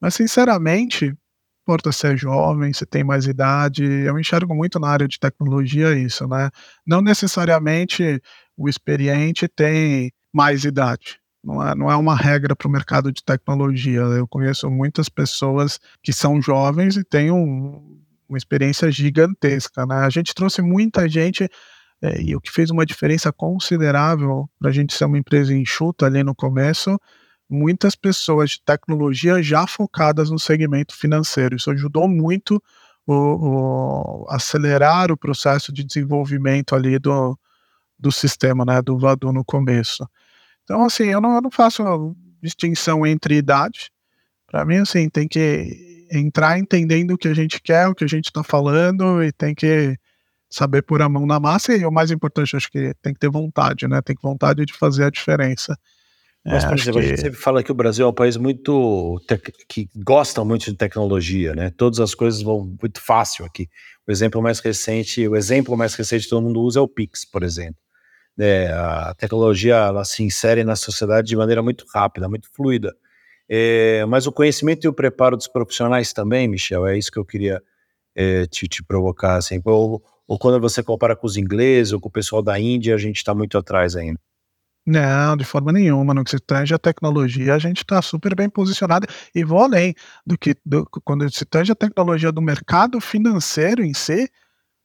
mas 0.00 0.14
sinceramente, 0.14 1.14
importa 1.62 1.90
ser 1.92 2.16
jovem, 2.16 2.72
se 2.72 2.86
tem 2.86 3.02
mais 3.02 3.26
idade, 3.26 3.84
eu 3.84 4.18
enxergo 4.18 4.54
muito 4.54 4.78
na 4.78 4.88
área 4.88 5.08
de 5.08 5.18
tecnologia 5.18 5.94
isso, 5.98 6.26
né? 6.28 6.50
Não 6.86 7.00
necessariamente 7.00 8.20
o 8.56 8.68
experiente 8.68 9.48
tem 9.48 10.12
mais 10.32 10.64
idade. 10.64 11.18
Não 11.42 11.66
é, 11.66 11.74
não 11.74 11.90
é 11.90 11.96
uma 11.96 12.16
regra 12.16 12.56
para 12.56 12.66
o 12.66 12.70
mercado 12.70 13.12
de 13.12 13.22
tecnologia. 13.22 14.00
Eu 14.00 14.26
conheço 14.26 14.70
muitas 14.70 15.08
pessoas 15.08 15.78
que 16.02 16.12
são 16.12 16.40
jovens 16.40 16.96
e 16.96 17.04
têm 17.04 17.30
um, 17.30 18.02
uma 18.28 18.38
experiência 18.38 18.90
gigantesca, 18.90 19.86
né? 19.86 19.96
A 19.96 20.10
gente 20.10 20.34
trouxe 20.34 20.62
muita 20.62 21.08
gente 21.08 21.48
é, 22.02 22.20
e 22.20 22.36
o 22.36 22.40
que 22.40 22.50
fez 22.50 22.70
uma 22.70 22.84
diferença 22.84 23.32
considerável 23.32 24.48
para 24.58 24.70
a 24.70 24.72
gente 24.72 24.94
ser 24.94 25.04
uma 25.06 25.18
empresa 25.18 25.54
enxuta 25.54 26.06
ali 26.06 26.22
no 26.22 26.34
começo, 26.34 26.98
muitas 27.48 27.94
pessoas 27.94 28.50
de 28.50 28.62
tecnologia 28.62 29.42
já 29.42 29.66
focadas 29.66 30.30
no 30.30 30.38
segmento 30.38 30.96
financeiro. 30.96 31.56
Isso 31.56 31.70
ajudou 31.70 32.08
muito 32.08 32.62
o, 33.06 33.14
o 33.14 34.26
acelerar 34.28 35.10
o 35.12 35.16
processo 35.16 35.72
de 35.72 35.84
desenvolvimento 35.84 36.74
ali 36.74 36.98
do, 36.98 37.38
do 37.98 38.10
sistema, 38.10 38.64
né, 38.64 38.82
do 38.82 38.98
Vadu 38.98 39.32
no 39.32 39.44
começo. 39.44 40.08
Então, 40.64 40.84
assim, 40.84 41.04
eu 41.04 41.20
não, 41.20 41.36
eu 41.36 41.42
não 41.42 41.50
faço 41.50 42.16
distinção 42.42 43.06
entre 43.06 43.36
idade. 43.36 43.90
Para 44.46 44.64
mim, 44.64 44.76
assim, 44.76 45.08
tem 45.08 45.28
que 45.28 45.93
entrar 46.10 46.58
entendendo 46.58 47.12
o 47.12 47.18
que 47.18 47.28
a 47.28 47.34
gente 47.34 47.60
quer, 47.60 47.88
o 47.88 47.94
que 47.94 48.04
a 48.04 48.08
gente 48.08 48.26
está 48.26 48.42
falando 48.42 49.22
e 49.22 49.32
tem 49.32 49.54
que 49.54 49.96
saber 50.50 50.82
pôr 50.82 51.02
a 51.02 51.08
mão 51.08 51.26
na 51.26 51.40
massa 51.40 51.74
e 51.74 51.84
o 51.84 51.90
mais 51.90 52.10
importante, 52.10 52.56
acho 52.56 52.70
que 52.70 52.94
tem 53.02 53.12
que 53.12 53.18
ter 53.18 53.30
vontade, 53.30 53.88
né? 53.88 54.00
Tem 54.02 54.14
que 54.14 54.22
vontade 54.22 54.64
de 54.64 54.72
fazer 54.72 55.04
a 55.04 55.10
diferença. 55.10 55.76
Mas, 56.44 56.62
é, 56.62 56.68
por 56.68 56.78
exemplo, 56.78 57.00
que... 57.00 57.06
a 57.06 57.08
gente 57.08 57.20
sempre 57.20 57.38
fala 57.38 57.62
que 57.62 57.72
o 57.72 57.74
Brasil 57.74 58.04
é 58.06 58.08
um 58.08 58.14
país 58.14 58.36
muito 58.36 59.20
que 59.66 59.88
gosta 59.96 60.44
muito 60.44 60.70
de 60.70 60.76
tecnologia, 60.76 61.54
né? 61.54 61.70
Todas 61.70 62.00
as 62.00 62.14
coisas 62.14 62.42
vão 62.42 62.76
muito 62.80 63.00
fácil 63.00 63.44
aqui. 63.44 63.68
O 64.06 64.12
exemplo 64.12 64.42
mais 64.42 64.60
recente, 64.60 65.26
o 65.26 65.34
exemplo 65.34 65.76
mais 65.76 65.94
recente 65.94 66.24
que 66.24 66.30
todo 66.30 66.42
mundo 66.42 66.60
usa 66.60 66.78
é 66.78 66.82
o 66.82 66.88
Pix, 66.88 67.24
por 67.24 67.42
exemplo. 67.42 67.76
É, 68.38 68.68
a 68.72 69.14
tecnologia 69.16 69.76
ela 69.76 70.04
se 70.04 70.22
insere 70.22 70.64
na 70.64 70.76
sociedade 70.76 71.28
de 71.28 71.36
maneira 71.36 71.62
muito 71.62 71.86
rápida, 71.92 72.28
muito 72.28 72.48
fluida. 72.52 72.94
É, 73.48 74.04
mas 74.06 74.26
o 74.26 74.32
conhecimento 74.32 74.84
e 74.84 74.88
o 74.88 74.92
preparo 74.92 75.36
dos 75.36 75.48
profissionais 75.48 76.12
também, 76.12 76.48
Michel, 76.48 76.86
é 76.86 76.96
isso 76.96 77.12
que 77.12 77.18
eu 77.18 77.24
queria 77.24 77.62
é, 78.14 78.46
te, 78.46 78.66
te, 78.66 78.82
provocar. 78.82 79.36
Assim, 79.36 79.60
ou, 79.64 80.02
ou 80.26 80.38
quando 80.38 80.60
você 80.60 80.82
compara 80.82 81.14
com 81.14 81.26
os 81.26 81.36
ingleses 81.36 81.92
ou 81.92 82.00
com 82.00 82.08
o 82.08 82.12
pessoal 82.12 82.42
da 82.42 82.58
Índia, 82.58 82.94
a 82.94 82.98
gente 82.98 83.16
está 83.16 83.34
muito 83.34 83.58
atrás 83.58 83.96
ainda. 83.96 84.18
Não, 84.86 85.34
de 85.36 85.44
forma 85.44 85.72
nenhuma. 85.72 86.12
No 86.12 86.22
que 86.22 86.30
se 86.30 86.38
tange 86.38 86.74
a 86.74 86.78
tecnologia, 86.78 87.54
a 87.54 87.58
gente 87.58 87.78
está 87.78 88.02
super 88.02 88.34
bem 88.34 88.50
posicionado. 88.50 89.06
E 89.34 89.42
vou 89.42 89.60
além 89.60 89.94
do 90.26 90.36
que 90.36 90.54
do, 90.64 90.86
quando 91.04 91.30
se 91.32 91.44
tange 91.44 91.72
a 91.72 91.74
tecnologia 91.74 92.30
do 92.30 92.42
mercado 92.42 93.00
financeiro 93.00 93.82
em 93.82 93.94
si, 93.94 94.28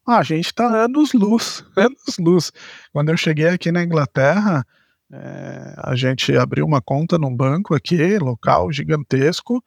a 0.07 0.24
gente 0.24 0.47
está 0.47 0.66
anos 0.66 1.14
luz, 1.14 1.64
anos 1.76 2.18
luz. 2.18 2.51
Quando 2.93 3.10
eu 3.10 3.18
cheguei 3.18 3.49
aqui 3.49 3.72
na 3.72 3.84
Inglaterra, 3.84 4.66
é, 5.12 5.74
a 5.78 5.95
gente 5.95 6.36
abriu 6.38 6.66
uma 6.66 6.82
conta 6.82 7.18
num 7.18 7.36
banco 7.36 7.74
aqui, 7.74 8.18
local 8.20 8.72
gigantesco. 8.72 9.64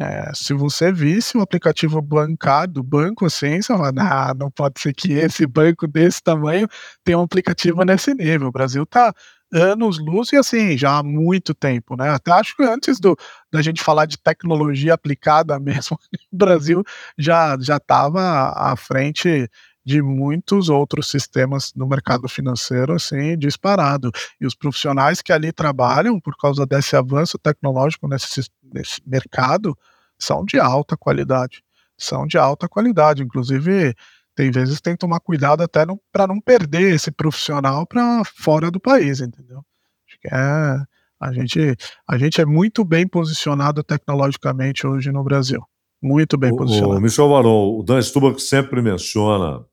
É, 0.00 0.32
se 0.34 0.54
você 0.54 0.90
visse 0.90 1.36
o 1.36 1.42
aplicativo 1.42 2.00
bancário 2.00 2.74
do 2.74 2.82
banco 2.82 3.26
assim, 3.26 3.60
você 3.60 3.76
fala, 3.76 4.34
não 4.34 4.50
pode 4.50 4.80
ser 4.80 4.94
que 4.94 5.12
esse 5.12 5.46
banco 5.46 5.86
desse 5.86 6.22
tamanho 6.22 6.66
tenha 7.04 7.18
um 7.18 7.22
aplicativo 7.22 7.84
nesse 7.84 8.14
nível. 8.14 8.48
O 8.48 8.52
Brasil 8.52 8.82
está 8.84 9.12
anos 9.52 9.98
luz 9.98 10.32
e 10.32 10.36
assim, 10.36 10.78
já 10.78 10.98
há 10.98 11.02
muito 11.02 11.54
tempo, 11.54 11.94
né? 11.94 12.08
Até 12.08 12.32
acho 12.32 12.56
que 12.56 12.62
antes 12.62 12.98
do, 12.98 13.16
da 13.52 13.60
gente 13.60 13.82
falar 13.82 14.06
de 14.06 14.16
tecnologia 14.18 14.94
aplicada 14.94 15.58
mesmo, 15.60 15.98
o 16.32 16.36
Brasil 16.36 16.82
já 17.18 17.56
estava 17.58 18.52
à 18.56 18.74
frente 18.76 19.48
de 19.84 20.00
muitos 20.00 20.68
outros 20.68 21.08
sistemas 21.08 21.72
no 21.74 21.86
mercado 21.86 22.28
financeiro, 22.28 22.94
assim, 22.94 23.36
disparado. 23.36 24.10
E 24.40 24.46
os 24.46 24.54
profissionais 24.54 25.20
que 25.20 25.32
ali 25.32 25.52
trabalham, 25.52 26.20
por 26.20 26.36
causa 26.36 26.64
desse 26.64 26.96
avanço 26.96 27.38
tecnológico 27.38 28.06
nesse, 28.06 28.42
nesse 28.72 29.02
mercado, 29.06 29.76
são 30.18 30.44
de 30.44 30.58
alta 30.58 30.96
qualidade. 30.96 31.62
São 31.98 32.26
de 32.26 32.38
alta 32.38 32.68
qualidade. 32.68 33.22
Inclusive, 33.22 33.94
tem 34.34 34.50
vezes 34.50 34.80
tem 34.80 34.94
que 34.94 35.00
tomar 35.00 35.20
cuidado 35.20 35.62
até 35.62 35.84
para 36.12 36.26
não 36.26 36.40
perder 36.40 36.94
esse 36.94 37.10
profissional 37.10 37.86
para 37.86 38.22
fora 38.24 38.70
do 38.70 38.80
país, 38.80 39.20
entendeu? 39.20 39.64
Acho 40.08 40.20
que 40.20 40.28
é. 40.28 40.92
A 41.20 41.32
gente, 41.32 41.76
a 42.08 42.18
gente 42.18 42.40
é 42.40 42.44
muito 42.44 42.84
bem 42.84 43.06
posicionado 43.06 43.84
tecnologicamente 43.84 44.84
hoje 44.84 45.12
no 45.12 45.22
Brasil. 45.22 45.62
Muito 46.02 46.36
bem 46.36 46.50
posicionado. 46.54 46.94
O, 46.94 46.98
o 46.98 47.00
Michel 47.00 47.28
Varon, 47.28 47.78
o 47.78 47.82
Dan 47.84 48.02
Stubach 48.02 48.40
sempre 48.42 48.82
menciona 48.82 49.64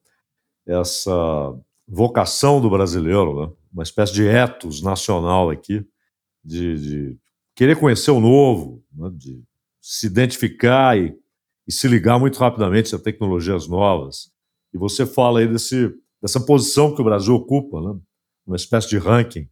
essa 0.69 1.55
vocação 1.87 2.61
do 2.61 2.69
brasileiro, 2.69 3.41
né? 3.41 3.53
uma 3.73 3.83
espécie 3.83 4.13
de 4.13 4.25
ethos 4.27 4.81
nacional 4.81 5.49
aqui, 5.49 5.85
de, 6.43 6.79
de 6.79 7.17
querer 7.55 7.77
conhecer 7.79 8.11
o 8.11 8.19
novo, 8.19 8.83
né? 8.93 9.09
de 9.13 9.43
se 9.81 10.05
identificar 10.05 10.97
e, 10.97 11.15
e, 11.67 11.71
se 11.71 11.87
ligar 11.87 12.19
muito 12.19 12.37
rapidamente 12.37 12.93
a 12.93 12.99
tecnologias 12.99 13.67
novas. 13.67 14.31
E 14.73 14.77
você 14.77 15.05
fala 15.05 15.39
aí 15.39 15.47
desse, 15.47 15.91
dessa 16.21 16.39
posição 16.39 16.93
que 16.93 17.01
o 17.01 17.05
Brasil 17.05 17.33
ocupa, 17.33 17.81
né? 17.81 17.99
uma 18.45 18.55
espécie 18.55 18.89
de 18.89 18.97
ranking 18.97 19.47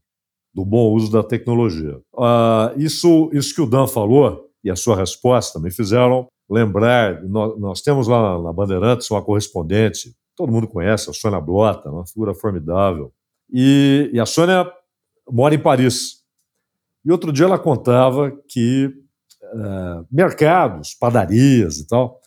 do 0.53 0.65
bom 0.65 0.91
uso 0.93 1.11
da 1.11 1.23
tecnologia. 1.23 1.97
Uh, 2.13 2.77
isso, 2.77 3.29
isso 3.33 3.53
que 3.53 3.61
o 3.61 3.65
Dan 3.67 3.87
falou 3.87 4.49
e 4.63 4.71
a 4.71 4.75
sua 4.75 4.95
resposta 4.95 5.59
me 5.59 5.71
fizeram 5.71 6.27
lembrar. 6.49 7.23
Nós, 7.23 7.59
nós 7.59 7.81
temos 7.81 8.07
lá 8.07 8.41
na 8.41 8.51
Bandeirantes 8.51 9.09
uma 9.11 9.23
correspondente 9.23 10.15
todo 10.37 10.51
mundo 10.51 10.67
conhece, 10.67 11.09
a 11.09 11.13
Sônia 11.13 11.41
Blota, 11.41 11.89
uma 11.89 12.05
figura 12.05 12.33
formidável. 12.35 13.11
E, 13.51 14.11
e, 14.13 14.19
a 14.19 14.25
Sônia 14.25 14.71
mora 15.27 15.55
em 15.55 15.59
Paris. 15.59 16.23
E 17.03 17.11
outro 17.11 17.33
dia 17.33 17.45
ela 17.45 17.57
contava 17.57 18.31
que 18.47 18.85
uh, 18.85 20.05
mercados, 20.11 20.93
padarias 20.93 21.79
e 21.79 21.87
tal, 21.87 22.21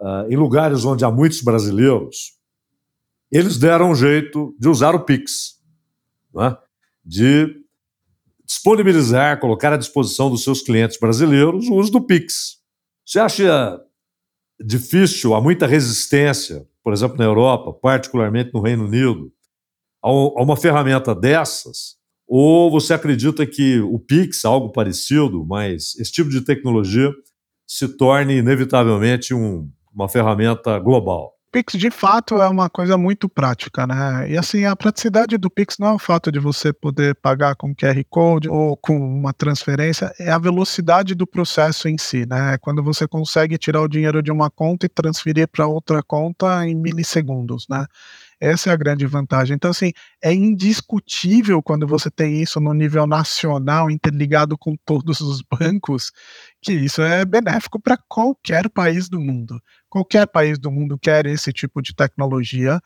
uh, 0.00 0.28
em 0.28 0.36
lugares 0.36 0.84
onde 0.84 1.04
há 1.04 1.10
muitos 1.10 1.40
brasileiros, 1.40 2.36
eles 3.30 3.58
deram 3.58 3.92
um 3.92 3.94
jeito 3.94 4.54
de 4.58 4.68
usar 4.68 4.94
o 4.94 5.04
Pix, 5.04 5.60
né? 6.34 6.56
de 7.04 7.64
disponibilizar, 8.44 9.38
colocar 9.38 9.72
à 9.72 9.76
disposição 9.76 10.30
dos 10.30 10.42
seus 10.42 10.62
clientes 10.62 10.98
brasileiros 10.98 11.68
o 11.68 11.74
uso 11.74 11.92
do 11.92 12.00
Pix. 12.00 12.56
Você 13.04 13.20
acha 13.20 13.80
difícil, 14.58 15.34
há 15.34 15.40
muita 15.40 15.66
resistência 15.66 16.66
por 16.86 16.92
exemplo, 16.92 17.16
na 17.18 17.24
Europa, 17.24 17.72
particularmente 17.72 18.54
no 18.54 18.60
Reino 18.60 18.84
Unido, 18.84 19.32
a 20.00 20.08
uma 20.40 20.56
ferramenta 20.56 21.12
dessas? 21.16 21.96
Ou 22.28 22.70
você 22.70 22.94
acredita 22.94 23.44
que 23.44 23.80
o 23.80 23.98
Pix, 23.98 24.44
algo 24.44 24.70
parecido, 24.70 25.44
mas 25.44 25.96
esse 25.98 26.12
tipo 26.12 26.30
de 26.30 26.42
tecnologia 26.42 27.12
se 27.66 27.88
torne 27.96 28.36
inevitavelmente 28.36 29.34
um, 29.34 29.68
uma 29.92 30.08
ferramenta 30.08 30.78
global? 30.78 31.32
Pix 31.56 31.72
de 31.72 31.90
fato 31.90 32.34
é 32.34 32.46
uma 32.46 32.68
coisa 32.68 32.98
muito 32.98 33.30
prática, 33.30 33.86
né? 33.86 34.30
E 34.30 34.36
assim, 34.36 34.66
a 34.66 34.76
praticidade 34.76 35.38
do 35.38 35.48
Pix 35.48 35.78
não 35.78 35.88
é 35.88 35.92
o 35.94 35.98
fato 35.98 36.30
de 36.30 36.38
você 36.38 36.70
poder 36.70 37.14
pagar 37.14 37.56
com 37.56 37.74
QR 37.74 38.04
Code 38.10 38.46
ou 38.46 38.76
com 38.76 38.94
uma 38.94 39.32
transferência, 39.32 40.12
é 40.20 40.30
a 40.30 40.36
velocidade 40.36 41.14
do 41.14 41.26
processo 41.26 41.88
em 41.88 41.96
si, 41.96 42.26
né? 42.26 42.58
Quando 42.60 42.82
você 42.82 43.08
consegue 43.08 43.56
tirar 43.56 43.80
o 43.80 43.88
dinheiro 43.88 44.22
de 44.22 44.30
uma 44.30 44.50
conta 44.50 44.84
e 44.84 44.88
transferir 44.90 45.48
para 45.48 45.66
outra 45.66 46.02
conta 46.02 46.68
em 46.68 46.74
milissegundos, 46.74 47.64
né? 47.70 47.86
Essa 48.38 48.68
é 48.68 48.72
a 48.74 48.76
grande 48.76 49.06
vantagem. 49.06 49.54
Então, 49.54 49.70
assim, 49.70 49.92
é 50.22 50.32
indiscutível 50.32 51.62
quando 51.62 51.86
você 51.86 52.10
tem 52.10 52.42
isso 52.42 52.60
no 52.60 52.74
nível 52.74 53.06
nacional, 53.06 53.90
interligado 53.90 54.58
com 54.58 54.76
todos 54.84 55.20
os 55.22 55.40
bancos, 55.40 56.12
que 56.60 56.72
isso 56.72 57.00
é 57.00 57.24
benéfico 57.24 57.80
para 57.80 57.96
qualquer 58.08 58.68
país 58.68 59.08
do 59.08 59.18
mundo. 59.18 59.58
Qualquer 59.96 60.26
país 60.26 60.58
do 60.58 60.70
mundo 60.70 60.98
quer 60.98 61.24
esse 61.24 61.50
tipo 61.54 61.80
de 61.80 61.94
tecnologia. 61.94 62.78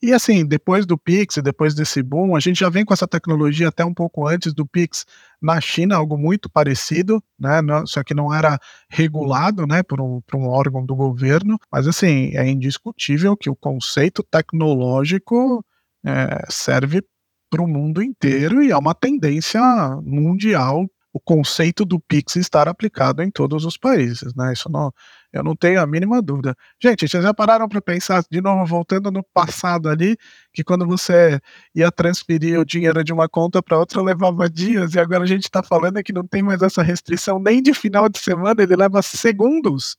E 0.00 0.12
assim, 0.12 0.46
depois 0.46 0.86
do 0.86 0.96
Pix, 0.96 1.38
depois 1.42 1.74
desse 1.74 2.00
boom, 2.04 2.36
a 2.36 2.38
gente 2.38 2.60
já 2.60 2.68
vem 2.68 2.84
com 2.84 2.94
essa 2.94 3.08
tecnologia 3.08 3.66
até 3.66 3.84
um 3.84 3.92
pouco 3.92 4.28
antes 4.28 4.54
do 4.54 4.64
Pix 4.64 5.04
na 5.42 5.60
China, 5.60 5.96
algo 5.96 6.16
muito 6.16 6.48
parecido, 6.48 7.20
né? 7.36 7.58
Só 7.84 8.04
que 8.04 8.14
não 8.14 8.32
era 8.32 8.60
regulado, 8.88 9.66
né, 9.66 9.82
por 9.82 10.00
um, 10.00 10.20
por 10.20 10.38
um 10.38 10.46
órgão 10.46 10.86
do 10.86 10.94
governo. 10.94 11.58
Mas 11.68 11.88
assim, 11.88 12.30
é 12.32 12.48
indiscutível 12.48 13.36
que 13.36 13.50
o 13.50 13.56
conceito 13.56 14.22
tecnológico 14.22 15.64
é, 16.06 16.46
serve 16.48 17.02
para 17.50 17.60
o 17.60 17.66
mundo 17.66 18.00
inteiro 18.00 18.62
e 18.62 18.70
é 18.70 18.76
uma 18.76 18.94
tendência 18.94 19.60
mundial 20.00 20.86
o 21.12 21.20
conceito 21.20 21.84
do 21.84 22.00
Pix 22.00 22.36
estar 22.36 22.66
aplicado 22.68 23.22
em 23.22 23.30
todos 23.30 23.64
os 23.64 23.76
países, 23.76 24.34
né? 24.34 24.52
Isso 24.52 24.70
não, 24.70 24.92
eu 25.32 25.42
não 25.42 25.56
tenho 25.56 25.80
a 25.80 25.86
mínima 25.86 26.20
dúvida. 26.20 26.54
Gente, 26.80 27.08
vocês 27.08 27.22
já 27.22 27.32
pararam 27.32 27.68
para 27.68 27.80
pensar, 27.80 28.22
de 28.30 28.40
novo, 28.40 28.66
voltando 28.66 29.10
no 29.10 29.22
passado 29.22 29.88
ali, 29.88 30.16
que 30.52 30.62
quando 30.62 30.86
você 30.86 31.40
ia 31.74 31.90
transferir 31.90 32.60
o 32.60 32.64
dinheiro 32.64 33.02
de 33.02 33.12
uma 33.12 33.28
conta 33.28 33.62
para 33.62 33.78
outra 33.78 34.02
levava 34.02 34.48
dias, 34.50 34.94
e 34.94 35.00
agora 35.00 35.24
a 35.24 35.26
gente 35.26 35.44
está 35.44 35.62
falando 35.62 36.02
que 36.02 36.12
não 36.12 36.26
tem 36.26 36.42
mais 36.42 36.60
essa 36.62 36.82
restrição 36.82 37.38
nem 37.38 37.62
de 37.62 37.72
final 37.72 38.08
de 38.08 38.18
semana, 38.18 38.62
ele 38.62 38.76
leva 38.76 39.00
segundos. 39.02 39.96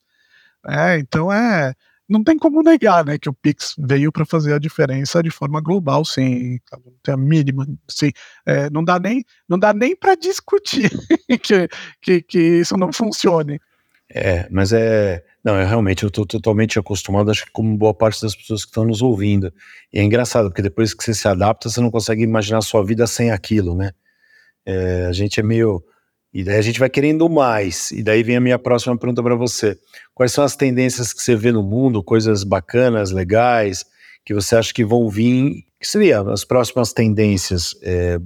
É, 0.65 0.97
então 0.99 1.31
é 1.31 1.73
não 2.07 2.23
tem 2.23 2.37
como 2.37 2.61
negar, 2.61 3.05
né, 3.05 3.17
que 3.17 3.29
o 3.29 3.33
Pix 3.33 3.75
veio 3.77 4.11
para 4.11 4.25
fazer 4.25 4.53
a 4.53 4.59
diferença 4.59 5.23
de 5.23 5.31
forma 5.31 5.61
global, 5.61 6.03
sim, 6.05 6.59
não 6.71 6.93
tem 7.01 7.13
a 7.13 7.17
mínima, 7.17 7.65
sim, 7.89 8.11
é, 8.45 8.69
não 8.69 8.83
dá 8.83 8.99
nem, 8.99 9.23
não 9.47 9.57
dá 9.57 9.73
nem 9.73 9.95
para 9.95 10.15
discutir 10.15 10.91
que, 11.41 11.67
que, 12.01 12.21
que 12.21 12.39
isso 12.39 12.77
não 12.77 12.91
funcione. 12.91 13.59
É, 14.15 14.47
mas 14.51 14.71
é 14.71 15.23
Não, 15.43 15.59
eu 15.59 15.67
realmente 15.67 16.03
eu 16.03 16.07
estou 16.07 16.23
totalmente 16.25 16.77
acostumado, 16.77 17.31
acho 17.31 17.45
que 17.45 17.51
como 17.51 17.75
boa 17.75 17.93
parte 17.95 18.21
das 18.21 18.35
pessoas 18.35 18.63
que 18.63 18.69
estão 18.69 18.85
nos 18.85 19.01
ouvindo. 19.01 19.51
E 19.91 19.99
é 19.99 20.03
engraçado, 20.03 20.49
porque 20.49 20.61
depois 20.61 20.93
que 20.93 21.03
você 21.03 21.13
se 21.15 21.27
adapta, 21.27 21.67
você 21.67 21.81
não 21.81 21.89
consegue 21.89 22.23
imaginar 22.23 22.59
a 22.59 22.61
sua 22.61 22.85
vida 22.85 23.07
sem 23.07 23.31
aquilo, 23.31 23.75
né? 23.75 23.91
É, 24.65 25.07
a 25.07 25.13
gente 25.13 25.39
é 25.39 25.43
meio. 25.43 25.83
E 26.33 26.43
daí 26.43 26.57
a 26.57 26.61
gente 26.61 26.79
vai 26.79 26.89
querendo 26.89 27.29
mais. 27.29 27.91
E 27.91 28.03
daí 28.03 28.23
vem 28.23 28.37
a 28.37 28.41
minha 28.41 28.59
próxima 28.59 28.97
pergunta 28.97 29.23
para 29.23 29.35
você. 29.35 29.77
Quais 30.13 30.31
são 30.31 30.43
as 30.43 30.55
tendências 30.55 31.13
que 31.13 31.21
você 31.21 31.35
vê 31.35 31.51
no 31.51 31.63
mundo, 31.63 32.03
coisas 32.03 32.43
bacanas, 32.43 33.11
legais, 33.11 33.85
que 34.25 34.33
você 34.33 34.55
acha 34.55 34.73
que 34.73 34.85
vão 34.85 35.09
vir? 35.09 35.65
Que 35.79 35.87
seria 35.87 36.21
as 36.21 36.45
próximas 36.45 36.93
tendências 36.93 37.75
é, 37.83 38.19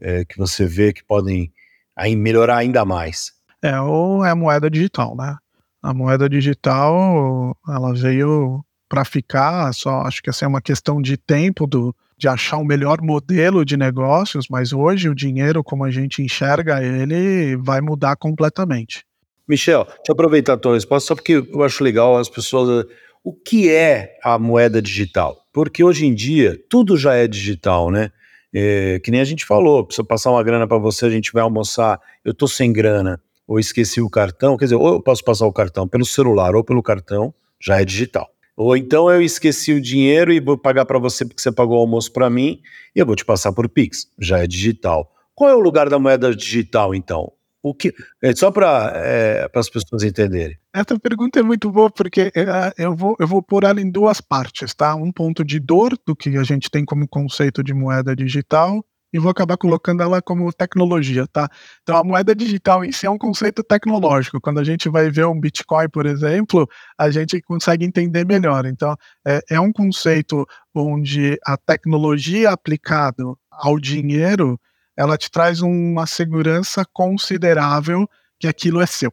é, 0.00 0.24
que 0.24 0.38
você 0.38 0.66
vê 0.66 0.92
que 0.92 1.04
podem 1.04 1.52
aí 1.96 2.16
melhorar 2.16 2.58
ainda 2.58 2.84
mais? 2.84 3.35
É, 3.62 3.80
ou 3.80 4.24
é 4.24 4.30
a 4.30 4.36
moeda 4.36 4.70
digital, 4.70 5.16
né? 5.16 5.36
A 5.82 5.94
moeda 5.94 6.28
digital, 6.28 7.56
ela 7.68 7.94
veio 7.94 8.64
para 8.88 9.04
ficar, 9.04 9.72
só 9.72 10.02
acho 10.02 10.22
que 10.22 10.30
essa 10.30 10.44
é 10.44 10.48
uma 10.48 10.60
questão 10.60 11.02
de 11.02 11.16
tempo 11.16 11.66
do, 11.66 11.94
de 12.16 12.28
achar 12.28 12.58
um 12.58 12.64
melhor 12.64 13.00
modelo 13.00 13.64
de 13.64 13.76
negócios, 13.76 14.46
mas 14.48 14.72
hoje 14.72 15.08
o 15.08 15.14
dinheiro, 15.14 15.62
como 15.62 15.84
a 15.84 15.90
gente 15.90 16.22
enxerga 16.22 16.82
ele, 16.82 17.56
vai 17.56 17.80
mudar 17.80 18.16
completamente. 18.16 19.04
Michel, 19.48 19.84
deixa 19.84 20.00
eu 20.08 20.12
aproveitar 20.12 20.54
a 20.54 20.56
tua 20.56 20.74
resposta, 20.74 21.08
só 21.08 21.14
porque 21.14 21.34
eu 21.34 21.62
acho 21.62 21.84
legal 21.84 22.16
as 22.16 22.28
pessoas. 22.28 22.86
O 23.22 23.32
que 23.32 23.70
é 23.70 24.18
a 24.22 24.38
moeda 24.38 24.80
digital? 24.80 25.36
Porque 25.52 25.82
hoje 25.84 26.06
em 26.06 26.14
dia 26.14 26.58
tudo 26.68 26.96
já 26.96 27.14
é 27.14 27.26
digital, 27.26 27.90
né? 27.90 28.10
É, 28.54 29.00
que 29.04 29.10
nem 29.10 29.20
a 29.20 29.24
gente 29.24 29.44
falou, 29.44 29.86
se 29.90 30.00
eu 30.00 30.04
passar 30.04 30.30
uma 30.30 30.42
grana 30.42 30.66
para 30.66 30.78
você, 30.78 31.06
a 31.06 31.10
gente 31.10 31.32
vai 31.32 31.42
almoçar, 31.42 32.00
eu 32.24 32.32
tô 32.32 32.48
sem 32.48 32.72
grana, 32.72 33.20
ou 33.46 33.58
esqueci 33.58 34.00
o 34.00 34.10
cartão, 34.10 34.56
quer 34.56 34.66
dizer, 34.66 34.76
ou 34.76 34.94
eu 34.94 35.02
posso 35.02 35.24
passar 35.24 35.46
o 35.46 35.52
cartão 35.52 35.86
pelo 35.86 36.04
celular 36.04 36.54
ou 36.54 36.64
pelo 36.64 36.82
cartão, 36.82 37.32
já 37.60 37.80
é 37.80 37.84
digital. 37.84 38.28
Ou 38.56 38.76
então 38.76 39.10
eu 39.10 39.20
esqueci 39.20 39.72
o 39.72 39.80
dinheiro 39.80 40.32
e 40.32 40.40
vou 40.40 40.56
pagar 40.56 40.86
para 40.86 40.98
você 40.98 41.24
porque 41.24 41.40
você 41.40 41.52
pagou 41.52 41.76
o 41.76 41.80
almoço 41.80 42.10
para 42.12 42.30
mim 42.30 42.60
e 42.94 42.98
eu 42.98 43.06
vou 43.06 43.14
te 43.14 43.24
passar 43.24 43.52
por 43.52 43.68
Pix, 43.68 44.10
já 44.18 44.38
é 44.38 44.46
digital. 44.46 45.12
Qual 45.34 45.50
é 45.50 45.54
o 45.54 45.60
lugar 45.60 45.90
da 45.90 45.98
moeda 45.98 46.34
digital 46.34 46.94
então? 46.94 47.30
O 47.62 47.74
que, 47.74 47.92
é 48.22 48.34
só 48.34 48.50
para 48.50 48.92
é, 48.94 49.50
as 49.52 49.68
pessoas 49.68 50.04
entenderem. 50.04 50.56
Essa 50.72 50.98
pergunta 50.98 51.40
é 51.40 51.42
muito 51.42 51.70
boa 51.70 51.90
porque 51.90 52.32
é, 52.34 52.72
eu 52.78 52.94
vou, 52.94 53.16
eu 53.18 53.26
vou 53.26 53.42
pôr 53.42 53.64
ela 53.64 53.80
em 53.80 53.90
duas 53.90 54.20
partes, 54.20 54.72
tá? 54.72 54.94
Um 54.94 55.10
ponto 55.10 55.44
de 55.44 55.58
dor 55.58 55.98
do 56.06 56.14
que 56.14 56.36
a 56.38 56.44
gente 56.44 56.70
tem 56.70 56.84
como 56.84 57.08
conceito 57.08 57.62
de 57.62 57.74
moeda 57.74 58.14
digital 58.14 58.84
e 59.16 59.18
vou 59.18 59.30
acabar 59.30 59.56
colocando 59.56 60.02
ela 60.02 60.20
como 60.20 60.52
tecnologia, 60.52 61.26
tá? 61.26 61.48
Então 61.82 61.96
a 61.96 62.04
moeda 62.04 62.34
digital 62.34 62.84
em 62.84 62.92
si 62.92 63.06
é 63.06 63.10
um 63.10 63.16
conceito 63.16 63.64
tecnológico. 63.64 64.38
Quando 64.38 64.60
a 64.60 64.64
gente 64.64 64.90
vai 64.90 65.10
ver 65.10 65.24
um 65.24 65.40
Bitcoin, 65.40 65.88
por 65.88 66.04
exemplo, 66.04 66.68
a 66.98 67.10
gente 67.10 67.40
consegue 67.40 67.86
entender 67.86 68.26
melhor. 68.26 68.66
Então 68.66 68.94
é, 69.26 69.40
é 69.52 69.58
um 69.58 69.72
conceito 69.72 70.46
onde 70.74 71.38
a 71.46 71.56
tecnologia 71.56 72.50
aplicada 72.50 73.24
ao 73.50 73.80
dinheiro 73.80 74.60
ela 74.94 75.16
te 75.16 75.30
traz 75.30 75.62
uma 75.62 76.06
segurança 76.06 76.84
considerável 76.92 78.06
que 78.38 78.46
aquilo 78.46 78.82
é 78.82 78.86
seu. 78.86 79.10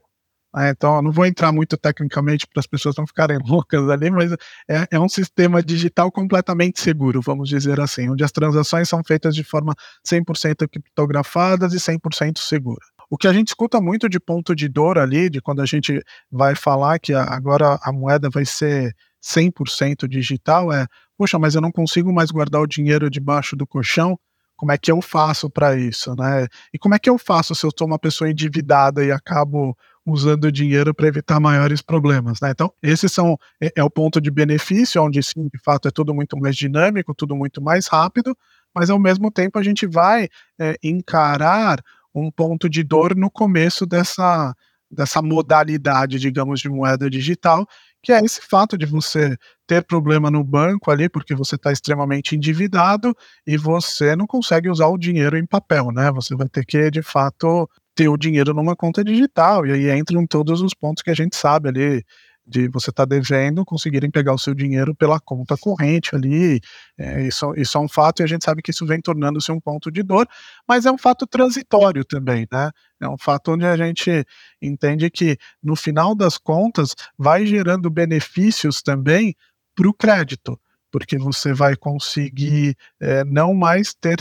É, 0.56 0.70
então, 0.70 1.01
não 1.01 1.12
vou 1.12 1.26
entrar 1.26 1.51
muito 1.51 1.76
tecnicamente 1.76 2.45
para 2.45 2.60
as 2.60 2.68
pessoas 2.68 2.95
não 2.95 3.08
ficarem 3.08 3.39
loucas 3.45 3.89
ali, 3.89 4.12
mas 4.12 4.32
é, 4.70 4.88
é, 4.91 4.99
um 4.99 5.10
sistema 5.10 5.64
digital 5.64 6.12
completamente 6.12 6.80
seguro, 6.80 7.22
vamos 7.22 7.49
dizer 7.49 7.80
assim, 7.80 8.10
onde 8.10 8.24
as 8.24 8.32
transações 8.32 8.88
são 8.88 9.04
feitas 9.04 9.36
de 9.36 9.43
forma 9.43 9.74
100% 10.08 10.68
criptografadas 10.70 11.74
e 11.74 11.78
100% 11.78 12.38
segura. 12.38 12.86
O 13.10 13.18
que 13.18 13.28
a 13.28 13.34
gente 13.34 13.49
escuta 13.49 13.82
muito 13.82 14.08
de 14.08 14.20
ponto 14.20 14.56
de 14.56 14.68
dor 14.68 14.97
ali, 14.97 15.30
de 15.30 15.41
quando 15.41 15.62
a 15.62 15.66
gente 15.66 16.01
vai 16.32 16.56
falar 16.56 16.99
que 16.99 17.14
agora 17.14 17.80
a 17.82 17.91
moeda 17.91 18.30
vai 18.30 18.45
ser 18.45 18.95
100% 19.24 20.08
digital, 20.08 20.72
é, 20.72 20.86
poxa, 21.18 21.39
mas 21.39 21.56
eu 21.56 21.62
não 21.62 21.72
consigo 21.72 22.14
mais 22.14 22.30
guardar 22.32 22.62
o 22.62 22.68
dinheiro 22.68 23.10
debaixo 23.10 23.56
do 23.56 23.66
colchão, 23.66 24.18
como 24.56 24.72
é 24.72 24.78
que 24.78 24.91
eu 24.91 25.01
faço 25.01 25.49
para 25.49 25.76
isso, 25.76 26.16
né? 26.16 26.47
E 26.74 26.78
como 26.78 26.95
é 26.95 26.99
que 26.99 27.10
eu 27.10 27.18
faço 27.18 27.56
se 27.56 27.66
eu 27.66 27.72
sou 27.78 27.88
uma 27.88 27.99
pessoa 27.99 28.30
endividada 28.30 29.04
e 29.04 29.12
acabo 29.12 29.76
usando 30.06 30.51
dinheiro 30.51 30.93
para 30.93 31.08
evitar 31.08 31.39
maiores 31.39 31.82
problemas, 31.82 32.39
né? 32.41 32.51
Então, 32.51 32.74
esses 32.82 33.12
são 33.12 33.38
é, 33.62 33.72
é, 33.78 33.84
o 33.84 33.89
ponto 33.89 34.20
de 34.20 34.30
benefício, 34.30 35.01
onde 35.01 35.22
sim, 35.24 35.47
de 35.54 35.60
fato, 35.64 35.88
é 35.88 35.91
tudo 35.91 36.14
muito 36.14 36.38
mais 36.38 36.56
dinâmico, 36.56 37.16
tudo 37.16 37.36
muito 37.36 37.62
mais 37.62 37.88
rápido, 37.88 38.38
mas 38.76 38.89
ao 38.89 38.99
mesmo 38.99 39.32
tempo 39.32 39.58
a 39.58 39.64
gente 39.64 39.88
vai 39.88 40.28
é, 40.60 40.76
encarar 40.84 41.80
um 42.14 42.30
ponto 42.30 42.70
de 42.70 42.84
dor 42.84 43.16
no 43.16 43.30
começo 43.30 43.86
dessa 43.86 44.54
dessa 44.93 45.22
modalidade, 45.22 46.20
digamos, 46.20 46.60
de 46.60 46.70
moeda 46.70 47.10
digital, 47.10 47.68
que 48.01 48.12
é 48.12 48.20
esse 48.20 48.41
fato 48.41 48.78
de 48.78 48.86
você 48.86 49.36
ter 49.66 49.84
problema 49.84 50.30
no 50.30 50.43
banco 50.43 50.91
ali, 50.91 51.10
porque 51.10 51.34
você 51.34 51.56
está 51.56 51.72
extremamente 51.72 52.36
endividado 52.36 53.16
e 53.47 53.58
você 53.58 54.16
não 54.16 54.28
consegue 54.28 54.70
usar 54.70 54.88
o 54.88 54.97
dinheiro 54.97 55.38
em 55.38 55.45
papel, 55.45 55.91
né? 55.91 56.12
Você 56.12 56.36
vai 56.36 56.47
ter 56.47 56.66
que, 56.66 56.91
de 56.91 57.01
fato, 57.01 57.68
ter 57.96 58.08
o 58.10 58.18
dinheiro 58.18 58.54
numa 58.54 58.76
conta 58.76 59.04
digital. 59.04 59.66
E 59.66 59.72
aí 59.72 60.00
entram 60.00 60.26
todos 60.26 60.62
os 60.62 60.74
pontos 60.74 61.04
que 61.04 61.10
a 61.10 61.16
gente 61.16 61.36
sabe 61.36 61.70
ali 61.70 62.04
de 62.46 62.68
você 62.68 62.89
estar 62.89 63.06
tá 63.08 63.16
devendo, 63.16 63.64
conseguirem 63.64 64.12
pegar 64.12 64.34
o 64.34 64.38
seu 64.38 64.54
dinheiro 64.54 64.94
pela 64.94 65.20
conta 65.20 65.56
corrente 65.58 66.16
ali. 66.16 66.60
É, 66.98 67.26
isso, 67.26 67.54
isso 67.56 67.78
é 67.78 67.82
um 67.82 67.88
fato 67.88 68.22
e 68.22 68.24
a 68.24 68.28
gente 68.28 68.44
sabe 68.44 68.62
que 68.62 68.72
isso 68.72 68.86
vem 68.86 69.00
tornando-se 69.02 69.52
um 69.52 69.60
ponto 69.60 69.89
de 69.91 70.04
dor, 70.04 70.28
mas 70.68 70.86
é 70.86 70.91
um 70.91 70.98
fato 70.98 71.26
transitório 71.26 72.04
também, 72.04 72.46
né? 72.52 72.72
É 73.02 73.08
um 73.08 73.18
fato 73.18 73.52
onde 73.54 73.66
a 73.66 73.78
gente 73.78 74.26
entende 74.62 75.10
que, 75.10 75.38
no 75.62 75.76
final 75.76 76.16
das 76.16 76.38
contas, 76.38 76.96
vai 77.18 77.46
gerando 77.46 77.89
benefícios 77.89 78.82
também 78.82 79.36
para 79.76 79.88
o 79.88 79.94
crédito, 79.94 80.60
porque 80.91 81.18
você 81.18 81.54
vai 81.54 81.76
conseguir 81.76 82.76
é, 83.00 83.24
não 83.24 83.54
mais 83.54 83.94
ter 83.94 84.18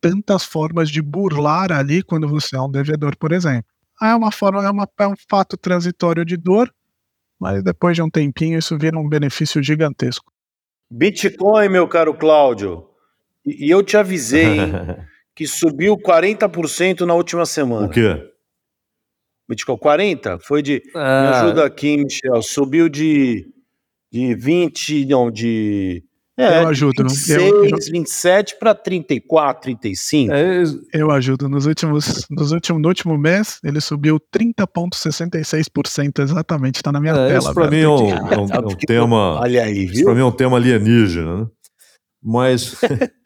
tantas 0.00 0.44
formas 0.44 0.90
de 0.90 1.02
burlar 1.02 1.70
ali 1.72 2.02
quando 2.02 2.28
você 2.28 2.56
é 2.56 2.60
um 2.60 2.70
devedor, 2.70 3.16
por 3.16 3.32
exemplo. 3.32 3.64
É 4.02 4.14
uma 4.14 4.32
forma, 4.32 4.64
é, 4.64 4.70
uma, 4.70 4.88
é 4.98 5.06
um 5.06 5.14
fato 5.28 5.56
transitório 5.56 6.24
de 6.24 6.36
dor, 6.36 6.72
mas 7.38 7.62
depois 7.62 7.94
de 7.94 8.02
um 8.02 8.08
tempinho 8.08 8.58
isso 8.58 8.78
vira 8.78 8.98
um 8.98 9.08
benefício 9.08 9.62
gigantesco. 9.62 10.32
Bitcoin, 10.90 11.68
meu 11.68 11.86
caro 11.86 12.14
Cláudio, 12.14 12.88
e, 13.44 13.66
e 13.66 13.70
eu 13.70 13.82
te 13.82 13.96
avisei 13.96 14.58
hein, 14.58 14.72
que 15.36 15.46
subiu 15.46 15.96
40% 15.96 17.02
na 17.02 17.14
última 17.14 17.44
semana. 17.44 17.86
O 17.86 17.90
quê? 17.90 18.26
Bitcoin 19.48 19.78
40? 19.78 20.38
Foi 20.38 20.62
de. 20.62 20.82
Ah. 20.94 21.22
Me 21.22 21.36
ajuda 21.36 21.66
aqui, 21.66 21.96
Michel. 21.96 22.40
Subiu 22.40 22.88
de, 22.88 23.52
de 24.10 24.34
20, 24.34 25.06
não, 25.06 25.30
de 25.30 26.04
é, 26.42 26.62
eu 26.62 26.68
ajudo. 26.68 27.02
26, 27.02 27.42
eu, 27.42 27.64
eu, 27.64 27.76
27 27.92 28.58
para 28.58 28.74
34, 28.74 29.62
35. 29.62 30.32
É, 30.32 30.62
eu 30.92 31.10
ajudo. 31.10 31.48
Nos 31.48 31.66
últimos, 31.66 32.26
nos 32.30 32.52
últimos, 32.52 32.82
no 32.82 32.88
último 32.88 33.18
mês, 33.18 33.58
ele 33.64 33.80
subiu 33.80 34.18
30,66% 34.34 36.22
exatamente. 36.22 36.76
Está 36.76 36.92
na 36.92 37.00
minha 37.00 37.12
é, 37.12 37.28
tela. 37.28 37.38
Isso 37.38 37.54
para 37.54 37.70
mim 37.70 37.80
é 37.80 37.88
um, 37.88 38.08
é 38.10 38.38
um, 38.38 38.48
é 38.54 38.58
um 38.58 38.76
tema. 38.76 39.40
Olha 39.40 39.64
aí, 39.64 39.86
viu? 39.86 39.94
Isso 39.94 40.04
para 40.04 40.14
mim 40.14 40.20
é 40.20 40.24
um 40.24 40.32
tema 40.32 40.56
alienígena, 40.56 41.40
né? 41.40 41.46
Mas, 42.22 42.76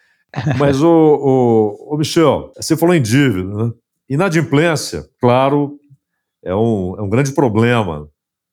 mas 0.58 0.80
o, 0.82 0.88
o, 0.88 1.94
o, 1.94 1.98
Michel, 1.98 2.52
você 2.56 2.76
falou 2.76 2.94
em 2.94 3.02
dívida, 3.02 3.48
né? 3.48 3.72
Inadimplência, 4.08 5.04
claro, 5.20 5.78
é 6.44 6.54
um, 6.54 6.94
é 6.98 7.02
um 7.02 7.08
grande 7.08 7.32
problema 7.32 8.08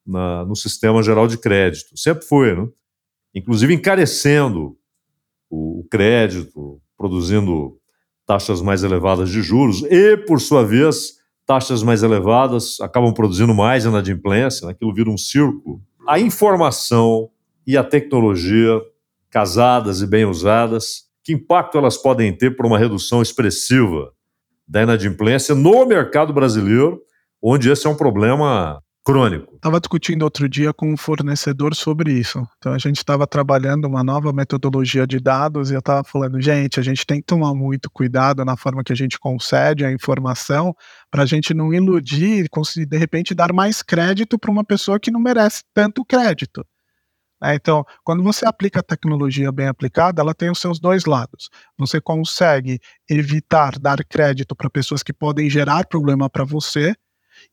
na, 0.06 0.46
no 0.46 0.56
sistema 0.56 1.04
geral 1.04 1.28
de 1.28 1.38
crédito. 1.38 1.98
Sempre 1.98 2.26
foi, 2.26 2.56
né? 2.56 2.68
Inclusive 3.34 3.74
encarecendo 3.74 4.78
o 5.50 5.86
crédito, 5.90 6.82
produzindo 6.98 7.78
taxas 8.26 8.62
mais 8.62 8.84
elevadas 8.84 9.30
de 9.30 9.42
juros 9.42 9.84
e, 9.84 10.16
por 10.18 10.40
sua 10.40 10.66
vez, 10.66 11.18
taxas 11.46 11.84
mais 11.84 12.04
elevadas 12.04 12.80
acabam 12.80 13.14
produzindo 13.14 13.54
mais 13.54 13.84
inadimplência, 13.84 14.66
né? 14.66 14.72
aquilo 14.72 14.94
vira 14.94 15.10
um 15.10 15.18
circo. 15.18 15.82
A 16.08 16.20
informação 16.20 17.30
e 17.68 17.76
a 17.76 17.84
tecnologia, 17.84 18.80
casadas 19.30 20.02
e 20.02 20.08
bem 20.08 20.26
usadas, 20.26 21.10
que 21.24 21.34
impacto 21.34 21.78
elas 21.78 21.98
podem 21.98 22.36
ter 22.36 22.56
por 22.56 22.66
uma 22.66 22.80
redução 22.80 23.22
expressiva 23.22 24.14
da 24.68 24.84
inadimplência 24.84 25.54
no 25.54 25.86
mercado 25.86 26.32
brasileiro, 26.34 27.02
onde 27.42 27.70
esse 27.70 27.86
é 27.86 27.90
um 27.90 27.96
problema 27.96 28.82
crônico. 29.04 29.56
Estava 29.56 29.80
discutindo 29.80 30.24
outro 30.24 30.48
dia 30.48 30.74
com 30.74 30.92
um 30.92 30.98
fornecedor 30.98 31.76
sobre 31.76 32.14
isso. 32.14 32.48
Então 32.58 32.74
a 32.74 32.78
gente 32.78 32.98
estava 32.98 33.26
trabalhando 33.26 33.86
uma 33.86 34.04
nova 34.04 34.32
metodologia 34.32 35.08
de 35.08 35.20
dados 35.20 35.72
e 35.72 35.74
eu 35.74 35.80
estava 35.80 36.04
falando, 36.04 36.40
gente, 36.40 36.80
a 36.80 36.84
gente 36.84 37.06
tem 37.06 37.20
que 37.20 37.26
tomar 37.26 37.54
muito 37.54 37.90
cuidado 37.90 38.46
na 38.46 38.56
forma 38.56 38.84
que 38.84 38.94
a 38.94 38.96
gente 38.96 39.20
concede 39.20 39.86
a 39.86 39.92
informação 39.92 40.76
para 41.10 41.24
a 41.24 41.26
gente 41.26 41.54
não 41.54 41.74
iludir 41.74 42.46
e 42.46 42.86
de 42.86 42.98
repente 42.98 43.34
dar 43.34 43.52
mais 43.52 43.82
crédito 43.82 44.38
para 44.38 44.52
uma 44.52 44.64
pessoa 44.64 45.00
que 45.00 45.12
não 45.12 45.20
merece 45.20 45.64
tanto 45.74 46.06
crédito. 46.06 46.66
É, 47.44 47.56
então, 47.56 47.84
quando 48.04 48.22
você 48.22 48.46
aplica 48.46 48.82
a 48.82 48.84
tecnologia 48.84 49.52
bem 49.52 49.68
aplicada, 49.68 50.22
ela 50.22 50.34
tem 50.34 50.52
os 50.52 50.60
seus 50.60 50.80
dois 50.80 51.06
lados. 51.06 51.50
Você 51.76 52.00
consegue 52.00 52.80
evitar 53.10 53.80
dar 53.80 54.06
crédito 54.06 54.56
para 54.56 54.70
pessoas 54.70 55.02
que 55.02 55.12
podem 55.12 55.50
gerar 55.50 55.88
problema 55.88 56.30
para 56.30 56.44
você, 56.44 56.94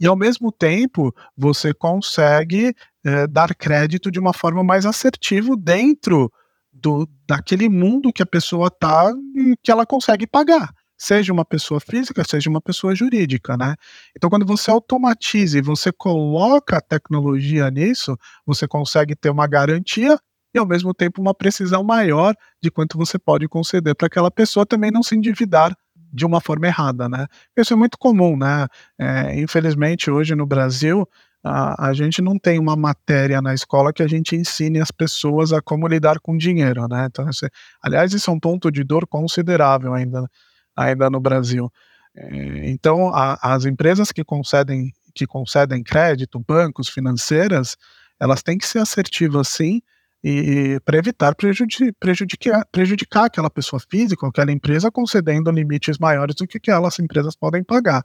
e 0.01 0.07
ao 0.07 0.16
mesmo 0.16 0.53
tempo 0.53 1.14
você 1.36 1.74
consegue 1.74 2.74
é, 3.05 3.26
dar 3.26 3.55
crédito 3.55 4.11
de 4.11 4.18
uma 4.18 4.32
forma 4.32 4.62
mais 4.62 4.86
assertiva 4.86 5.57
dentro 5.57 6.30
do, 6.72 7.09
daquele 7.26 7.68
mundo 7.68 8.12
que 8.12 8.22
a 8.22 8.26
pessoa 8.26 8.68
está 8.68 9.12
e 9.34 9.57
que 9.62 9.70
ela 9.70 9.86
consegue 9.86 10.26
pagar 10.26 10.72
seja 10.99 11.32
uma 11.32 11.44
pessoa 11.44 11.78
física, 11.78 12.24
seja 12.28 12.51
uma 12.51 12.61
pessoa 12.61 12.92
jurídica, 12.94 13.57
né? 13.57 13.76
Então, 14.16 14.28
quando 14.28 14.44
você 14.44 14.68
automatiza 14.68 15.59
e 15.59 15.62
você 15.62 15.92
coloca 15.92 16.76
a 16.78 16.80
tecnologia 16.80 17.70
nisso, 17.70 18.18
você 18.44 18.66
consegue 18.66 19.14
ter 19.14 19.30
uma 19.30 19.46
garantia 19.46 20.18
e, 20.53 20.59
ao 20.59 20.66
mesmo 20.66 20.92
tempo, 20.92 21.20
uma 21.20 21.32
precisão 21.32 21.84
maior 21.84 22.34
de 22.61 22.68
quanto 22.68 22.99
você 22.99 23.16
pode 23.16 23.46
conceder 23.46 23.94
para 23.94 24.09
aquela 24.09 24.30
pessoa 24.30 24.66
também 24.66 24.90
não 24.90 25.03
se 25.03 25.14
endividar 25.14 25.72
de 26.12 26.24
uma 26.26 26.40
forma 26.40 26.66
errada, 26.66 27.09
né? 27.09 27.26
Isso 27.56 27.72
é 27.72 27.76
muito 27.76 27.98
comum, 27.98 28.36
né? 28.36 28.66
É, 28.98 29.40
infelizmente, 29.40 30.11
hoje 30.11 30.34
no 30.34 30.46
Brasil, 30.46 31.09
a, 31.44 31.88
a, 31.88 31.92
gente 31.92 32.20
não 32.20 32.38
tem 32.38 32.59
uma 32.59 32.76
matéria 32.76 33.40
na 33.40 33.54
escola 33.54 33.92
que 33.92 34.02
a 34.02 34.09
gente 34.09 34.34
ensine 34.34 34.80
as 34.80 34.90
pessoas 34.90 35.52
a 35.52 35.61
como 35.62 35.86
lidar 35.86 36.18
com 36.20 36.36
dinheiro, 36.36 36.86
né? 36.88 37.06
Então, 37.11 37.28
esse, 37.28 37.48
aliás, 37.82 38.12
isso 38.12 38.30
é 38.30 38.34
um 38.34 38.40
ponto 38.40 38.70
de 38.70 38.82
dor 38.84 39.06
considerável 39.06 39.94
ainda 39.94 40.28
ainda 40.76 41.11
no 41.11 41.20
Brasil. 41.20 41.70
É, 42.14 42.70
então, 42.70 43.09
a, 43.14 43.38
as 43.54 43.64
empresas 43.64 44.12
que 44.12 44.24
concedem, 44.24 44.92
que 45.14 45.26
concedem 45.26 45.82
crédito, 45.82 46.38
bancos, 46.38 46.88
financeiras, 46.88 47.76
elas 48.20 48.42
têm 48.42 48.59
que 48.59 48.66
ser 48.66 48.78
assertivas 48.78 49.48
sim, 49.48 49.82
e 50.22 50.80
para 50.84 50.98
evitar 50.98 51.34
prejudi 51.34 51.92
prejudicar, 51.98 52.66
prejudicar 52.72 53.24
aquela 53.26 53.48
pessoa 53.48 53.80
física 53.80 54.26
ou 54.26 54.30
aquela 54.30 54.50
empresa 54.50 54.90
concedendo 54.90 55.50
limites 55.50 55.98
maiores 55.98 56.34
do 56.34 56.46
que 56.46 56.58
aquelas 56.58 56.98
empresas 56.98 57.36
podem 57.36 57.62
pagar. 57.62 58.02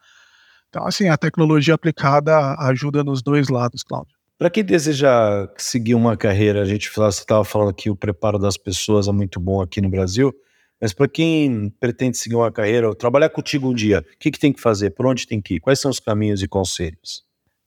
Então, 0.69 0.85
assim, 0.85 1.07
a 1.07 1.17
tecnologia 1.17 1.75
aplicada 1.75 2.55
ajuda 2.59 3.03
nos 3.03 3.21
dois 3.21 3.47
lados, 3.49 3.83
Cláudio. 3.83 4.15
Para 4.37 4.49
quem 4.49 4.63
deseja 4.63 5.47
seguir 5.57 5.95
uma 5.95 6.17
carreira, 6.17 6.61
a 6.61 6.65
gente 6.65 6.89
estava 7.09 7.45
falando 7.45 7.73
que 7.73 7.89
o 7.89 7.95
preparo 7.95 8.39
das 8.39 8.57
pessoas 8.57 9.07
é 9.07 9.11
muito 9.11 9.39
bom 9.39 9.61
aqui 9.61 9.79
no 9.79 9.89
Brasil. 9.89 10.33
Mas 10.81 10.91
para 10.91 11.07
quem 11.07 11.69
pretende 11.79 12.17
seguir 12.17 12.35
uma 12.35 12.51
carreira 12.51 12.89
ou 12.89 12.95
trabalhar 12.95 13.29
contigo 13.29 13.69
um 13.69 13.73
dia, 13.73 13.99
o 13.99 14.17
que, 14.19 14.31
que 14.31 14.39
tem 14.39 14.51
que 14.51 14.59
fazer? 14.59 14.89
Por 14.89 15.05
onde 15.05 15.25
tem 15.25 15.41
que 15.41 15.55
ir? 15.55 15.59
Quais 15.59 15.79
são 15.79 15.89
os 15.89 15.99
caminhos 15.99 16.43
e 16.43 16.47
conselhos? 16.47 17.23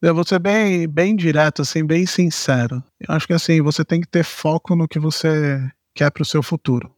Eu 0.07 0.15
vou 0.15 0.25
ser 0.25 0.39
bem, 0.39 0.87
bem 0.87 1.17
direto, 1.17 1.63
assim, 1.63 1.85
bem 1.85 2.07
sincero. 2.07 2.81
Eu 3.01 3.13
acho 3.13 3.27
que 3.27 3.33
assim, 3.33 3.61
você 3.61 3.85
tem 3.85 4.01
que 4.01 4.07
ter 4.07 4.23
foco 4.23 4.77
no 4.77 4.87
que 4.87 5.01
você 5.01 5.61
quer 5.93 6.13
para 6.13 6.23
o 6.23 6.25
seu 6.25 6.45
futuro. 6.45 6.95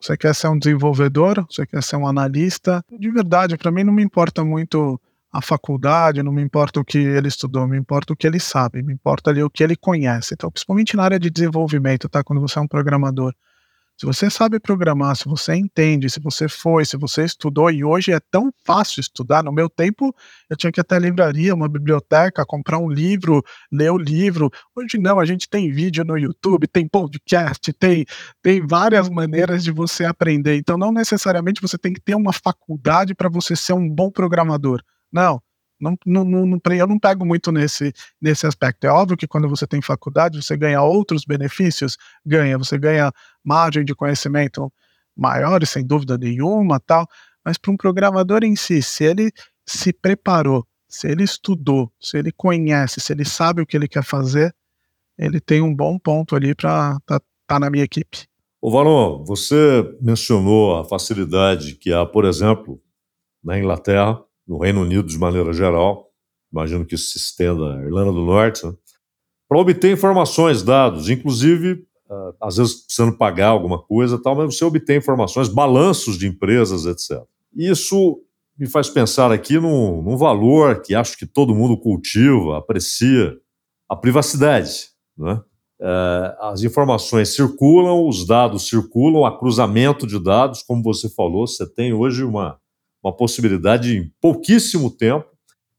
Você 0.00 0.16
quer 0.16 0.32
ser 0.36 0.46
um 0.46 0.56
desenvolvedor? 0.56 1.44
Você 1.50 1.66
quer 1.66 1.82
ser 1.82 1.96
um 1.96 2.06
analista? 2.06 2.80
De 2.96 3.10
verdade, 3.10 3.56
para 3.56 3.72
mim 3.72 3.82
não 3.82 3.92
me 3.92 4.04
importa 4.04 4.44
muito 4.44 5.00
a 5.32 5.42
faculdade, 5.42 6.22
não 6.22 6.30
me 6.30 6.40
importa 6.40 6.78
o 6.78 6.84
que 6.84 6.98
ele 6.98 7.26
estudou, 7.26 7.66
me 7.66 7.76
importa 7.76 8.12
o 8.12 8.16
que 8.16 8.24
ele 8.24 8.38
sabe, 8.38 8.84
me 8.84 8.92
importa 8.92 9.30
ali 9.30 9.42
o 9.42 9.50
que 9.50 9.64
ele 9.64 9.74
conhece. 9.74 10.34
Então, 10.34 10.48
principalmente 10.48 10.96
na 10.96 11.02
área 11.02 11.18
de 11.18 11.30
desenvolvimento, 11.30 12.08
tá? 12.08 12.22
Quando 12.22 12.40
você 12.40 12.60
é 12.60 12.62
um 12.62 12.68
programador. 12.68 13.34
Se 14.00 14.06
você 14.06 14.30
sabe 14.30 14.60
programar, 14.60 15.16
se 15.16 15.24
você 15.24 15.56
entende, 15.56 16.08
se 16.08 16.20
você 16.20 16.48
foi, 16.48 16.84
se 16.84 16.96
você 16.96 17.24
estudou, 17.24 17.68
e 17.68 17.82
hoje 17.82 18.12
é 18.12 18.20
tão 18.30 18.52
fácil 18.64 19.00
estudar. 19.00 19.42
No 19.42 19.50
meu 19.50 19.68
tempo, 19.68 20.14
eu 20.48 20.56
tinha 20.56 20.70
que 20.70 20.78
ir 20.78 20.82
até 20.82 20.94
a 20.94 21.00
livraria, 21.00 21.52
uma 21.52 21.68
biblioteca, 21.68 22.46
comprar 22.46 22.78
um 22.78 22.88
livro, 22.88 23.42
ler 23.72 23.90
o 23.90 23.98
livro. 23.98 24.52
Hoje 24.76 24.98
não, 24.98 25.18
a 25.18 25.24
gente 25.24 25.48
tem 25.48 25.72
vídeo 25.72 26.04
no 26.04 26.16
YouTube, 26.16 26.68
tem 26.68 26.86
podcast, 26.86 27.72
tem, 27.72 28.04
tem 28.40 28.64
várias 28.64 29.08
maneiras 29.08 29.64
de 29.64 29.72
você 29.72 30.04
aprender. 30.04 30.56
Então, 30.56 30.78
não 30.78 30.92
necessariamente 30.92 31.60
você 31.60 31.76
tem 31.76 31.92
que 31.92 32.00
ter 32.00 32.14
uma 32.14 32.32
faculdade 32.32 33.16
para 33.16 33.28
você 33.28 33.56
ser 33.56 33.72
um 33.72 33.90
bom 33.90 34.12
programador. 34.12 34.80
Não. 35.12 35.42
Não, 35.80 35.96
não, 36.04 36.24
não, 36.24 36.60
eu 36.72 36.86
não 36.86 36.98
pego 36.98 37.24
muito 37.24 37.52
nesse, 37.52 37.92
nesse 38.20 38.46
aspecto. 38.46 38.84
É 38.84 38.90
óbvio 38.90 39.16
que 39.16 39.26
quando 39.26 39.48
você 39.48 39.66
tem 39.66 39.80
faculdade, 39.80 40.42
você 40.42 40.56
ganha 40.56 40.82
outros 40.82 41.24
benefícios, 41.24 41.96
ganha, 42.24 42.58
você 42.58 42.76
ganha 42.78 43.12
margem 43.44 43.84
de 43.84 43.94
conhecimento 43.94 44.72
maiores, 45.16 45.70
sem 45.70 45.84
dúvida 45.84 46.16
nenhuma, 46.16 46.80
tal. 46.80 47.06
Mas 47.44 47.58
para 47.58 47.72
um 47.72 47.76
programador 47.76 48.44
em 48.44 48.54
si, 48.54 48.82
se 48.82 49.04
ele 49.04 49.30
se 49.66 49.92
preparou, 49.92 50.66
se 50.88 51.08
ele 51.08 51.22
estudou, 51.22 51.92
se 52.00 52.18
ele 52.18 52.32
conhece, 52.32 53.00
se 53.00 53.12
ele 53.12 53.24
sabe 53.24 53.62
o 53.62 53.66
que 53.66 53.76
ele 53.76 53.88
quer 53.88 54.04
fazer, 54.04 54.54
ele 55.18 55.40
tem 55.40 55.60
um 55.60 55.74
bom 55.74 55.98
ponto 55.98 56.36
ali 56.36 56.54
para 56.54 56.96
estar 57.00 57.20
tá, 57.20 57.26
tá 57.46 57.60
na 57.60 57.68
minha 57.68 57.84
equipe. 57.84 58.26
Ô 58.60 58.70
Valon, 58.70 59.24
você 59.24 59.84
mencionou 60.00 60.78
a 60.78 60.84
facilidade 60.84 61.74
que 61.74 61.92
há, 61.92 62.04
por 62.04 62.24
exemplo, 62.24 62.80
na 63.42 63.58
Inglaterra, 63.58 64.20
no 64.48 64.58
Reino 64.58 64.80
Unido 64.80 65.06
de 65.06 65.18
maneira 65.18 65.52
geral, 65.52 66.08
imagino 66.50 66.86
que 66.86 66.94
isso 66.94 67.10
se 67.10 67.18
estenda 67.18 67.76
à 67.76 67.82
Irlanda 67.82 68.12
do 68.12 68.24
Norte, 68.24 68.66
né? 68.66 68.72
para 69.46 69.58
obter 69.58 69.92
informações, 69.92 70.62
dados, 70.62 71.08
inclusive, 71.08 71.72
uh, 72.10 72.34
às 72.40 72.56
vezes 72.56 72.84
precisando 72.84 73.16
pagar 73.16 73.48
alguma 73.48 73.80
coisa 73.80 74.20
tal, 74.20 74.34
mas 74.34 74.56
você 74.56 74.64
obtém 74.64 74.98
informações, 74.98 75.48
balanços 75.48 76.18
de 76.18 76.26
empresas, 76.26 76.86
etc. 76.86 77.22
Isso 77.54 78.22
me 78.58 78.66
faz 78.66 78.90
pensar 78.90 79.30
aqui 79.30 79.58
num, 79.58 80.02
num 80.02 80.16
valor 80.16 80.82
que 80.82 80.94
acho 80.94 81.16
que 81.16 81.26
todo 81.26 81.54
mundo 81.54 81.78
cultiva, 81.78 82.58
aprecia, 82.58 83.34
a 83.88 83.96
privacidade. 83.96 84.88
Né? 85.16 85.40
Uh, 85.80 86.44
as 86.44 86.62
informações 86.62 87.34
circulam, 87.34 88.06
os 88.06 88.26
dados 88.26 88.68
circulam, 88.68 89.24
há 89.24 89.38
cruzamento 89.38 90.06
de 90.06 90.22
dados, 90.22 90.62
como 90.62 90.82
você 90.82 91.08
falou, 91.08 91.46
você 91.46 91.66
tem 91.72 91.92
hoje 91.92 92.24
uma 92.24 92.58
uma 93.08 93.16
possibilidade 93.16 93.96
em 93.96 94.12
pouquíssimo 94.20 94.90
tempo 94.90 95.26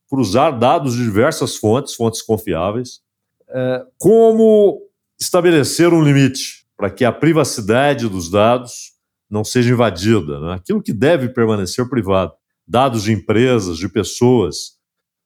cruzar 0.09 0.57
dados 0.57 0.95
de 0.95 1.03
diversas 1.03 1.55
fontes, 1.55 1.93
fontes 1.93 2.21
confiáveis. 2.21 3.01
É, 3.47 3.83
como 3.97 4.81
estabelecer 5.19 5.93
um 5.93 6.03
limite 6.03 6.65
para 6.75 6.89
que 6.89 7.05
a 7.05 7.11
privacidade 7.11 8.07
dos 8.07 8.29
dados 8.29 8.93
não 9.29 9.43
seja 9.43 9.71
invadida, 9.71 10.39
né? 10.39 10.53
aquilo 10.53 10.81
que 10.81 10.93
deve 10.93 11.29
permanecer 11.29 11.87
privado, 11.87 12.33
dados 12.67 13.03
de 13.03 13.11
empresas, 13.11 13.77
de 13.77 13.87
pessoas. 13.87 14.77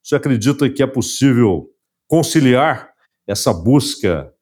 Você 0.03 0.15
acredita 0.15 0.69
que 0.69 0.83
é 0.83 0.87
possível 0.87 1.69
conciliar 2.07 2.91
essa 3.25 3.53
busca 3.53 4.33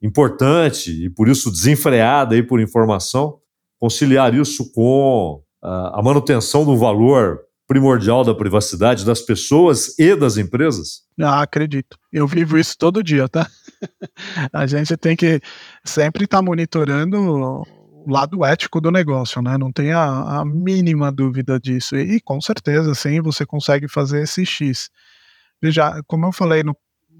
importante 0.00 0.90
e 1.04 1.10
por 1.10 1.28
isso 1.28 1.50
desenfreada 1.50 2.36
aí 2.36 2.42
por 2.42 2.60
informação, 2.60 3.40
conciliar 3.80 4.34
isso 4.34 4.70
com 4.72 5.42
a 5.62 6.00
manutenção 6.02 6.64
do 6.64 6.76
valor 6.76 7.40
primordial 7.66 8.24
da 8.24 8.34
privacidade 8.34 9.04
das 9.04 9.20
pessoas 9.20 9.98
e 9.98 10.16
das 10.16 10.38
empresas? 10.38 11.02
Ah, 11.20 11.42
acredito. 11.42 11.98
Eu 12.10 12.26
vivo 12.26 12.56
isso 12.56 12.76
todo 12.78 13.02
dia, 13.04 13.28
tá? 13.28 13.46
a 14.52 14.66
gente 14.66 14.96
tem 14.96 15.14
que 15.14 15.40
sempre 15.84 16.24
estar 16.24 16.38
tá 16.38 16.42
monitorando 16.42 17.18
o 17.20 18.10
lado 18.10 18.42
ético 18.44 18.80
do 18.80 18.90
negócio, 18.90 19.42
né? 19.42 19.58
Não 19.58 19.70
tem 19.70 19.92
a, 19.92 20.40
a 20.40 20.44
mínima 20.44 21.12
dúvida 21.12 21.60
disso. 21.60 21.94
E, 21.94 22.16
e, 22.16 22.20
com 22.20 22.40
certeza, 22.40 22.94
sim, 22.94 23.20
você 23.20 23.44
consegue 23.44 23.86
fazer 23.86 24.22
esse 24.22 24.46
X. 24.46 24.88
Veja, 25.60 26.00
como 26.06 26.24
eu 26.24 26.32
falei 26.32 26.62
no 26.62 26.74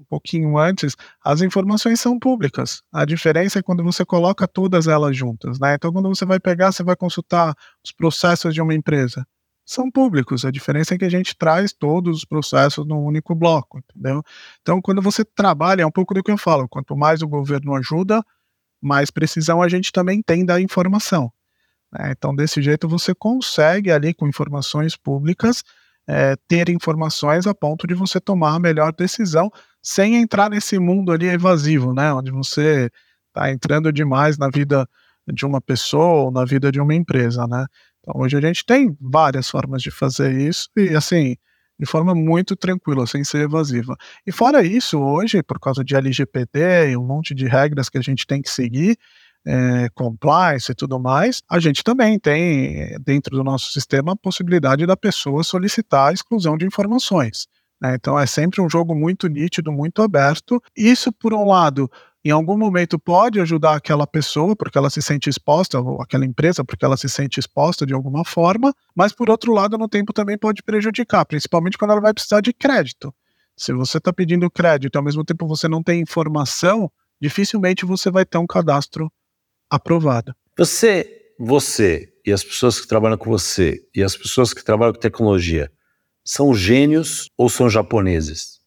pouquinho 0.09 0.57
antes, 0.57 0.95
as 1.23 1.41
informações 1.41 1.99
são 1.99 2.19
públicas. 2.19 2.81
A 2.91 3.05
diferença 3.05 3.59
é 3.59 3.61
quando 3.61 3.83
você 3.83 4.03
coloca 4.03 4.47
todas 4.47 4.87
elas 4.87 5.15
juntas, 5.15 5.59
né? 5.59 5.75
Então, 5.75 5.93
quando 5.93 6.09
você 6.09 6.25
vai 6.25 6.39
pegar, 6.39 6.71
você 6.71 6.83
vai 6.83 6.95
consultar 6.95 7.55
os 7.83 7.91
processos 7.91 8.53
de 8.53 8.61
uma 8.61 8.73
empresa. 8.73 9.25
São 9.65 9.91
públicos, 9.91 10.45
a 10.45 10.51
diferença 10.51 10.95
é 10.95 10.97
que 10.97 11.05
a 11.05 11.09
gente 11.09 11.37
traz 11.37 11.71
todos 11.71 12.17
os 12.17 12.25
processos 12.25 12.87
num 12.87 13.03
único 13.05 13.35
bloco, 13.35 13.77
entendeu? 13.77 14.23
Então, 14.61 14.81
quando 14.81 14.99
você 14.99 15.23
trabalha, 15.23 15.83
é 15.83 15.85
um 15.85 15.91
pouco 15.91 16.13
do 16.15 16.23
que 16.23 16.31
eu 16.31 16.37
falo, 16.39 16.67
quanto 16.67 16.97
mais 16.97 17.21
o 17.21 17.27
governo 17.27 17.75
ajuda, 17.75 18.23
mais 18.81 19.11
precisão 19.11 19.61
a 19.61 19.69
gente 19.69 19.91
também 19.91 20.23
tem 20.23 20.43
da 20.43 20.59
informação. 20.59 21.31
Né? 21.91 22.11
Então, 22.17 22.35
desse 22.35 22.61
jeito, 22.63 22.87
você 22.87 23.13
consegue 23.13 23.91
ali, 23.91 24.11
com 24.11 24.27
informações 24.27 24.95
públicas, 24.95 25.63
é, 26.09 26.35
ter 26.47 26.69
informações 26.69 27.45
a 27.45 27.53
ponto 27.53 27.85
de 27.85 27.93
você 27.93 28.19
tomar 28.19 28.55
a 28.55 28.59
melhor 28.59 28.91
decisão 28.91 29.51
sem 29.81 30.15
entrar 30.15 30.49
nesse 30.49 30.79
mundo 30.79 31.11
ali 31.11 31.27
evasivo, 31.27 31.93
né? 31.93 32.11
Onde 32.11 32.31
você 32.31 32.89
está 33.27 33.51
entrando 33.51 33.93
demais 33.93 34.35
na 34.35 34.49
vida 34.49 34.87
de 35.31 35.45
uma 35.45 35.61
pessoa 35.61 36.23
ou 36.23 36.31
na 36.31 36.43
vida 36.45 36.71
de 36.71 36.81
uma 36.81 36.95
empresa, 36.95 37.45
né? 37.47 37.63
Então 37.99 38.19
hoje 38.19 38.35
a 38.35 38.41
gente 38.41 38.65
tem 38.65 38.97
várias 38.99 39.47
formas 39.51 39.83
de 39.83 39.91
fazer 39.91 40.33
isso 40.33 40.67
e 40.75 40.95
assim 40.95 41.35
de 41.79 41.85
forma 41.85 42.13
muito 42.13 42.55
tranquila, 42.57 43.07
sem 43.07 43.23
ser 43.23 43.43
evasiva. 43.43 43.95
E 44.27 44.33
fora 44.33 44.61
isso, 44.65 44.99
hoje, 44.99 45.41
por 45.41 45.59
causa 45.59 45.81
de 45.81 45.95
LGPD 45.95 46.91
e 46.91 46.97
um 46.97 47.05
monte 47.05 47.33
de 47.33 47.47
regras 47.47 47.87
que 47.87 47.97
a 47.97 48.01
gente 48.01 48.27
tem 48.27 48.41
que 48.41 48.49
seguir, 48.49 48.97
é, 49.45 49.89
compliance 49.93 50.71
e 50.71 50.75
tudo 50.75 50.99
mais, 50.99 51.41
a 51.49 51.59
gente 51.59 51.83
também 51.83 52.19
tem 52.19 52.97
dentro 53.03 53.35
do 53.35 53.43
nosso 53.43 53.71
sistema 53.71 54.13
a 54.13 54.15
possibilidade 54.15 54.85
da 54.85 54.97
pessoa 54.97 55.43
solicitar 55.43 56.09
a 56.09 56.13
exclusão 56.13 56.57
de 56.57 56.65
informações. 56.65 57.47
Né? 57.81 57.95
Então 57.95 58.19
é 58.19 58.25
sempre 58.25 58.61
um 58.61 58.69
jogo 58.69 58.93
muito 58.93 59.27
nítido, 59.27 59.71
muito 59.71 60.01
aberto. 60.01 60.61
Isso, 60.75 61.11
por 61.11 61.33
um 61.33 61.47
lado, 61.47 61.89
em 62.23 62.31
algum 62.31 62.57
momento 62.57 62.99
pode 62.99 63.39
ajudar 63.39 63.75
aquela 63.75 64.05
pessoa, 64.05 64.55
porque 64.55 64.77
ela 64.77 64.89
se 64.89 65.01
sente 65.01 65.29
exposta, 65.29 65.79
ou 65.79 66.01
aquela 66.01 66.25
empresa, 66.25 66.65
porque 66.65 66.83
ela 66.83 66.97
se 66.97 67.07
sente 67.07 67.39
exposta 67.39 67.85
de 67.85 67.93
alguma 67.93 68.25
forma, 68.25 68.73
mas 68.93 69.13
por 69.13 69.29
outro 69.29 69.53
lado, 69.53 69.77
no 69.77 69.87
tempo 69.87 70.11
também 70.11 70.37
pode 70.37 70.61
prejudicar, 70.61 71.25
principalmente 71.25 71.77
quando 71.77 71.91
ela 71.91 72.01
vai 72.01 72.13
precisar 72.13 72.41
de 72.41 72.51
crédito. 72.51 73.13
Se 73.55 73.73
você 73.73 73.97
está 73.97 74.11
pedindo 74.11 74.49
crédito 74.49 74.95
e 74.95 74.97
ao 74.97 75.03
mesmo 75.03 75.23
tempo 75.23 75.47
você 75.47 75.67
não 75.67 75.81
tem 75.81 76.01
informação, 76.01 76.91
dificilmente 77.21 77.85
você 77.85 78.11
vai 78.11 78.25
ter 78.25 78.37
um 78.37 78.47
cadastro 78.47 79.11
aprovado. 79.69 80.33
Você, 80.57 81.31
você 81.39 82.11
e 82.25 82.31
as 82.31 82.43
pessoas 82.43 82.79
que 82.79 82.87
trabalham 82.87 83.17
com 83.17 83.29
você 83.29 83.81
e 83.95 84.03
as 84.03 84.15
pessoas 84.15 84.53
que 84.53 84.63
trabalham 84.63 84.93
com 84.93 84.99
tecnologia 84.99 85.71
são 86.23 86.53
gênios 86.53 87.29
ou 87.37 87.49
são 87.49 87.69
japoneses? 87.69 88.59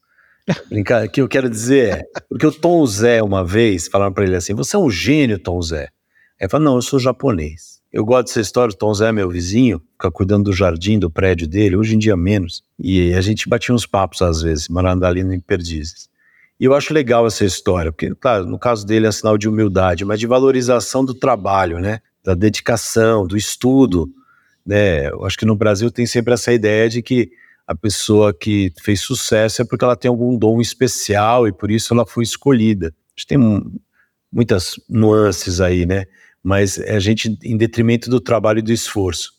Brincar, 0.68 1.06
o 1.06 1.10
que 1.10 1.20
eu 1.20 1.28
quero 1.28 1.48
dizer 1.48 1.98
é, 1.98 2.02
porque 2.28 2.46
o 2.46 2.52
Tom 2.52 2.84
Zé 2.86 3.22
uma 3.22 3.44
vez 3.44 3.88
falaram 3.88 4.12
para 4.12 4.24
ele 4.24 4.36
assim: 4.36 4.54
"Você 4.54 4.74
é 4.74 4.78
um 4.78 4.90
gênio, 4.90 5.38
Tom 5.38 5.60
Zé". 5.62 5.88
Ele 6.40 6.50
falou: 6.50 6.64
"Não, 6.64 6.74
eu 6.76 6.82
sou 6.82 6.98
japonês". 6.98 7.80
Eu 7.92 8.06
gosto 8.06 8.28
dessa 8.28 8.40
história, 8.40 8.72
o 8.72 8.76
Tom 8.76 8.94
Zé 8.94 9.08
é 9.08 9.12
meu 9.12 9.28
vizinho, 9.28 9.78
fica 9.92 10.10
cuidando 10.10 10.44
do 10.44 10.52
jardim 10.52 10.98
do 10.98 11.10
prédio 11.10 11.46
dele, 11.46 11.76
hoje 11.76 11.94
em 11.94 11.98
dia 11.98 12.16
menos. 12.16 12.64
E 12.78 13.12
a 13.12 13.20
gente 13.20 13.46
batia 13.48 13.74
uns 13.74 13.84
papos 13.84 14.22
às 14.22 14.40
vezes, 14.40 14.66
morando 14.68 15.04
ali 15.04 15.20
em 15.20 15.38
Perdizes. 15.38 16.08
E 16.62 16.64
eu 16.64 16.74
acho 16.74 16.94
legal 16.94 17.26
essa 17.26 17.44
história, 17.44 17.90
porque, 17.90 18.14
claro, 18.14 18.46
no 18.46 18.56
caso 18.56 18.86
dele 18.86 19.08
é 19.08 19.10
sinal 19.10 19.36
de 19.36 19.48
humildade, 19.48 20.04
mas 20.04 20.20
de 20.20 20.28
valorização 20.28 21.04
do 21.04 21.12
trabalho, 21.12 21.80
né? 21.80 21.98
Da 22.22 22.34
dedicação, 22.34 23.26
do 23.26 23.36
estudo, 23.36 24.08
né? 24.64 25.10
Eu 25.10 25.24
acho 25.24 25.36
que 25.36 25.44
no 25.44 25.56
Brasil 25.56 25.90
tem 25.90 26.06
sempre 26.06 26.32
essa 26.32 26.52
ideia 26.52 26.88
de 26.88 27.02
que 27.02 27.32
a 27.66 27.74
pessoa 27.74 28.32
que 28.32 28.72
fez 28.80 29.00
sucesso 29.00 29.62
é 29.62 29.64
porque 29.64 29.84
ela 29.84 29.96
tem 29.96 30.08
algum 30.08 30.38
dom 30.38 30.60
especial 30.60 31.48
e 31.48 31.52
por 31.52 31.68
isso 31.68 31.92
ela 31.92 32.06
foi 32.06 32.22
escolhida. 32.22 32.88
A 32.88 33.20
gente 33.20 33.26
tem 33.26 33.38
muitas 34.32 34.76
nuances 34.88 35.60
aí, 35.60 35.84
né? 35.84 36.06
mas 36.42 36.78
é 36.78 36.96
a 36.96 37.00
gente 37.00 37.38
em 37.42 37.56
detrimento 37.56 38.10
do 38.10 38.20
trabalho 38.20 38.58
e 38.58 38.62
do 38.62 38.72
esforço. 38.72 39.32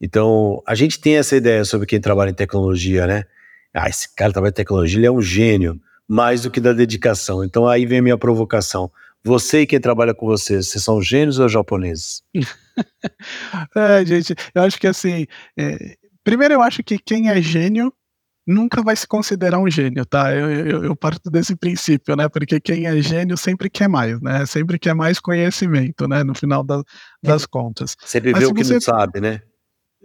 Então, 0.00 0.62
a 0.66 0.74
gente 0.74 1.00
tem 1.00 1.16
essa 1.16 1.36
ideia 1.36 1.64
sobre 1.64 1.86
quem 1.86 2.00
trabalha 2.00 2.30
em 2.30 2.34
tecnologia, 2.34 3.06
né? 3.06 3.24
Ah, 3.72 3.88
esse 3.88 4.14
cara 4.14 4.32
trabalha 4.32 4.50
em 4.50 4.54
tecnologia, 4.54 4.98
ele 4.98 5.06
é 5.06 5.10
um 5.10 5.22
gênio, 5.22 5.80
mais 6.08 6.42
do 6.42 6.50
que 6.50 6.60
da 6.60 6.72
dedicação. 6.72 7.44
Então, 7.44 7.66
aí 7.66 7.86
vem 7.86 7.98
a 7.98 8.02
minha 8.02 8.18
provocação. 8.18 8.90
Você 9.24 9.62
e 9.62 9.66
quem 9.66 9.80
trabalha 9.80 10.14
com 10.14 10.26
você, 10.26 10.62
vocês 10.62 10.84
são 10.84 11.00
gênios 11.00 11.38
ou 11.38 11.48
japoneses? 11.48 12.22
é, 13.74 14.04
gente, 14.04 14.34
eu 14.54 14.62
acho 14.62 14.78
que 14.78 14.86
assim, 14.86 15.26
é, 15.58 15.96
primeiro 16.22 16.54
eu 16.54 16.62
acho 16.62 16.82
que 16.82 16.98
quem 16.98 17.30
é 17.30 17.40
gênio 17.40 17.90
nunca 18.46 18.82
vai 18.82 18.94
se 18.94 19.06
considerar 19.06 19.58
um 19.58 19.70
gênio, 19.70 20.04
tá? 20.04 20.34
Eu, 20.34 20.50
eu, 20.50 20.84
eu, 20.84 20.96
parto 20.96 21.30
desse 21.30 21.56
princípio, 21.56 22.14
né? 22.14 22.28
Porque 22.28 22.60
quem 22.60 22.86
é 22.86 23.00
gênio 23.00 23.36
sempre 23.36 23.70
quer 23.70 23.88
mais, 23.88 24.20
né? 24.20 24.44
Sempre 24.44 24.78
quer 24.78 24.94
mais 24.94 25.18
conhecimento, 25.18 26.06
né? 26.06 26.22
No 26.22 26.34
final 26.34 26.62
da, 26.62 26.82
das 27.22 27.46
contas. 27.46 27.96
Sempre 28.04 28.34
vê 28.34 28.44
o 28.44 28.52
que 28.52 28.62
você... 28.62 28.74
não 28.74 28.80
sabe, 28.82 29.20
né? 29.20 29.40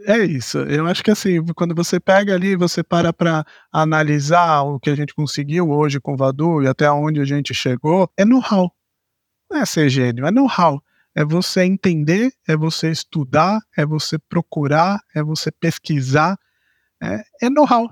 É 0.05 0.17
isso. 0.19 0.59
Eu 0.59 0.87
acho 0.87 1.03
que 1.03 1.11
assim, 1.11 1.43
quando 1.55 1.75
você 1.75 1.99
pega 1.99 2.33
ali, 2.33 2.55
você 2.55 2.83
para 2.83 3.11
para 3.11 3.45
analisar 3.71 4.61
o 4.61 4.79
que 4.79 4.89
a 4.89 4.95
gente 4.95 5.13
conseguiu 5.13 5.69
hoje 5.69 5.99
com 5.99 6.13
o 6.13 6.17
Vadu 6.17 6.63
e 6.63 6.67
até 6.67 6.89
onde 6.89 7.19
a 7.19 7.25
gente 7.25 7.53
chegou, 7.53 8.09
é 8.17 8.23
know-how. 8.25 8.73
Não 9.51 9.59
é 9.61 9.65
ser 9.65 9.89
gênio, 9.89 10.25
é 10.25 10.31
know-how. 10.31 10.81
É 11.15 11.25
você 11.25 11.63
entender, 11.63 12.31
é 12.47 12.55
você 12.55 12.91
estudar, 12.91 13.59
é 13.77 13.85
você 13.85 14.17
procurar, 14.19 15.01
é 15.15 15.23
você 15.23 15.51
pesquisar. 15.51 16.37
É, 17.01 17.23
é 17.43 17.49
know-how 17.49 17.89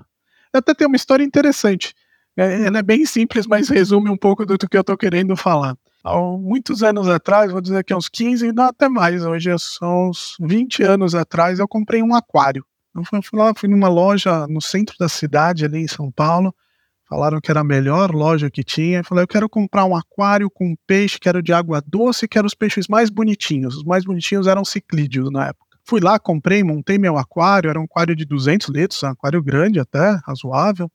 até 0.58 0.74
tem 0.74 0.86
uma 0.86 0.96
história 0.96 1.24
interessante. 1.24 1.94
É, 2.36 2.66
ela 2.66 2.78
é 2.78 2.82
bem 2.82 3.04
simples, 3.04 3.46
mas 3.46 3.68
resume 3.68 4.10
um 4.10 4.16
pouco 4.16 4.44
do 4.44 4.58
que 4.58 4.76
eu 4.76 4.80
estou 4.80 4.96
querendo 4.96 5.36
falar. 5.36 5.76
Há 6.08 6.38
muitos 6.38 6.82
anos 6.82 7.06
atrás, 7.06 7.52
vou 7.52 7.60
dizer 7.60 7.84
que 7.84 7.94
uns 7.94 8.08
15, 8.08 8.50
não 8.52 8.64
até 8.64 8.88
mais, 8.88 9.22
hoje 9.26 9.50
são 9.58 10.08
uns 10.08 10.36
20 10.40 10.82
anos 10.82 11.14
atrás, 11.14 11.58
eu 11.58 11.68
comprei 11.68 12.02
um 12.02 12.14
aquário. 12.14 12.64
Eu 12.96 13.04
fui, 13.04 13.20
fui 13.22 13.38
lá, 13.38 13.52
fui 13.54 13.68
numa 13.68 13.88
loja 13.88 14.46
no 14.46 14.60
centro 14.62 14.96
da 14.98 15.06
cidade, 15.06 15.66
ali 15.66 15.80
em 15.80 15.86
São 15.86 16.10
Paulo, 16.10 16.54
falaram 17.06 17.40
que 17.42 17.50
era 17.50 17.60
a 17.60 17.64
melhor 17.64 18.10
loja 18.10 18.50
que 18.50 18.64
tinha. 18.64 19.00
Eu 19.00 19.04
falei, 19.04 19.24
eu 19.24 19.28
quero 19.28 19.50
comprar 19.50 19.84
um 19.84 19.94
aquário 19.94 20.48
com 20.48 20.74
peixe, 20.86 21.20
quero 21.20 21.42
de 21.42 21.52
água 21.52 21.82
doce, 21.86 22.26
quero 22.26 22.46
os 22.46 22.54
peixes 22.54 22.88
mais 22.88 23.10
bonitinhos. 23.10 23.76
Os 23.76 23.84
mais 23.84 24.04
bonitinhos 24.04 24.46
eram 24.46 24.64
ciclídeos 24.64 25.30
na 25.30 25.48
época. 25.48 25.78
Fui 25.84 26.00
lá, 26.00 26.18
comprei, 26.18 26.64
montei 26.64 26.96
meu 26.96 27.18
aquário, 27.18 27.68
era 27.68 27.78
um 27.78 27.84
aquário 27.84 28.16
de 28.16 28.24
200 28.24 28.68
litros, 28.68 29.02
um 29.02 29.08
aquário 29.08 29.42
grande 29.42 29.78
até, 29.78 30.18
razoável. 30.26 30.90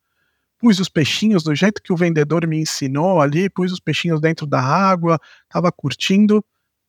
Pus 0.64 0.80
os 0.80 0.88
peixinhos 0.88 1.44
do 1.44 1.54
jeito 1.54 1.82
que 1.84 1.92
o 1.92 1.98
vendedor 1.98 2.48
me 2.48 2.58
ensinou 2.58 3.20
ali, 3.20 3.50
pus 3.50 3.74
os 3.74 3.80
peixinhos 3.82 4.22
dentro 4.22 4.46
da 4.46 4.62
água, 4.62 5.20
tava 5.50 5.70
curtindo. 5.72 6.44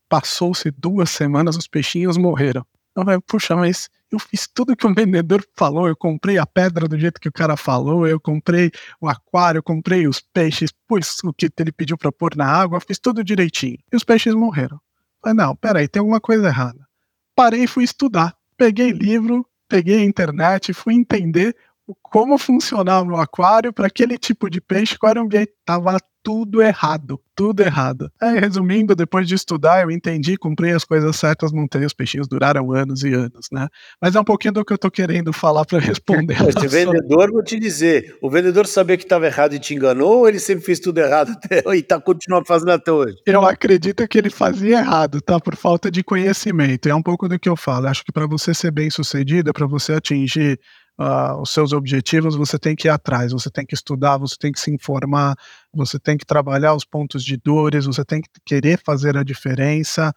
Passou-se 0.09 0.71
duas 0.71 1.11
semanas, 1.11 1.57
os 1.57 1.67
peixinhos 1.67 2.17
morreram. 2.17 2.65
Eu 2.97 3.05
falei, 3.05 3.21
puxa, 3.27 3.57
mas 3.57 3.89
eu 4.13 4.21
fiz 4.21 4.47
tudo 4.47 4.77
que 4.77 4.87
o 4.87 4.95
vendedor 4.95 5.45
falou, 5.57 5.89
eu 5.89 5.97
comprei 5.97 6.39
a 6.39 6.47
pedra 6.47 6.87
do 6.87 6.97
jeito 6.97 7.21
que 7.21 7.29
o 7.29 7.33
cara 7.33 7.57
falou, 7.57 8.07
eu 8.07 8.21
comprei 8.21 8.71
o 9.01 9.09
aquário, 9.09 9.59
eu 9.59 9.63
comprei 9.65 10.07
os 10.07 10.21
peixes, 10.21 10.71
pus 10.87 11.19
o 11.25 11.33
que 11.33 11.51
ele 11.59 11.73
pediu 11.73 11.99
para 11.99 12.13
pôr 12.13 12.37
na 12.37 12.47
água, 12.47 12.79
fiz 12.81 13.01
tudo 13.01 13.25
direitinho. 13.25 13.79
E 13.93 13.97
os 13.97 14.05
peixes 14.05 14.35
morreram. 14.35 14.81
Falei, 15.21 15.37
não, 15.37 15.57
peraí, 15.57 15.89
tem 15.89 15.99
alguma 15.99 16.21
coisa 16.21 16.47
errada 16.47 16.87
parei 17.35 17.65
e 17.65 17.67
fui 17.67 17.85
estudar. 17.85 18.35
Peguei 18.57 18.91
livro, 18.91 19.47
peguei 19.69 19.99
a 19.99 20.05
internet, 20.05 20.73
fui 20.73 20.95
entender 20.95 21.57
como 22.03 22.39
funcionava 22.39 23.11
o 23.11 23.17
aquário 23.17 23.73
para 23.73 23.87
aquele 23.87 24.17
tipo 24.17 24.49
de 24.49 24.61
peixe, 24.61 24.99
qual 24.99 25.11
era 25.11 25.21
o 25.21 25.25
ambiente. 25.25 25.53
Tava 25.65 25.99
tudo 26.25 26.63
errado, 26.63 27.21
tudo 27.35 27.61
errado. 27.61 28.11
Aí, 28.19 28.41
resumindo, 28.41 28.97
depois 28.97 29.29
de 29.29 29.35
estudar, 29.35 29.83
eu 29.83 29.91
entendi, 29.91 30.39
comprei 30.39 30.73
as 30.73 30.83
coisas 30.83 31.15
certas, 31.17 31.53
montei 31.53 31.85
os 31.85 31.93
peixinhos, 31.93 32.27
duraram 32.27 32.73
anos 32.73 33.05
e 33.05 33.13
anos, 33.13 33.49
né? 33.53 33.69
Mas 34.01 34.15
é 34.15 34.21
um 34.21 34.25
pouquinho 34.25 34.55
do 34.55 34.65
que 34.65 34.73
eu 34.73 34.79
tô 34.79 34.91
querendo 34.91 35.35
falar 35.35 35.67
para 35.67 35.79
responder. 35.79 36.37
Esse 36.49 36.67
vendedor, 36.67 37.31
vou 37.31 37.45
te 37.45 37.59
dizer, 37.61 38.17
o 38.23 38.31
vendedor 38.31 38.67
sabia 38.67 38.97
que 38.97 39.03
estava 39.03 39.27
errado 39.27 39.55
e 39.55 39.59
te 39.59 39.75
enganou, 39.75 40.21
ou 40.21 40.29
ele 40.29 40.41
sempre 40.41 40.65
fez 40.65 40.81
tudo 40.81 40.99
errado 40.99 41.33
até, 41.37 41.63
e 41.77 41.83
tá 41.83 42.01
continuando 42.01 42.47
fazendo 42.47 42.73
até 42.73 42.91
hoje? 42.91 43.17
Eu 43.27 43.45
acredito 43.45 44.09
que 44.09 44.17
ele 44.17 44.31
fazia 44.31 44.79
errado, 44.79 45.21
tá? 45.21 45.39
Por 45.39 45.57
falta 45.57 45.91
de 45.91 46.03
conhecimento. 46.03 46.89
É 46.89 46.95
um 46.95 47.03
pouco 47.03 47.29
do 47.29 47.39
que 47.39 47.51
eu 47.51 47.57
falo. 47.57 47.87
Acho 47.87 48.03
que 48.03 48.13
para 48.13 48.27
você 48.27 48.55
ser 48.55 48.71
bem 48.71 48.89
sucedido, 48.89 49.53
para 49.53 49.67
você 49.67 49.93
atingir 49.93 50.59
uh, 50.99 51.41
os 51.41 51.51
seus 51.51 51.73
objetivos, 51.73 52.37
você 52.37 52.59
tem 52.59 52.75
que 52.75 52.89
ir 52.89 52.91
atrás, 52.91 53.33
você 53.33 53.51
tem 53.51 53.65
que 53.65 53.75
estudar, 53.75 54.17
você 54.19 54.37
tem 54.39 54.53
que 54.53 54.61
se 54.61 54.71
informar, 54.71 55.37
você 55.73 55.99
tem 55.99 56.17
que 56.17 56.27
trabalhar 56.27 56.75
os 56.75 56.85
pontos 56.85 57.25
de 57.25 57.37
dores, 57.37 57.87
você 57.87 58.05
tem 58.05 58.21
que 58.21 58.29
querer 58.45 58.81
fazer 58.85 59.17
a 59.17 59.23
diferença. 59.23 60.13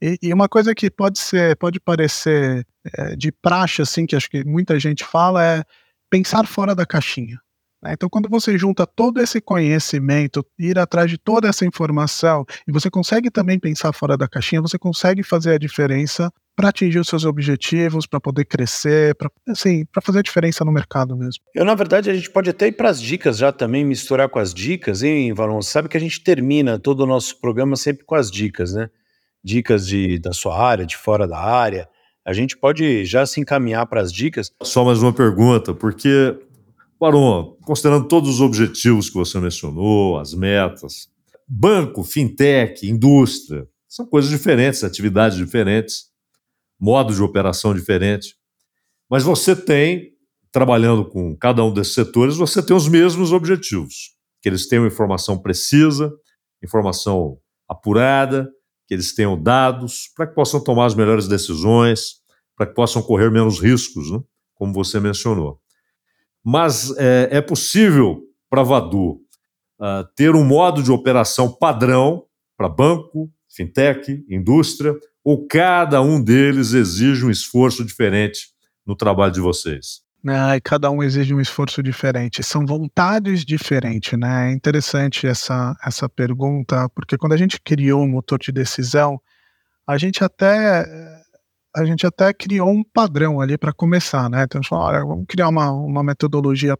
E, 0.00 0.18
e 0.22 0.32
uma 0.32 0.48
coisa 0.48 0.74
que 0.74 0.90
pode 0.90 1.18
ser, 1.18 1.56
pode 1.56 1.78
parecer 1.80 2.66
é, 2.96 3.16
de 3.16 3.30
praxe, 3.30 3.82
assim, 3.82 4.06
que 4.06 4.16
acho 4.16 4.28
que 4.28 4.44
muita 4.44 4.78
gente 4.78 5.04
fala, 5.04 5.44
é 5.44 5.64
pensar 6.10 6.46
fora 6.46 6.74
da 6.74 6.84
caixinha. 6.84 7.38
Né? 7.82 7.92
Então, 7.94 8.08
quando 8.08 8.28
você 8.28 8.56
junta 8.56 8.86
todo 8.86 9.20
esse 9.20 9.40
conhecimento, 9.40 10.44
ir 10.58 10.78
atrás 10.78 11.10
de 11.10 11.18
toda 11.18 11.48
essa 11.48 11.66
informação, 11.66 12.44
e 12.66 12.72
você 12.72 12.90
consegue 12.90 13.30
também 13.30 13.58
pensar 13.58 13.92
fora 13.92 14.16
da 14.16 14.28
caixinha, 14.28 14.62
você 14.62 14.78
consegue 14.78 15.22
fazer 15.22 15.54
a 15.54 15.58
diferença 15.58 16.32
para 16.54 16.68
atingir 16.68 16.98
os 16.98 17.08
seus 17.08 17.24
objetivos, 17.24 18.06
para 18.06 18.20
poder 18.20 18.44
crescer, 18.44 19.14
para 19.14 19.30
assim, 19.48 19.84
para 19.86 20.02
fazer 20.02 20.18
a 20.18 20.22
diferença 20.22 20.64
no 20.64 20.70
mercado 20.70 21.16
mesmo. 21.16 21.42
Eu, 21.54 21.64
na 21.64 21.74
verdade, 21.74 22.10
a 22.10 22.14
gente 22.14 22.30
pode 22.30 22.50
até 22.50 22.68
ir 22.68 22.72
para 22.72 22.90
as 22.90 23.00
dicas 23.00 23.38
já 23.38 23.50
também, 23.50 23.84
misturar 23.84 24.28
com 24.28 24.38
as 24.38 24.52
dicas, 24.52 25.02
hein, 25.02 25.32
Valon? 25.32 25.62
Sabe 25.62 25.88
que 25.88 25.96
a 25.96 26.00
gente 26.00 26.22
termina 26.22 26.78
todo 26.78 27.00
o 27.00 27.06
nosso 27.06 27.40
programa 27.40 27.74
sempre 27.74 28.04
com 28.04 28.14
as 28.14 28.30
dicas, 28.30 28.74
né? 28.74 28.90
Dicas 29.42 29.86
de, 29.86 30.18
da 30.18 30.32
sua 30.32 30.56
área, 30.56 30.84
de 30.84 30.96
fora 30.96 31.26
da 31.26 31.38
área. 31.38 31.88
A 32.24 32.32
gente 32.32 32.56
pode 32.56 33.04
já 33.04 33.26
se 33.26 33.40
encaminhar 33.40 33.86
para 33.86 34.00
as 34.00 34.12
dicas. 34.12 34.52
Só 34.62 34.84
mais 34.84 35.02
uma 35.02 35.12
pergunta, 35.12 35.74
porque, 35.74 36.36
Baron, 37.02 37.56
considerando 37.64 38.06
todos 38.06 38.30
os 38.30 38.40
objetivos 38.40 39.10
que 39.10 39.16
você 39.16 39.40
mencionou, 39.40 40.20
as 40.20 40.34
metas, 40.34 41.08
banco, 41.48 42.04
fintech, 42.04 42.88
indústria, 42.88 43.66
são 43.88 44.06
coisas 44.06 44.30
diferentes, 44.30 44.84
atividades 44.84 45.36
diferentes 45.36 46.12
modo 46.78 47.14
de 47.14 47.20
operação 47.22 47.72
diferente. 47.72 48.36
Mas 49.08 49.24
você 49.24 49.56
tem, 49.56 50.12
trabalhando 50.52 51.04
com 51.04 51.36
cada 51.36 51.64
um 51.64 51.72
desses 51.72 51.94
setores, 51.94 52.36
você 52.36 52.60
tem 52.60 52.76
os 52.76 52.88
mesmos 52.88 53.32
objetivos: 53.32 54.16
que 54.40 54.48
eles 54.48 54.68
tenham 54.68 54.86
informação 54.86 55.36
precisa, 55.36 56.12
informação 56.62 57.38
apurada, 57.68 58.48
que 58.88 58.94
eles 58.94 59.14
tenham 59.14 59.40
dados, 59.40 60.08
para 60.16 60.26
que 60.26 60.34
possam 60.34 60.62
tomar 60.62 60.86
as 60.86 60.94
melhores 60.94 61.26
decisões, 61.26 62.20
para 62.56 62.66
que 62.66 62.74
possam 62.74 63.02
correr 63.02 63.28
menos 63.28 63.60
riscos, 63.60 64.10
né? 64.10 64.20
como 64.54 64.72
você 64.72 65.00
mencionou. 65.00 65.61
Mas 66.44 66.96
é, 66.96 67.28
é 67.32 67.40
possível 67.40 68.22
para 68.50 68.62
Vadu 68.62 69.20
uh, 69.80 70.04
ter 70.16 70.34
um 70.34 70.44
modo 70.44 70.82
de 70.82 70.90
operação 70.90 71.50
padrão 71.50 72.24
para 72.56 72.68
banco, 72.68 73.30
fintech, 73.48 74.24
indústria, 74.28 74.94
ou 75.24 75.46
cada 75.46 76.02
um 76.02 76.22
deles 76.22 76.72
exige 76.72 77.24
um 77.24 77.30
esforço 77.30 77.84
diferente 77.84 78.48
no 78.86 78.96
trabalho 78.96 79.32
de 79.32 79.40
vocês? 79.40 80.02
Ah, 80.26 80.56
cada 80.62 80.88
um 80.90 81.02
exige 81.02 81.34
um 81.34 81.40
esforço 81.40 81.82
diferente. 81.82 82.44
São 82.44 82.64
vontades 82.64 83.44
diferentes, 83.44 84.16
né? 84.16 84.50
É 84.50 84.52
interessante 84.52 85.26
essa, 85.26 85.76
essa 85.84 86.08
pergunta, 86.08 86.88
porque 86.90 87.18
quando 87.18 87.32
a 87.32 87.36
gente 87.36 87.60
criou 87.60 88.02
o 88.04 88.08
motor 88.08 88.38
de 88.38 88.52
decisão, 88.52 89.20
a 89.86 89.98
gente 89.98 90.22
até 90.22 90.86
a 91.74 91.84
gente 91.84 92.06
até 92.06 92.32
criou 92.32 92.68
um 92.70 92.84
padrão 92.84 93.40
ali 93.40 93.56
para 93.56 93.72
começar, 93.72 94.28
né? 94.28 94.44
Então, 94.44 94.60
olha, 94.72 95.00
vamos 95.04 95.24
criar 95.26 95.48
uma, 95.48 95.70
uma 95.70 96.02
metodologia 96.02 96.76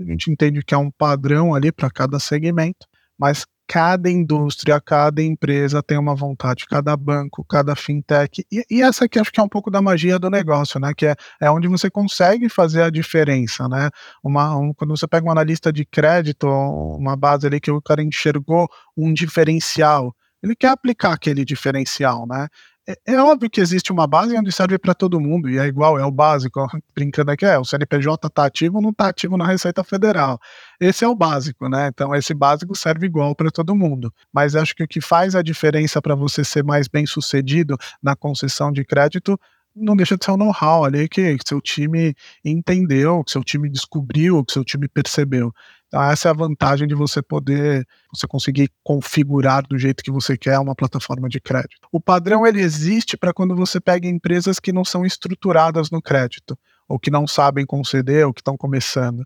A 0.00 0.04
gente 0.04 0.30
entende 0.30 0.62
que 0.64 0.74
é 0.74 0.78
um 0.78 0.90
padrão 0.90 1.54
ali 1.54 1.70
para 1.70 1.90
cada 1.90 2.18
segmento, 2.18 2.86
mas 3.18 3.44
cada 3.68 4.10
indústria, 4.10 4.80
cada 4.80 5.22
empresa 5.22 5.82
tem 5.82 5.96
uma 5.98 6.14
vontade, 6.14 6.66
cada 6.66 6.96
banco, 6.96 7.44
cada 7.44 7.74
fintech. 7.76 8.44
E, 8.52 8.64
e, 8.70 8.82
essa 8.82 9.04
aqui 9.04 9.18
acho 9.18 9.32
que 9.32 9.40
é 9.40 9.42
um 9.42 9.48
pouco 9.48 9.70
da 9.70 9.80
magia 9.80 10.18
do 10.18 10.28
negócio, 10.28 10.80
né? 10.80 10.92
Que 10.96 11.06
é, 11.06 11.14
é 11.40 11.50
onde 11.50 11.68
você 11.68 11.90
consegue 11.90 12.48
fazer 12.48 12.82
a 12.82 12.90
diferença, 12.90 13.68
né? 13.68 13.88
Uma, 14.22 14.56
um, 14.56 14.74
quando 14.74 14.96
você 14.96 15.06
pega 15.06 15.26
um 15.26 15.30
analista 15.30 15.72
de 15.72 15.84
crédito, 15.86 16.46
uma 16.48 17.16
base 17.16 17.46
ali 17.46 17.60
que 17.60 17.70
o 17.70 17.80
cara 17.80 18.02
enxergou 18.02 18.68
um 18.96 19.12
diferencial, 19.12 20.14
ele 20.42 20.56
quer 20.56 20.68
aplicar 20.68 21.12
aquele 21.12 21.44
diferencial, 21.44 22.26
né? 22.26 22.48
É, 22.88 22.96
é, 23.14 23.22
óbvio 23.22 23.48
que 23.48 23.60
existe 23.60 23.92
uma 23.92 24.08
base 24.08 24.36
onde 24.36 24.50
serve 24.50 24.76
para 24.76 24.92
todo 24.92 25.20
mundo, 25.20 25.48
e 25.48 25.56
é 25.56 25.66
igual, 25.66 25.96
é 26.00 26.04
o 26.04 26.10
básico, 26.10 26.66
brincando 26.92 27.30
aqui, 27.30 27.44
é, 27.44 27.56
o 27.56 27.64
CNPJ 27.64 28.26
está 28.26 28.44
ativo 28.44 28.76
ou 28.76 28.82
não 28.82 28.90
está 28.90 29.08
ativo 29.08 29.36
na 29.36 29.46
Receita 29.46 29.84
Federal. 29.84 30.40
Esse 30.80 31.04
é 31.04 31.08
o 31.08 31.14
básico, 31.14 31.68
né? 31.68 31.88
Então, 31.88 32.12
esse 32.12 32.34
básico 32.34 32.74
serve 32.74 33.06
igual 33.06 33.36
para 33.36 33.52
todo 33.52 33.76
mundo. 33.76 34.12
Mas 34.32 34.56
acho 34.56 34.74
que 34.74 34.82
o 34.82 34.88
que 34.88 35.00
faz 35.00 35.36
a 35.36 35.42
diferença 35.42 36.02
para 36.02 36.16
você 36.16 36.42
ser 36.42 36.64
mais 36.64 36.88
bem 36.88 37.06
sucedido 37.06 37.76
na 38.02 38.16
concessão 38.16 38.72
de 38.72 38.84
crédito 38.84 39.38
não 39.74 39.96
deixa 39.96 40.16
de 40.16 40.24
ser 40.24 40.30
o 40.30 40.36
know-how 40.36 40.84
ali 40.84 41.08
que, 41.08 41.36
que 41.38 41.48
seu 41.48 41.60
time 41.60 42.14
entendeu, 42.44 43.22
que 43.24 43.30
seu 43.30 43.42
time 43.42 43.68
descobriu, 43.68 44.44
que 44.44 44.52
seu 44.52 44.64
time 44.64 44.88
percebeu. 44.88 45.52
Então, 45.88 46.02
essa 46.02 46.28
é 46.28 46.30
a 46.30 46.34
vantagem 46.34 46.88
de 46.88 46.94
você 46.94 47.20
poder, 47.20 47.86
você 48.10 48.26
conseguir 48.26 48.70
configurar 48.82 49.62
do 49.66 49.78
jeito 49.78 50.02
que 50.02 50.10
você 50.10 50.38
quer 50.38 50.58
uma 50.58 50.74
plataforma 50.74 51.28
de 51.28 51.38
crédito. 51.38 51.86
O 51.92 52.00
padrão 52.00 52.46
ele 52.46 52.60
existe 52.62 53.16
para 53.16 53.32
quando 53.32 53.54
você 53.54 53.78
pega 53.78 54.08
empresas 54.08 54.58
que 54.58 54.72
não 54.72 54.84
são 54.84 55.04
estruturadas 55.04 55.90
no 55.90 56.00
crédito, 56.00 56.58
ou 56.88 56.98
que 56.98 57.10
não 57.10 57.26
sabem 57.26 57.66
conceder, 57.66 58.26
ou 58.26 58.32
que 58.32 58.40
estão 58.40 58.56
começando. 58.56 59.22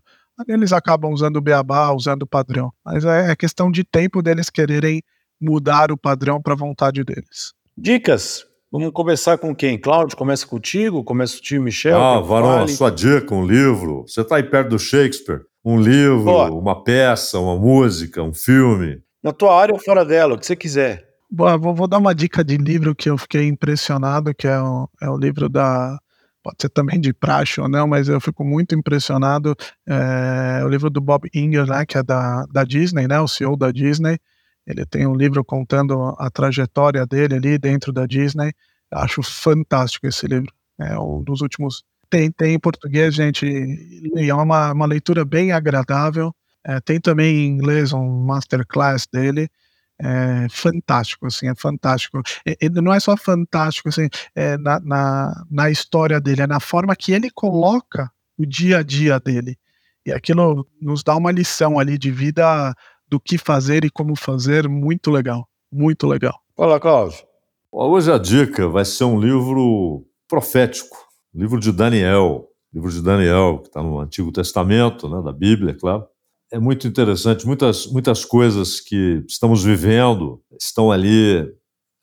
Eles 0.47 0.73
acabam 0.73 1.11
usando 1.11 1.37
o 1.37 1.41
beabá, 1.41 1.91
usando 1.91 2.23
o 2.23 2.27
padrão. 2.27 2.71
Mas 2.85 3.05
é, 3.05 3.31
é 3.31 3.35
questão 3.35 3.71
de 3.71 3.83
tempo 3.83 4.21
deles 4.21 4.49
quererem 4.49 5.01
mudar 5.39 5.91
o 5.91 5.97
padrão 5.97 6.41
para 6.41 6.53
a 6.53 6.57
vontade 6.57 7.03
deles. 7.03 7.53
Dicas. 7.77 8.45
Vamos 8.69 8.91
começar 8.91 9.37
com 9.37 9.55
quem? 9.55 9.79
Cláudio, 9.79 10.17
começa 10.17 10.45
contigo? 10.45 11.01
Começa 11.01 11.37
o 11.37 11.41
tio 11.41 11.61
Michel? 11.61 11.97
Ah, 11.97 12.19
Varão, 12.19 12.67
sua 12.67 12.89
dica, 12.89 13.33
um 13.33 13.45
livro. 13.45 14.03
Você 14.05 14.19
está 14.19 14.35
aí 14.35 14.43
perto 14.43 14.71
do 14.71 14.79
Shakespeare. 14.79 15.39
Um 15.63 15.79
livro, 15.79 16.57
uma 16.57 16.83
peça, 16.83 17.39
uma 17.39 17.55
música, 17.55 18.21
um 18.21 18.33
filme. 18.33 19.01
Na 19.23 19.31
tua 19.31 19.57
área 19.57 19.73
ou 19.73 19.79
fora 19.79 20.03
dela, 20.03 20.35
o 20.35 20.37
que 20.37 20.45
você 20.45 20.55
quiser. 20.55 21.05
Boa, 21.31 21.57
vou, 21.57 21.73
vou, 21.73 21.87
dar 21.87 21.97
uma 21.97 22.13
dica 22.13 22.43
de 22.43 22.57
livro 22.57 22.93
que 22.93 23.09
eu 23.09 23.17
fiquei 23.17 23.47
impressionado, 23.47 24.35
que 24.35 24.47
é 24.47 24.59
o, 24.59 24.89
é 25.01 25.09
o 25.09 25.17
livro 25.17 25.47
da. 25.47 25.97
Pode 26.43 26.57
ser 26.61 26.69
também 26.69 26.99
de 26.99 27.13
praxe 27.13 27.61
ou 27.61 27.69
não, 27.69 27.87
mas 27.87 28.09
eu 28.09 28.19
fico 28.19 28.43
muito 28.43 28.75
impressionado. 28.75 29.55
É, 29.87 30.61
o 30.65 30.67
livro 30.67 30.89
do 30.89 30.99
Bob 30.99 31.29
Inger, 31.33 31.65
né, 31.65 31.85
que 31.85 31.97
é 31.97 32.03
da, 32.03 32.45
da 32.51 32.65
Disney, 32.65 33.07
né, 33.07 33.19
o 33.19 33.27
CEO 33.29 33.55
da 33.55 33.71
Disney. 33.71 34.17
Ele 34.67 34.85
tem 34.85 35.07
um 35.07 35.15
livro 35.15 35.43
contando 35.45 36.13
a 36.19 36.29
trajetória 36.29 37.05
dele 37.05 37.35
ali 37.35 37.57
dentro 37.57 37.93
da 37.93 38.05
Disney. 38.05 38.51
Acho 38.91 39.23
fantástico 39.23 40.05
esse 40.05 40.27
livro. 40.27 40.53
É 40.77 40.99
um 40.99 41.23
dos 41.23 41.41
últimos 41.41 41.83
tem, 42.09 42.31
tem 42.31 42.53
em 42.53 42.59
português, 42.59 43.13
gente, 43.13 43.45
é 44.15 44.33
uma, 44.33 44.71
uma 44.71 44.85
leitura 44.85 45.25
bem 45.25 45.51
agradável. 45.51 46.33
É, 46.65 46.79
tem 46.79 46.99
também 46.99 47.35
em 47.35 47.47
inglês 47.47 47.93
um 47.93 48.25
masterclass 48.25 49.07
dele. 49.11 49.49
É 49.99 50.47
fantástico, 50.49 51.25
assim, 51.25 51.49
é 51.49 51.55
fantástico. 51.55 52.21
Não 52.81 52.93
é 52.93 52.99
só 52.99 53.17
fantástico, 53.17 53.89
assim, 53.89 54.07
é 54.35 54.57
na, 54.57 54.79
na, 54.79 55.45
na 55.49 55.71
história 55.71 56.19
dele, 56.21 56.43
é 56.43 56.47
na 56.47 56.59
forma 56.59 56.95
que 56.95 57.11
ele 57.11 57.31
coloca 57.31 58.11
o 58.37 58.45
dia 58.45 58.79
a 58.79 58.83
dia 58.83 59.19
dele. 59.19 59.57
E 60.05 60.11
aquilo 60.13 60.67
nos 60.81 61.03
dá 61.03 61.15
uma 61.15 61.31
lição 61.31 61.79
ali 61.79 61.97
de 61.97 62.11
vida 62.11 62.73
do 63.09 63.19
que 63.19 63.37
fazer 63.37 63.85
e 63.85 63.89
como 63.89 64.15
fazer, 64.15 64.67
muito 64.67 65.09
legal, 65.09 65.47
muito 65.71 66.07
legal. 66.07 66.39
Olá, 66.55 66.79
Cláudio. 66.79 67.19
Hoje 67.71 68.11
a 68.11 68.17
dica 68.17 68.67
vai 68.67 68.85
ser 68.85 69.03
um 69.03 69.19
livro 69.19 70.05
profético 70.27 71.07
livro 71.33 71.59
de 71.59 71.71
Daniel, 71.71 72.47
livro 72.73 72.91
de 72.91 73.01
Daniel, 73.01 73.59
que 73.59 73.67
está 73.67 73.83
no 73.83 73.99
Antigo 73.99 74.31
Testamento, 74.31 75.07
né, 75.07 75.21
da 75.21 75.31
Bíblia, 75.31 75.75
claro. 75.75 76.05
É 76.51 76.57
muito 76.57 76.87
interessante, 76.87 77.45
muitas, 77.45 77.85
muitas 77.87 78.25
coisas 78.25 78.79
que 78.79 79.23
estamos 79.27 79.63
vivendo 79.63 80.41
estão 80.59 80.91
ali 80.91 81.47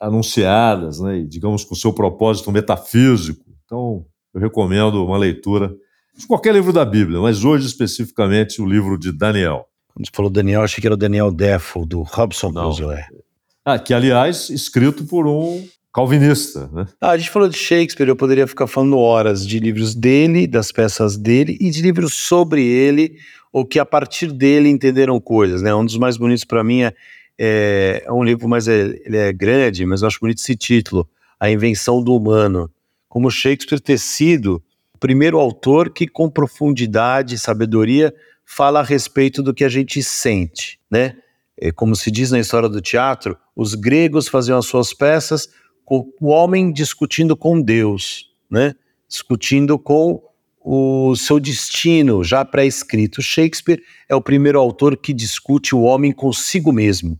anunciadas, 0.00 1.00
né, 1.00 1.18
e, 1.18 1.26
digamos, 1.26 1.64
com 1.64 1.74
seu 1.74 1.92
propósito 1.92 2.52
metafísico. 2.52 3.44
Então, 3.64 4.06
eu 4.32 4.40
recomendo 4.40 5.04
uma 5.04 5.18
leitura 5.18 5.74
de 6.16 6.26
qualquer 6.26 6.54
livro 6.54 6.72
da 6.72 6.84
Bíblia, 6.84 7.20
mas 7.20 7.44
hoje 7.44 7.66
especificamente 7.66 8.62
o 8.62 8.66
livro 8.66 8.96
de 8.96 9.10
Daniel. 9.10 9.66
Quando 9.94 10.06
você 10.06 10.12
falou 10.12 10.30
Daniel, 10.30 10.62
achei 10.62 10.80
que 10.80 10.86
era 10.88 10.94
o 10.94 10.98
Daniel 10.98 11.30
Defoe, 11.30 11.86
do 11.86 12.02
Robson 12.02 12.52
Crusoe. 12.52 13.04
Ah, 13.64 13.78
que, 13.78 13.94
aliás, 13.94 14.50
escrito 14.50 15.04
por 15.04 15.26
um 15.26 15.64
calvinista, 15.92 16.68
né? 16.72 16.88
Ah, 17.00 17.10
a 17.10 17.16
gente 17.16 17.30
falou 17.30 17.48
de 17.48 17.56
Shakespeare, 17.56 18.08
eu 18.08 18.16
poderia 18.16 18.48
ficar 18.48 18.66
falando 18.66 18.98
horas 18.98 19.46
de 19.46 19.60
livros 19.60 19.94
dele, 19.94 20.48
das 20.48 20.72
peças 20.72 21.16
dele 21.16 21.56
e 21.60 21.70
de 21.70 21.80
livros 21.80 22.14
sobre 22.14 22.66
ele, 22.66 23.16
ou 23.52 23.64
que 23.64 23.78
a 23.78 23.86
partir 23.86 24.32
dele 24.32 24.68
entenderam 24.68 25.20
coisas, 25.20 25.62
né? 25.62 25.72
Um 25.72 25.84
dos 25.84 25.96
mais 25.96 26.16
bonitos 26.16 26.44
para 26.44 26.64
mim 26.64 26.82
é, 26.82 26.92
é, 27.38 28.02
é, 28.04 28.12
um 28.12 28.24
livro, 28.24 28.48
mas 28.48 28.66
é, 28.66 29.00
ele 29.04 29.16
é 29.16 29.32
grande, 29.32 29.86
mas 29.86 30.02
eu 30.02 30.08
acho 30.08 30.18
bonito 30.18 30.38
esse 30.38 30.56
título, 30.56 31.08
A 31.38 31.48
Invenção 31.48 32.02
do 32.02 32.16
Humano. 32.16 32.68
Como 33.08 33.30
Shakespeare 33.30 33.80
ter 33.80 33.98
sido 33.98 34.60
o 34.92 34.98
primeiro 34.98 35.38
autor 35.38 35.90
que 35.90 36.08
com 36.08 36.28
profundidade 36.28 37.36
e 37.36 37.38
sabedoria 37.38 38.12
fala 38.44 38.80
a 38.80 38.84
respeito 38.84 39.42
do 39.42 39.54
que 39.54 39.64
a 39.64 39.68
gente 39.68 40.02
sente, 40.02 40.78
né? 40.90 41.16
É, 41.56 41.70
como 41.70 41.94
se 41.94 42.10
diz 42.10 42.30
na 42.30 42.40
história 42.40 42.68
do 42.68 42.80
teatro, 42.80 43.38
os 43.54 43.74
gregos 43.74 44.28
faziam 44.28 44.58
as 44.58 44.66
suas 44.66 44.92
peças 44.92 45.48
o 45.86 46.28
homem 46.28 46.72
discutindo 46.72 47.36
com 47.36 47.60
Deus, 47.60 48.30
né? 48.50 48.74
discutindo 49.08 49.78
com 49.78 50.22
o 50.60 51.14
seu 51.14 51.38
destino 51.38 52.24
já 52.24 52.44
pré-escrito. 52.44 53.20
Shakespeare 53.20 53.82
é 54.08 54.14
o 54.14 54.22
primeiro 54.22 54.58
autor 54.58 54.96
que 54.96 55.12
discute 55.12 55.74
o 55.74 55.82
homem 55.82 56.10
consigo 56.10 56.72
mesmo. 56.72 57.18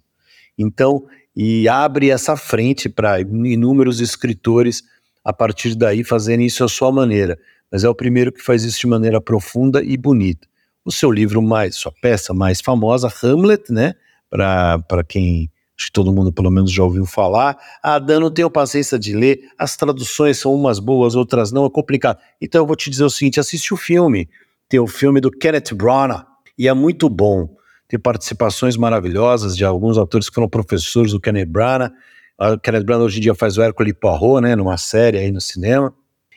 Então, 0.59 1.05
e 1.37 1.69
abre 1.69 2.11
essa 2.11 2.37
frente 2.37 2.89
para 2.89 3.21
inúmeros 3.21 4.01
escritores 4.01 4.83
a 5.23 5.33
partir 5.33 5.75
daí 5.75 6.03
fazerem 6.03 6.47
isso 6.47 6.65
à 6.65 6.69
sua 6.69 6.91
maneira. 6.91 7.39
Mas 7.71 7.85
é 7.85 7.89
o 7.89 7.95
primeiro 7.95 8.33
que 8.33 8.43
faz 8.43 8.65
isso 8.65 8.81
de 8.81 8.87
maneira 8.87 9.21
profunda 9.21 9.83
e 9.83 9.97
bonita. 9.97 10.49
O 10.85 10.93
seu 10.93 11.11
livro 11.11 11.41
mais, 11.41 11.77
sua 11.77 11.93
peça 11.93 12.35
mais 12.35 12.61
famosa, 12.61 13.13
Hamlet, 13.23 13.73
né? 13.73 13.95
Para 14.29 15.03
quem 15.09 15.51
acho 15.77 15.87
que 15.87 15.93
todo 15.93 16.13
mundo 16.13 16.33
pelo 16.33 16.51
menos 16.51 16.71
já 16.71 16.85
ouviu 16.85 17.05
falar. 17.07 17.57
Ah, 17.83 17.99
Dan, 17.99 18.21
não 18.21 18.31
tenho 18.31 18.51
paciência 18.51 18.99
de 18.99 19.15
ler, 19.15 19.41
as 19.59 19.77
traduções 19.77 20.39
são 20.39 20.55
umas 20.55 20.79
boas, 20.79 21.15
outras 21.15 21.51
não, 21.51 21.67
é 21.67 21.71
complicado. 21.71 22.19
Então 22.41 22.63
eu 22.63 22.67
vou 22.67 22.77
te 22.77 22.91
dizer 22.91 23.05
o 23.05 23.11
seguinte: 23.11 23.41
assiste 23.41 23.73
o 23.73 23.77
filme. 23.77 24.29
Tem 24.69 24.81
o 24.81 24.87
filme 24.87 25.21
do 25.21 25.31
Kenneth 25.31 25.75
Branagh, 25.75 26.25
e 26.59 26.69
é 26.69 26.75
muito 26.75 27.09
bom. 27.09 27.49
Tem 27.89 27.99
participações 27.99 28.77
maravilhosas 28.77 29.57
de 29.57 29.65
alguns 29.65 29.99
atores 29.99 30.29
que 30.29 30.35
foram 30.35 30.49
professores 30.49 31.13
do 31.13 31.21
Kenneth 31.21 31.47
Branagh. 31.47 31.93
O 32.39 32.59
Kenneth 32.59 32.85
Branagh 32.85 33.05
hoje 33.05 33.19
em 33.19 33.23
dia 33.23 33.35
faz 33.35 33.59
o 33.59 33.63
Hércules 33.63 33.95
Poirot, 34.01 34.41
né, 34.41 34.57
numa 34.57 34.77
série 34.77 35.19
aí 35.19 35.31
no 35.31 35.41
cinema. 35.41 35.95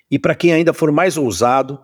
E 0.09 0.19
para 0.19 0.35
quem 0.35 0.53
ainda 0.53 0.73
for 0.73 0.91
mais 0.91 1.17
ousado, 1.17 1.79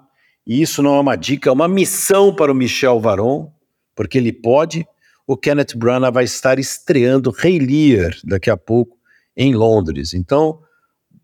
e 0.46 0.62
isso 0.62 0.84
não 0.84 0.96
é 0.96 1.00
uma 1.00 1.16
dica, 1.16 1.50
é 1.50 1.54
uma 1.54 1.68
missão 1.68 2.36
para 2.36 2.52
o 2.52 2.56
Michel 2.56 3.00
Varon, 3.00 3.52
porque 3.96 4.18
ele 4.18 4.34
pode, 4.34 4.86
o 5.26 5.38
Kenneth 5.38 5.76
Branagh 5.76 6.12
vai 6.12 6.26
estar 6.26 6.60
estreando 6.60 7.32
Rei 7.32 7.60
Lear 7.60 8.14
daqui 8.24 8.50
a 8.50 8.58
pouco 8.58 8.98
em 9.36 9.56
Londres. 9.56 10.14
Então, 10.14 10.60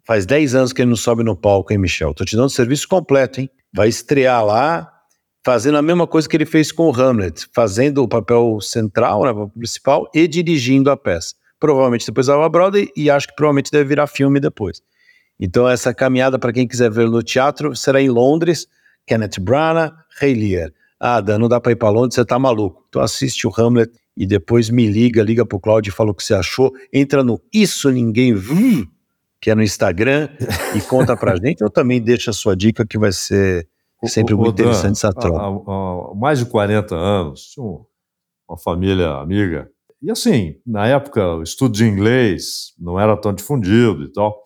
faz 0.05 0.25
10 0.25 0.55
anos 0.55 0.73
que 0.73 0.81
ele 0.81 0.89
não 0.89 0.95
sobe 0.95 1.23
no 1.23 1.35
palco, 1.35 1.73
hein, 1.73 1.79
Michel? 1.79 2.13
Tô 2.13 2.23
te 2.23 2.35
dando 2.35 2.49
serviço 2.49 2.87
completo, 2.87 3.41
hein? 3.41 3.49
Vai 3.73 3.89
estrear 3.89 4.43
lá, 4.43 4.91
fazendo 5.43 5.77
a 5.77 5.81
mesma 5.81 6.07
coisa 6.07 6.27
que 6.27 6.35
ele 6.35 6.45
fez 6.45 6.71
com 6.71 6.89
o 6.89 6.93
Hamlet, 6.93 7.47
fazendo 7.53 8.03
o 8.03 8.07
papel 8.07 8.59
central, 8.61 9.23
né, 9.23 9.31
o 9.31 9.35
papel 9.35 9.51
principal, 9.57 10.09
e 10.13 10.27
dirigindo 10.27 10.89
a 10.89 10.97
peça. 10.97 11.35
Provavelmente 11.59 12.05
depois 12.05 12.27
vai 12.27 12.41
a 12.41 12.49
Broadway 12.49 12.89
e 12.95 13.09
acho 13.09 13.27
que 13.27 13.35
provavelmente 13.35 13.71
deve 13.71 13.83
virar 13.83 14.07
filme 14.07 14.39
depois. 14.39 14.81
Então, 15.39 15.67
essa 15.67 15.93
caminhada, 15.93 16.37
para 16.39 16.51
quem 16.53 16.67
quiser 16.67 16.89
ver 16.89 17.09
no 17.09 17.21
teatro, 17.21 17.75
será 17.75 18.01
em 18.01 18.09
Londres, 18.09 18.67
Kenneth 19.09 19.39
Branagh, 19.41 19.91
Rei 20.19 20.35
Lear. 20.35 20.71
Ah, 20.99 21.19
Dan, 21.19 21.39
não 21.39 21.49
dá 21.49 21.59
pra 21.59 21.71
ir 21.71 21.75
pra 21.75 21.89
Londres, 21.89 22.13
você 22.13 22.23
tá 22.23 22.37
maluco. 22.37 22.85
Então 22.89 23.01
assiste 23.01 23.47
o 23.47 23.51
Hamlet 23.57 23.91
e 24.15 24.27
depois 24.27 24.69
me 24.69 24.85
liga, 24.85 25.23
liga 25.23 25.43
pro 25.43 25.59
Claudio 25.59 25.89
e 25.89 25.93
fala 25.93 26.11
o 26.11 26.13
que 26.13 26.23
você 26.23 26.35
achou. 26.35 26.71
Entra 26.93 27.23
no 27.23 27.41
Isso 27.51 27.89
Ninguém 27.89 28.35
Viu, 28.35 28.85
que 29.41 29.49
é 29.49 29.55
no 29.55 29.63
Instagram, 29.63 30.29
e 30.77 30.81
conta 30.81 31.17
pra 31.17 31.35
gente. 31.37 31.63
Ou 31.63 31.71
também 31.71 31.99
deixa 31.99 32.29
a 32.29 32.33
sua 32.33 32.55
dica, 32.55 32.85
que 32.85 32.99
vai 32.99 33.11
ser 33.11 33.67
sempre 34.05 34.35
o, 34.35 34.37
muito 34.37 34.57
Dan, 34.57 34.63
interessante 34.63 34.97
essa 34.97 35.11
troca. 35.11 35.39
Há, 35.39 35.47
há, 35.47 36.15
mais 36.15 36.37
de 36.37 36.45
40 36.45 36.95
anos, 36.95 37.45
tinha 37.45 37.65
uma 38.47 38.57
família 38.63 39.09
amiga. 39.13 39.71
E 40.03 40.11
assim, 40.11 40.55
na 40.67 40.85
época, 40.85 41.35
o 41.35 41.41
estudo 41.41 41.73
de 41.73 41.85
inglês 41.85 42.73
não 42.77 42.99
era 42.99 43.17
tão 43.17 43.33
difundido 43.33 44.03
e 44.03 44.11
tal. 44.11 44.45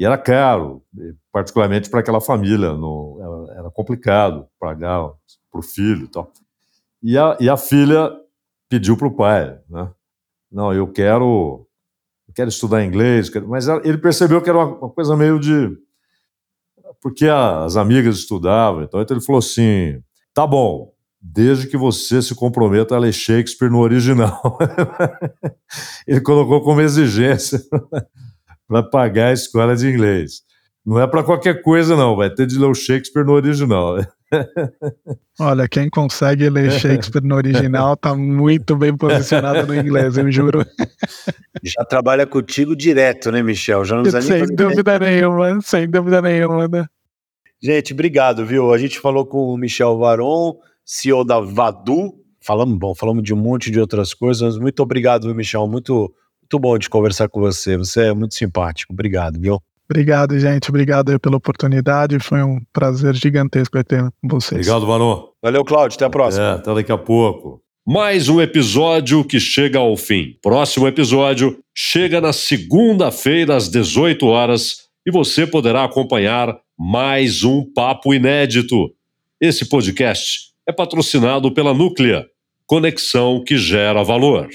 E 0.00 0.04
era 0.06 0.16
caro, 0.16 0.82
particularmente 1.30 1.90
para 1.90 2.00
aquela 2.00 2.22
família. 2.22 2.68
era 3.54 3.70
complicado 3.70 4.48
pagar 4.58 5.10
para 5.52 5.60
o 5.60 5.62
filho 5.62 6.06
e 6.06 6.08
tal. 6.08 6.32
E 7.02 7.18
a, 7.18 7.36
e 7.38 7.50
a 7.50 7.56
filha 7.58 8.10
pediu 8.66 8.96
para 8.96 9.08
o 9.08 9.14
pai, 9.14 9.60
né? 9.68 9.92
Não, 10.50 10.72
eu 10.72 10.90
quero, 10.90 11.66
eu 12.26 12.34
quero 12.34 12.48
estudar 12.48 12.82
inglês, 12.82 13.30
mas 13.46 13.68
ele 13.68 13.98
percebeu 13.98 14.40
que 14.40 14.48
era 14.48 14.58
uma, 14.58 14.74
uma 14.78 14.88
coisa 14.88 15.14
meio 15.14 15.38
de 15.38 15.70
porque 17.02 17.28
as 17.28 17.76
amigas 17.76 18.16
estudavam, 18.16 18.82
então, 18.82 19.02
então 19.02 19.14
ele 19.14 19.24
falou 19.24 19.38
assim: 19.38 20.02
tá 20.32 20.46
bom, 20.46 20.94
desde 21.20 21.66
que 21.66 21.76
você 21.76 22.22
se 22.22 22.34
comprometa 22.34 22.94
a 22.96 22.98
ler 22.98 23.12
Shakespeare 23.12 23.70
no 23.70 23.80
original. 23.80 24.58
ele 26.08 26.22
colocou 26.22 26.62
como 26.62 26.80
exigência 26.80 27.60
para 28.70 28.84
pagar 28.84 29.30
a 29.30 29.32
escola 29.32 29.74
de 29.74 29.88
inglês. 29.88 30.42
Não 30.86 31.00
é 31.00 31.06
para 31.06 31.24
qualquer 31.24 31.60
coisa, 31.60 31.96
não, 31.96 32.14
vai 32.14 32.30
ter 32.32 32.46
de 32.46 32.56
ler 32.56 32.66
o 32.66 32.74
Shakespeare 32.74 33.26
no 33.26 33.32
original. 33.32 33.96
Olha, 35.40 35.68
quem 35.68 35.90
consegue 35.90 36.48
ler 36.48 36.70
Shakespeare 36.70 37.24
no 37.24 37.34
original 37.34 37.96
tá 37.96 38.14
muito 38.14 38.76
bem 38.76 38.96
posicionado 38.96 39.66
no 39.66 39.74
inglês, 39.74 40.16
eu 40.16 40.30
juro. 40.30 40.64
Já 41.64 41.84
trabalha 41.84 42.24
contigo 42.28 42.76
direto, 42.76 43.32
né, 43.32 43.42
Michel? 43.42 43.84
Já 43.84 43.96
não 43.96 44.04
Sem 44.04 44.46
dúvida 44.46 45.00
nenhuma, 45.00 45.60
sem 45.62 45.90
dúvida 45.90 46.22
nenhuma, 46.22 46.68
né? 46.68 46.86
Gente, 47.60 47.92
obrigado, 47.92 48.46
viu? 48.46 48.72
A 48.72 48.78
gente 48.78 49.00
falou 49.00 49.26
com 49.26 49.52
o 49.52 49.56
Michel 49.56 49.98
Varon, 49.98 50.54
CEO 50.84 51.24
da 51.24 51.40
Vadu. 51.40 52.14
Falamos, 52.40 52.78
bom, 52.78 52.94
falamos 52.94 53.24
de 53.24 53.34
um 53.34 53.36
monte 53.36 53.68
de 53.68 53.80
outras 53.80 54.14
coisas. 54.14 54.56
Muito 54.56 54.80
obrigado, 54.80 55.24
viu, 55.24 55.34
Michel? 55.34 55.66
Muito, 55.66 56.14
muito 56.50 56.58
bom 56.58 56.76
de 56.76 56.90
conversar 56.90 57.28
com 57.28 57.38
você. 57.40 57.76
Você 57.76 58.06
é 58.06 58.12
muito 58.12 58.34
simpático. 58.34 58.92
Obrigado, 58.92 59.38
viu? 59.38 59.62
Obrigado, 59.88 60.36
gente. 60.38 60.68
Obrigado 60.68 61.18
pela 61.20 61.36
oportunidade. 61.36 62.18
Foi 62.18 62.42
um 62.42 62.60
prazer 62.72 63.14
gigantesco 63.14 63.82
ter 63.84 64.02
com 64.02 64.28
vocês. 64.28 64.66
Obrigado, 64.66 64.84
Varon. 64.84 65.28
Valeu, 65.40 65.64
Cláudio. 65.64 65.94
Até 65.94 66.06
a 66.06 66.10
próxima. 66.10 66.44
É, 66.44 66.50
até 66.54 66.74
daqui 66.74 66.90
a 66.90 66.98
pouco. 66.98 67.62
Mais 67.86 68.28
um 68.28 68.40
episódio 68.40 69.24
que 69.24 69.38
chega 69.38 69.78
ao 69.78 69.96
fim. 69.96 70.36
Próximo 70.42 70.88
episódio 70.88 71.56
chega 71.72 72.20
na 72.20 72.32
segunda-feira 72.32 73.56
às 73.56 73.68
18 73.68 74.26
horas 74.26 74.88
e 75.06 75.10
você 75.10 75.46
poderá 75.46 75.84
acompanhar 75.84 76.56
mais 76.76 77.44
um 77.44 77.64
papo 77.72 78.12
inédito. 78.12 78.90
Esse 79.40 79.68
podcast 79.68 80.50
é 80.68 80.72
patrocinado 80.72 81.52
pela 81.54 81.72
Núclea, 81.72 82.26
conexão 82.66 83.42
que 83.42 83.56
gera 83.56 84.02
valor. 84.02 84.48